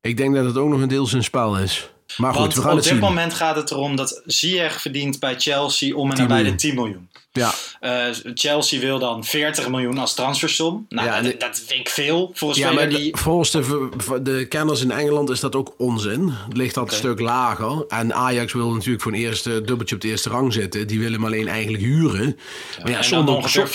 Ik 0.00 0.16
denk 0.16 0.34
dat 0.34 0.44
het 0.44 0.56
ook 0.56 0.68
nog 0.68 0.80
een 0.80 0.88
deel 0.88 1.06
zijn 1.06 1.24
spel 1.24 1.58
is. 1.58 1.90
Maar 2.16 2.30
goed, 2.32 2.40
Want 2.40 2.54
we 2.54 2.60
gaan 2.60 2.70
op 2.70 2.76
het 2.76 2.84
dit 2.84 2.92
zien. 2.92 3.02
moment 3.02 3.34
gaat 3.34 3.56
het 3.56 3.70
erom 3.70 3.96
dat 3.96 4.22
Ziyech 4.24 4.80
verdient 4.80 5.18
bij 5.20 5.34
Chelsea 5.38 5.94
om 5.96 6.08
en 6.10 6.14
10 6.16 6.28
nabij 6.28 6.36
de 6.36 6.42
miljoen. 6.42 6.56
10 6.58 6.74
miljoen. 6.74 7.08
Ja, 7.32 7.54
Eh, 7.80 8.06
Chelsea 8.34 8.80
wil 8.80 8.98
dan 8.98 9.24
40 9.24 9.68
miljoen 9.68 9.98
als 9.98 10.14
transfersom. 10.14 10.86
Nou, 10.88 11.06
Ja, 11.08 11.20
dat, 11.20 11.40
dat 11.40 11.62
vind 11.66 11.80
ik 11.80 11.88
veel 11.88 12.30
voor 12.34 12.58
ja 12.58 12.72
maar 12.72 12.88
die... 12.88 13.16
volgens 13.16 13.50
de, 13.50 13.88
de 14.22 14.46
kenners 14.48 14.82
in 14.82 14.90
Engeland 14.90 15.30
is 15.30 15.40
dat 15.40 15.54
ook 15.56 15.74
onzin. 15.78 16.28
Het 16.48 16.56
ligt 16.56 16.74
dat 16.74 16.90
een 16.90 16.96
stuk 16.96 17.20
lager. 17.20 17.84
En 17.88 18.14
Ajax 18.14 18.52
wil 18.52 18.72
natuurlijk 18.72 19.02
voor 19.02 19.12
een 19.12 19.18
eerste 19.18 19.62
dubbeltje 19.62 19.94
op 19.94 20.00
de 20.00 20.08
eerste 20.08 20.28
rang 20.28 20.52
zitten. 20.52 20.86
Die 20.86 20.98
willen 20.98 21.12
hem 21.12 21.24
alleen 21.24 21.48
eigenlijk 21.48 21.82
huren. 21.82 22.38
Maar 22.82 22.90
ja, 22.90 22.96
en 22.96 23.04
zonder, 23.04 23.34
ongeveer 23.34 23.68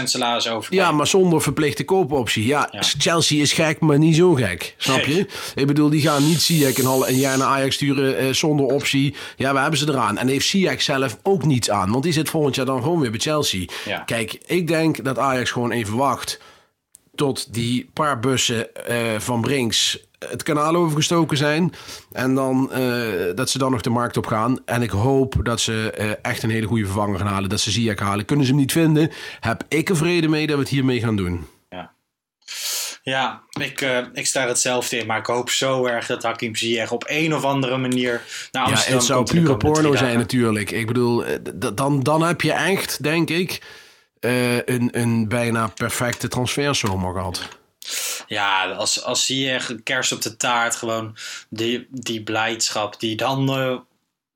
50% 0.00 0.02
salaris 0.02 0.48
over. 0.48 0.74
Ja, 0.74 0.92
maar 0.92 1.06
zonder 1.06 1.42
verplichte 1.42 1.84
koopoptie. 1.84 2.46
Ja, 2.46 2.68
Ja. 2.70 2.82
Chelsea 2.98 3.40
is 3.42 3.52
gek, 3.52 3.80
maar 3.80 3.98
niet 3.98 4.16
zo 4.16 4.34
gek. 4.34 4.74
Snap 4.78 5.04
je? 5.04 5.26
Ik 5.54 5.66
bedoel, 5.66 5.90
die 5.90 6.00
gaan 6.00 6.26
niet 6.26 6.40
Ziyech 6.40 6.78
een, 6.78 7.08
een 7.08 7.16
jaar 7.18 7.38
naar 7.38 7.48
Ajax 7.48 7.74
sturen 7.74 8.18
eh, 8.18 8.32
zonder 8.32 8.66
optie. 8.66 9.14
Ja, 9.36 9.52
we 9.52 9.58
hebben 9.58 9.78
ze 9.78 9.88
eraan. 9.88 10.18
En 10.18 10.28
heeft 10.28 10.46
Ziyech 10.46 10.82
zelf 10.82 11.16
ook 11.22 11.44
niets 11.44 11.70
aan. 11.70 11.90
Want 11.90 12.02
die 12.04 12.12
zit 12.12 12.28
volgend 12.30 12.54
jaar 12.54 12.66
dan 12.66 12.84
gewoon 12.86 13.00
weer 13.00 13.10
bij 13.10 13.20
Chelsea. 13.20 13.64
Ja. 13.84 13.98
Kijk, 13.98 14.32
ik 14.46 14.66
denk 14.68 15.04
dat 15.04 15.18
Ajax 15.18 15.50
gewoon 15.50 15.70
even 15.70 15.96
wacht 15.96 16.40
tot 17.14 17.54
die 17.54 17.90
paar 17.92 18.20
bussen 18.20 18.74
eh, 18.74 19.18
van 19.18 19.40
Brinks 19.40 20.04
het 20.18 20.42
kanaal 20.42 20.74
overgestoken 20.74 21.36
zijn. 21.36 21.72
En 22.12 22.34
dan 22.34 22.72
eh, 22.72 23.34
dat 23.34 23.50
ze 23.50 23.58
dan 23.58 23.70
nog 23.70 23.80
de 23.80 23.90
markt 23.90 24.16
op 24.16 24.26
gaan. 24.26 24.58
En 24.64 24.82
ik 24.82 24.90
hoop 24.90 25.34
dat 25.42 25.60
ze 25.60 25.90
eh, 25.90 26.10
echt 26.22 26.42
een 26.42 26.50
hele 26.50 26.66
goede 26.66 26.84
vervanger 26.84 27.18
gaan 27.18 27.26
halen. 27.26 27.48
Dat 27.48 27.60
ze 27.60 27.70
Ziyech 27.70 27.98
halen. 27.98 28.24
Kunnen 28.24 28.46
ze 28.46 28.50
hem 28.50 28.60
niet 28.60 28.72
vinden, 28.72 29.10
heb 29.40 29.64
ik 29.68 29.88
er 29.88 29.96
vrede 29.96 30.28
mee 30.28 30.46
dat 30.46 30.56
we 30.56 30.62
het 30.62 30.70
hiermee 30.70 31.00
gaan 31.00 31.16
doen. 31.16 31.46
Ja, 31.68 31.92
ja 33.10 33.42
ik, 33.60 33.80
uh, 33.80 33.98
ik 34.12 34.26
sta 34.26 34.46
hetzelfde 34.46 34.98
in. 34.98 35.06
Maar 35.06 35.18
ik 35.18 35.26
hoop 35.26 35.50
zo 35.50 35.86
erg 35.86 36.06
dat 36.06 36.22
Hakim 36.22 36.56
Ziyech 36.56 36.90
op 36.90 37.04
een 37.06 37.34
of 37.34 37.44
andere 37.44 37.76
manier 37.76 38.22
naar 38.52 38.64
Amsterdam 38.64 38.92
Ja, 38.92 38.96
het 38.96 39.04
zou 39.04 39.24
pure 39.24 39.56
porno 39.56 39.96
zijn 39.96 40.18
natuurlijk. 40.18 40.70
Ik 40.70 40.86
bedoel, 40.86 41.24
dan, 41.74 42.02
dan 42.02 42.22
heb 42.22 42.40
je 42.40 42.52
echt, 42.52 43.02
denk 43.02 43.30
ik, 43.30 43.62
een, 44.20 44.88
een 45.00 45.28
bijna 45.28 45.66
perfecte 45.68 46.28
transferzomer 46.28 47.12
gehad. 47.12 47.48
Ja, 48.26 48.70
als, 48.70 49.02
als 49.02 49.26
zie 49.26 49.40
je 49.40 49.80
kerst 49.82 50.12
op 50.12 50.22
de 50.22 50.36
taart, 50.36 50.76
gewoon 50.76 51.16
die, 51.48 51.86
die 51.90 52.22
blijdschap 52.22 53.00
die 53.00 53.16
dan 53.16 53.60
uh, 53.60 53.78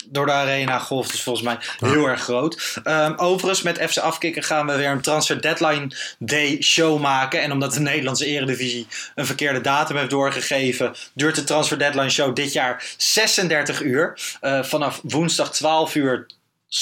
door 0.06 0.26
de 0.26 0.32
arena 0.32 0.78
golft, 0.78 1.12
is 1.12 1.22
volgens 1.22 1.44
mij 1.44 1.58
heel 1.90 2.06
erg 2.06 2.20
groot. 2.20 2.80
Um, 2.84 3.14
overigens, 3.16 3.62
met 3.62 3.90
FC 3.90 3.98
Afkikken 3.98 4.42
gaan 4.42 4.66
we 4.66 4.76
weer 4.76 4.90
een 4.90 5.00
Transfer 5.00 5.40
Deadline 5.40 5.90
Day 6.18 6.62
show 6.62 7.00
maken. 7.00 7.42
En 7.42 7.52
omdat 7.52 7.72
de 7.72 7.80
Nederlandse 7.80 8.26
Eredivisie 8.26 8.86
een 9.14 9.26
verkeerde 9.26 9.60
datum 9.60 9.96
heeft 9.96 10.10
doorgegeven, 10.10 10.94
duurt 11.14 11.34
de 11.34 11.44
Transfer 11.44 11.78
Deadline 11.78 12.10
Show 12.10 12.34
dit 12.34 12.52
jaar 12.52 12.84
36 12.96 13.82
uur. 13.82 14.18
Uh, 14.42 14.62
vanaf 14.62 15.00
woensdag 15.02 15.52
12 15.52 15.94
uur 15.94 16.26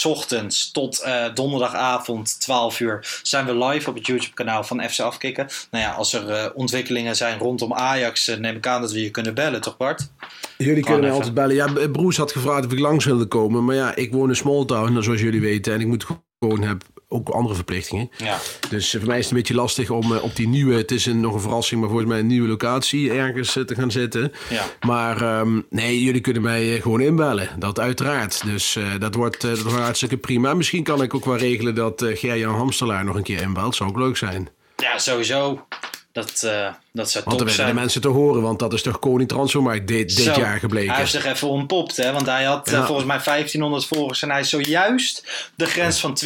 ochtends 0.04 0.70
tot 0.70 1.02
uh, 1.06 1.24
donderdagavond 1.34 2.40
12 2.40 2.80
uur 2.80 3.20
zijn 3.22 3.46
we 3.46 3.64
live 3.64 3.88
op 3.88 3.94
het 3.94 4.06
YouTube 4.06 4.34
kanaal 4.34 4.64
van 4.64 4.88
FC 4.88 5.00
Afkikken. 5.00 5.46
Nou 5.70 5.84
ja, 5.84 5.92
als 5.92 6.12
er 6.12 6.28
uh, 6.28 6.44
ontwikkelingen 6.54 7.16
zijn 7.16 7.38
rondom 7.38 7.74
Ajax, 7.74 8.28
uh, 8.28 8.36
neem 8.36 8.56
ik 8.56 8.66
aan 8.66 8.80
dat 8.80 8.92
we 8.92 9.02
je 9.02 9.10
kunnen 9.10 9.34
bellen, 9.34 9.60
toch 9.60 9.76
Bart? 9.76 10.10
Jullie 10.58 10.82
kunnen 10.82 11.02
mij 11.02 11.10
altijd 11.10 11.34
bellen. 11.34 11.54
Ja, 11.54 11.88
Broes 11.88 12.16
had 12.16 12.32
gevraagd 12.32 12.66
of 12.66 12.72
ik 12.72 12.78
langs 12.78 13.04
wilde 13.04 13.26
komen. 13.26 13.64
Maar 13.64 13.74
ja, 13.74 13.94
ik 13.94 14.12
woon 14.12 14.28
in 14.28 14.36
Smalltown, 14.36 15.02
zoals 15.02 15.20
jullie 15.20 15.40
weten. 15.40 15.72
En 15.72 15.80
ik 15.80 15.86
moet 15.86 16.06
gewoon 16.38 16.62
heb 16.62 16.82
ook 17.08 17.28
andere 17.28 17.54
verplichtingen. 17.54 18.10
Ja. 18.16 18.38
Dus 18.70 18.90
voor 18.90 19.06
mij 19.06 19.18
is 19.18 19.22
het 19.22 19.32
een 19.32 19.38
beetje 19.38 19.54
lastig 19.54 19.90
om 19.90 20.16
op 20.16 20.36
die 20.36 20.48
nieuwe, 20.48 20.74
het 20.74 20.90
is 20.90 21.06
een, 21.06 21.20
nog 21.20 21.34
een 21.34 21.40
verrassing, 21.40 21.80
maar 21.80 21.88
volgens 21.88 22.08
mij 22.08 22.18
een 22.18 22.26
nieuwe 22.26 22.48
locatie 22.48 23.12
ergens 23.12 23.52
te 23.52 23.74
gaan 23.74 23.90
zitten. 23.90 24.32
Ja. 24.50 24.64
Maar 24.86 25.40
um, 25.40 25.66
nee, 25.70 26.02
jullie 26.02 26.20
kunnen 26.20 26.42
mij 26.42 26.80
gewoon 26.80 27.00
inbellen. 27.00 27.48
Dat 27.58 27.80
uiteraard. 27.80 28.44
Dus 28.44 28.74
uh, 28.74 28.84
dat, 28.98 29.14
wordt, 29.14 29.44
uh, 29.44 29.50
dat 29.50 29.62
wordt 29.62 29.78
hartstikke 29.78 30.16
prima. 30.16 30.54
Misschien 30.54 30.82
kan 30.82 31.02
ik 31.02 31.14
ook 31.14 31.24
wel 31.24 31.36
regelen 31.36 31.74
dat 31.74 32.02
uh, 32.02 32.16
Gerjan 32.16 32.54
Hamstelaar 32.54 33.04
nog 33.04 33.16
een 33.16 33.22
keer 33.22 33.42
inbelt. 33.42 33.76
Zou 33.76 33.90
ook 33.90 33.98
leuk 33.98 34.16
zijn. 34.16 34.48
Ja, 34.76 34.98
sowieso. 34.98 35.66
Dat, 36.12 36.42
uh, 36.44 36.68
dat 36.92 37.10
zou 37.10 37.24
want 37.24 37.38
top 37.38 37.48
zijn. 37.48 37.68
de 37.68 37.74
mensen 37.74 38.00
te 38.00 38.08
horen, 38.08 38.42
want 38.42 38.58
dat 38.58 38.72
is 38.72 38.82
toch 38.82 38.98
koning 38.98 39.28
transfermarkt 39.28 39.88
dit, 39.88 40.16
dit 40.16 40.24
Zo, 40.24 40.40
jaar 40.40 40.58
gebleken. 40.58 40.90
Hij 40.90 40.98
heeft 40.98 41.10
zich 41.10 41.24
even 41.24 41.48
ontpopt, 41.48 41.96
hè? 41.96 42.12
want 42.12 42.26
hij 42.26 42.44
had 42.44 42.70
ja. 42.70 42.78
uh, 42.78 42.86
volgens 42.86 43.06
mij 43.06 43.20
1500 43.24 43.86
volgers 43.86 44.22
en 44.22 44.30
hij 44.30 44.40
is 44.40 44.48
zojuist 44.48 45.50
de 45.54 45.66
grens 45.66 46.00
van 46.00 46.18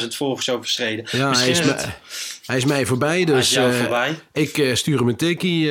20.000 0.00 0.06
volgers 0.08 0.50
overschreden. 0.50 1.06
Ja, 1.10 1.30
hij 1.30 1.48
is, 1.48 1.58
is 1.58 1.66
het... 1.66 1.86
hij 2.46 2.56
is, 2.56 2.64
mij 2.64 2.86
voorbij, 2.86 3.24
dus 3.24 3.56
uh, 3.56 3.78
voorbij. 3.78 4.18
ik 4.32 4.70
stuur 4.74 4.98
hem 4.98 5.08
een 5.08 5.16
tikkie. 5.16 5.70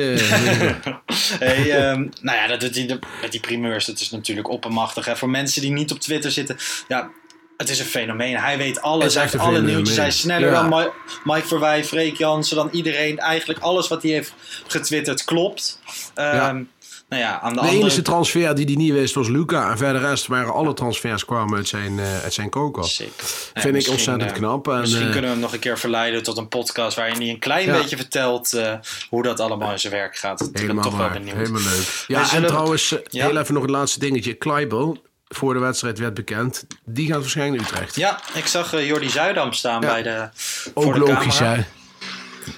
hey, 1.38 1.90
um, 1.90 2.10
nou 2.20 2.38
ja, 2.38 2.46
dat 2.46 2.60
doet 2.60 2.74
hij 2.74 2.98
met 3.20 3.32
die 3.32 3.40
primeurs, 3.40 3.84
dat 3.84 4.00
is 4.00 4.10
natuurlijk 4.10 4.48
oppermachtig. 4.48 5.04
Hè? 5.04 5.16
Voor 5.16 5.30
mensen 5.30 5.60
die 5.60 5.72
niet 5.72 5.92
op 5.92 6.00
Twitter 6.00 6.30
zitten, 6.30 6.56
ja, 6.88 7.10
het 7.58 7.68
is 7.68 7.78
een 7.78 7.86
fenomeen. 7.86 8.36
Hij 8.36 8.58
weet 8.58 8.80
alles. 8.80 9.14
Hij 9.14 9.22
heeft 9.22 9.38
alle 9.38 9.62
nieuwtjes. 9.62 9.96
Hij 9.96 10.06
is 10.06 10.18
sneller 10.18 10.50
ja. 10.50 10.68
dan 10.68 10.92
Mike 11.24 11.46
Verwij, 11.46 11.84
Freek 11.84 12.16
Jansen, 12.16 12.56
dan 12.56 12.68
iedereen. 12.72 13.18
Eigenlijk 13.18 13.60
alles 13.60 13.88
wat 13.88 14.02
hij 14.02 14.10
heeft 14.10 14.34
getwitterd 14.66 15.24
klopt. 15.24 15.80
Um, 16.14 16.24
ja. 16.24 16.62
Nou 17.08 17.22
ja, 17.22 17.40
aan 17.40 17.48
de, 17.48 17.54
de 17.54 17.60
andere... 17.60 17.80
enige 17.80 18.02
transfer 18.02 18.54
die 18.54 18.64
hij 18.64 18.74
niet 18.74 18.92
wist 18.92 19.14
was 19.14 19.28
Luca. 19.28 19.70
En 19.70 19.76
verder 19.76 20.00
rest 20.00 20.26
waren 20.26 20.52
alle 20.52 20.74
transfers 20.74 21.24
kwamen 21.24 21.56
uit 21.56 21.68
zijn, 21.68 21.92
uh, 21.92 22.22
uit 22.22 22.32
zijn 22.32 22.48
koker. 22.48 22.84
Zeker. 22.84 23.12
Vind 23.54 23.76
ik 23.76 23.88
ontzettend 23.88 24.32
knap. 24.32 24.68
En, 24.68 24.80
misschien 24.80 25.06
uh, 25.06 25.10
kunnen 25.10 25.30
we 25.30 25.36
hem 25.36 25.40
nog 25.40 25.52
een 25.52 25.58
keer 25.58 25.78
verleiden 25.78 26.22
tot 26.22 26.36
een 26.36 26.48
podcast 26.48 26.96
waarin 26.96 27.16
hij 27.16 27.28
een 27.28 27.38
klein 27.38 27.66
ja. 27.66 27.78
beetje 27.78 27.96
vertelt 27.96 28.62
hoe 29.08 29.22
dat 29.22 29.40
allemaal 29.40 29.72
in 29.72 29.78
zijn 29.78 29.92
werk 29.92 30.16
gaat. 30.16 30.38
Dat 30.38 30.50
helemaal 30.52 30.84
toch 30.84 30.96
waar. 30.96 31.10
wel 31.10 31.18
benieuwd. 31.18 31.36
Helemaal 31.36 31.60
leuk. 31.60 32.04
Ja, 32.06 32.32
en 32.32 32.46
trouwens, 32.46 32.94
heel 33.10 33.36
even 33.36 33.54
nog 33.54 33.62
het 33.62 33.72
laatste 33.72 33.98
dingetje. 33.98 34.34
Kleibel, 34.34 34.96
voor 35.28 35.54
de 35.54 35.60
wedstrijd 35.60 35.98
werd 35.98 36.14
bekend. 36.14 36.66
Die 36.84 37.06
gaat 37.06 37.20
waarschijnlijk 37.20 37.62
naar 37.62 37.72
Utrecht. 37.72 37.96
Ja, 37.96 38.20
ik 38.34 38.46
zag 38.46 38.74
uh, 38.74 38.86
Jordi 38.86 39.08
Zuidam 39.08 39.52
staan 39.52 39.80
ja. 39.80 39.86
bij 39.86 40.02
de. 40.02 40.28
Ook 40.74 40.92
de 40.92 40.98
logisch, 40.98 41.36
camera. 41.36 41.56
hè? 41.56 41.64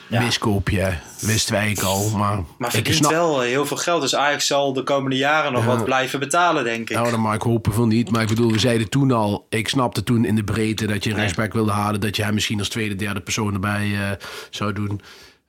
Ja. 0.07 0.21
Miskoopje, 0.23 0.99
wisten 1.21 1.55
wij 1.55 1.71
ik 1.71 1.83
al. 1.83 2.11
Maar, 2.11 2.39
maar 2.59 2.71
verdient 2.71 2.97
snap... 2.97 3.11
wel 3.11 3.41
heel 3.41 3.67
veel 3.67 3.77
geld. 3.77 4.01
Dus 4.01 4.15
Ajax 4.15 4.47
zal 4.47 4.73
de 4.73 4.83
komende 4.83 5.17
jaren 5.17 5.53
nog 5.53 5.63
ja. 5.63 5.69
wat 5.69 5.85
blijven 5.85 6.19
betalen, 6.19 6.65
denk 6.65 6.91
ik. 6.91 6.97
Nou, 6.97 7.11
dan 7.11 7.21
mag 7.21 7.35
ik 7.35 7.43
hopen 7.43 7.73
van 7.73 7.89
niet. 7.89 8.11
Maar 8.11 8.23
ik 8.23 8.29
bedoel, 8.29 8.53
we 8.53 8.59
zeiden 8.59 8.89
toen 8.89 9.11
al... 9.11 9.47
Ik 9.49 9.69
snapte 9.69 10.03
toen 10.03 10.25
in 10.25 10.35
de 10.35 10.45
breedte 10.45 10.87
dat 10.87 11.05
je 11.05 11.15
een 11.15 11.51
wilde 11.51 11.71
halen. 11.71 12.01
Dat 12.01 12.17
je 12.17 12.25
hem 12.25 12.35
misschien 12.35 12.59
als 12.59 12.69
tweede, 12.69 12.95
derde 12.95 13.21
persoon 13.21 13.55
erbij 13.55 13.87
uh, 13.87 14.11
zou 14.51 14.73
doen. 14.73 15.01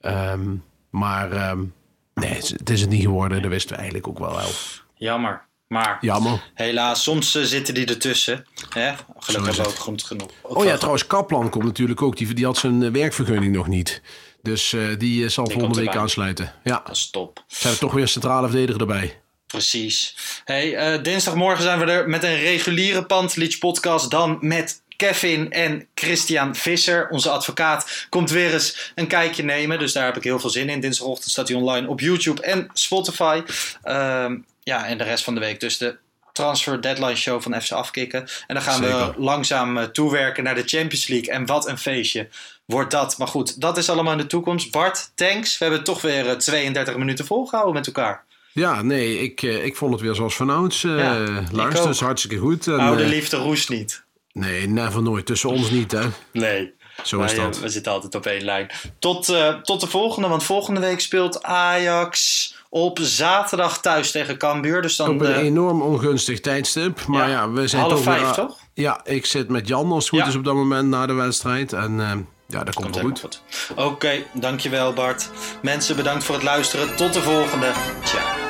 Um, 0.01 0.63
maar 0.89 1.49
um, 1.49 1.73
nee, 2.13 2.33
het 2.33 2.69
is 2.69 2.81
het 2.81 2.89
niet 2.89 3.01
geworden. 3.01 3.41
Dat 3.41 3.51
wisten 3.51 3.69
we 3.69 3.75
eigenlijk 3.75 4.07
ook 4.07 4.19
wel 4.19 4.35
wel. 4.35 4.49
Jammer. 4.95 5.49
Maar 5.71 5.97
Jammer. 6.01 6.51
helaas, 6.53 7.03
soms 7.03 7.35
uh, 7.35 7.43
zitten 7.43 7.73
die 7.73 7.85
ertussen. 7.85 8.45
Hè? 8.69 8.93
Gelukkig 9.19 9.55
hebben 9.55 9.63
we 9.63 9.77
ook 9.77 9.83
goed 9.83 10.03
genoeg. 10.03 10.29
Ook 10.41 10.57
oh 10.57 10.65
ja, 10.65 10.75
trouwens, 10.75 11.07
Kaplan 11.07 11.49
komt 11.49 11.63
natuurlijk 11.63 12.01
ook. 12.01 12.17
Die, 12.17 12.33
die 12.33 12.45
had 12.45 12.57
zijn 12.57 12.81
uh, 12.81 12.91
werkvergunning 12.91 13.55
nog 13.55 13.67
niet. 13.67 14.01
Dus 14.41 14.71
uh, 14.71 14.97
die 14.97 15.29
zal 15.29 15.43
die 15.43 15.53
volgende 15.53 15.79
week 15.79 15.95
aansluiten. 15.95 16.53
Ja. 16.63 16.81
Dat 16.85 16.95
is 16.95 17.09
top. 17.09 17.43
Zijn 17.47 17.73
er 17.73 17.79
toch 17.79 17.93
weer 17.93 18.07
centrale 18.07 18.47
verdediger 18.47 18.81
erbij. 18.81 19.19
Precies. 19.47 20.15
Hey, 20.45 20.95
uh, 20.95 21.03
dinsdagmorgen 21.03 21.63
zijn 21.63 21.79
we 21.79 21.85
er 21.85 22.09
met 22.09 22.23
een 22.23 22.39
reguliere 22.39 23.05
Pantelich 23.05 23.57
podcast. 23.57 24.11
Dan 24.11 24.37
met 24.41 24.81
Kevin 24.95 25.51
en 25.51 25.87
Christian 25.95 26.55
Visser, 26.55 27.09
onze 27.09 27.29
advocaat, 27.29 28.05
komt 28.09 28.29
weer 28.29 28.53
eens 28.53 28.91
een 28.95 29.07
kijkje 29.07 29.43
nemen. 29.43 29.79
Dus 29.79 29.93
daar 29.93 30.05
heb 30.05 30.17
ik 30.17 30.23
heel 30.23 30.39
veel 30.39 30.49
zin 30.49 30.69
in. 30.69 30.79
Dinsdagochtend 30.79 31.31
staat 31.31 31.47
hij 31.47 31.57
online 31.57 31.87
op 31.87 31.99
YouTube 31.99 32.41
en 32.41 32.69
Spotify. 32.73 33.41
Uh, 33.83 34.31
ja, 34.63 34.85
en 34.85 34.97
de 34.97 35.03
rest 35.03 35.23
van 35.23 35.33
de 35.33 35.39
week 35.39 35.59
dus 35.59 35.77
de 35.77 35.97
transfer 36.33 36.81
deadline 36.81 37.15
show 37.15 37.41
van 37.41 37.61
FC 37.61 37.71
Afkikken. 37.71 38.19
En 38.47 38.55
dan 38.55 38.63
gaan 38.63 38.83
Zeker. 38.83 38.97
we 38.97 39.13
langzaam 39.17 39.77
uh, 39.77 39.83
toewerken 39.83 40.43
naar 40.43 40.55
de 40.55 40.63
Champions 40.65 41.07
League. 41.07 41.33
En 41.33 41.45
wat 41.45 41.67
een 41.67 41.77
feestje 41.77 42.27
wordt 42.65 42.91
dat. 42.91 43.17
Maar 43.17 43.27
goed, 43.27 43.61
dat 43.61 43.77
is 43.77 43.89
allemaal 43.89 44.11
in 44.11 44.17
de 44.17 44.27
toekomst. 44.27 44.71
Bart, 44.71 45.11
thanks. 45.15 45.57
We 45.57 45.65
hebben 45.65 45.83
toch 45.83 46.01
weer 46.01 46.25
uh, 46.25 46.31
32 46.31 46.97
minuten 46.97 47.25
volgehouden 47.25 47.75
met 47.75 47.87
elkaar. 47.87 48.23
Ja, 48.53 48.81
nee, 48.81 49.19
ik, 49.19 49.41
uh, 49.41 49.65
ik 49.65 49.75
vond 49.75 49.93
het 49.93 50.01
weer 50.01 50.15
zoals 50.15 50.35
vanouds. 50.35 50.83
Uh, 50.83 50.97
ja, 50.97 51.43
luister, 51.51 51.89
is 51.89 51.99
hartstikke 51.99 52.37
goed. 52.37 52.67
En, 52.67 52.79
Oude 52.79 53.05
liefde 53.05 53.37
roest 53.37 53.69
niet. 53.69 54.03
Nee, 54.33 54.67
never 54.67 55.01
nooit. 55.01 55.25
Tussen 55.25 55.49
ons 55.49 55.69
niet, 55.69 55.91
hè? 55.91 56.07
Nee. 56.31 56.73
Zo 57.03 57.21
is 57.21 57.35
dat. 57.35 57.59
We 57.59 57.69
zitten 57.69 57.91
altijd 57.91 58.15
op 58.15 58.25
één 58.25 58.43
lijn. 58.43 58.71
Tot, 58.99 59.29
uh, 59.29 59.55
tot 59.55 59.81
de 59.81 59.87
volgende, 59.87 60.27
want 60.27 60.43
volgende 60.43 60.79
week 60.79 60.99
speelt 60.99 61.43
Ajax 61.43 62.55
op 62.73 62.99
zaterdag 63.01 63.81
thuis 63.81 64.11
tegen 64.11 64.37
Cambuur. 64.37 64.81
Dus 64.81 64.95
dan 64.95 65.09
op 65.09 65.21
een 65.21 65.29
uh, 65.29 65.37
enorm 65.37 65.81
ongunstig 65.81 66.39
tijdstip. 66.39 67.05
Maar 67.07 67.29
ja, 67.29 67.35
ja 67.35 67.51
we 67.51 67.67
zijn 67.67 67.81
half 67.81 67.93
toch 67.93 68.03
vijf, 68.03 68.21
weer, 68.21 68.31
toch? 68.31 68.57
Ja, 68.73 69.01
ik 69.03 69.25
zit 69.25 69.49
met 69.49 69.67
Jan 69.67 69.91
als 69.91 70.03
het 70.03 70.09
goed 70.09 70.19
Ja. 70.19 70.27
is 70.27 70.35
op 70.35 70.43
dat 70.43 70.53
moment 70.53 70.89
na 70.89 71.05
de 71.05 71.13
wedstrijd. 71.13 71.73
En 71.73 71.91
uh, 71.99 72.11
ja, 72.47 72.63
dat 72.63 72.75
komt, 72.75 72.99
Komt 72.99 73.19
goed. 73.19 73.19
goed. 73.19 73.41
Oké, 73.77 73.81
okay, 73.81 74.25
dankjewel 74.33 74.93
Bart. 74.93 75.29
Mensen, 75.61 75.95
bedankt 75.95 76.23
voor 76.23 76.35
het 76.35 76.43
luisteren. 76.43 76.95
Tot 76.95 77.13
de 77.13 77.21
volgende. 77.21 77.71
Ciao. 78.03 78.49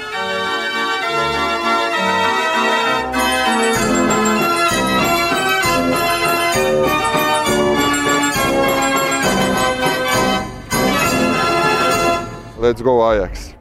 Let's 12.59 12.81
go 12.81 13.01
Ajax. 13.03 13.53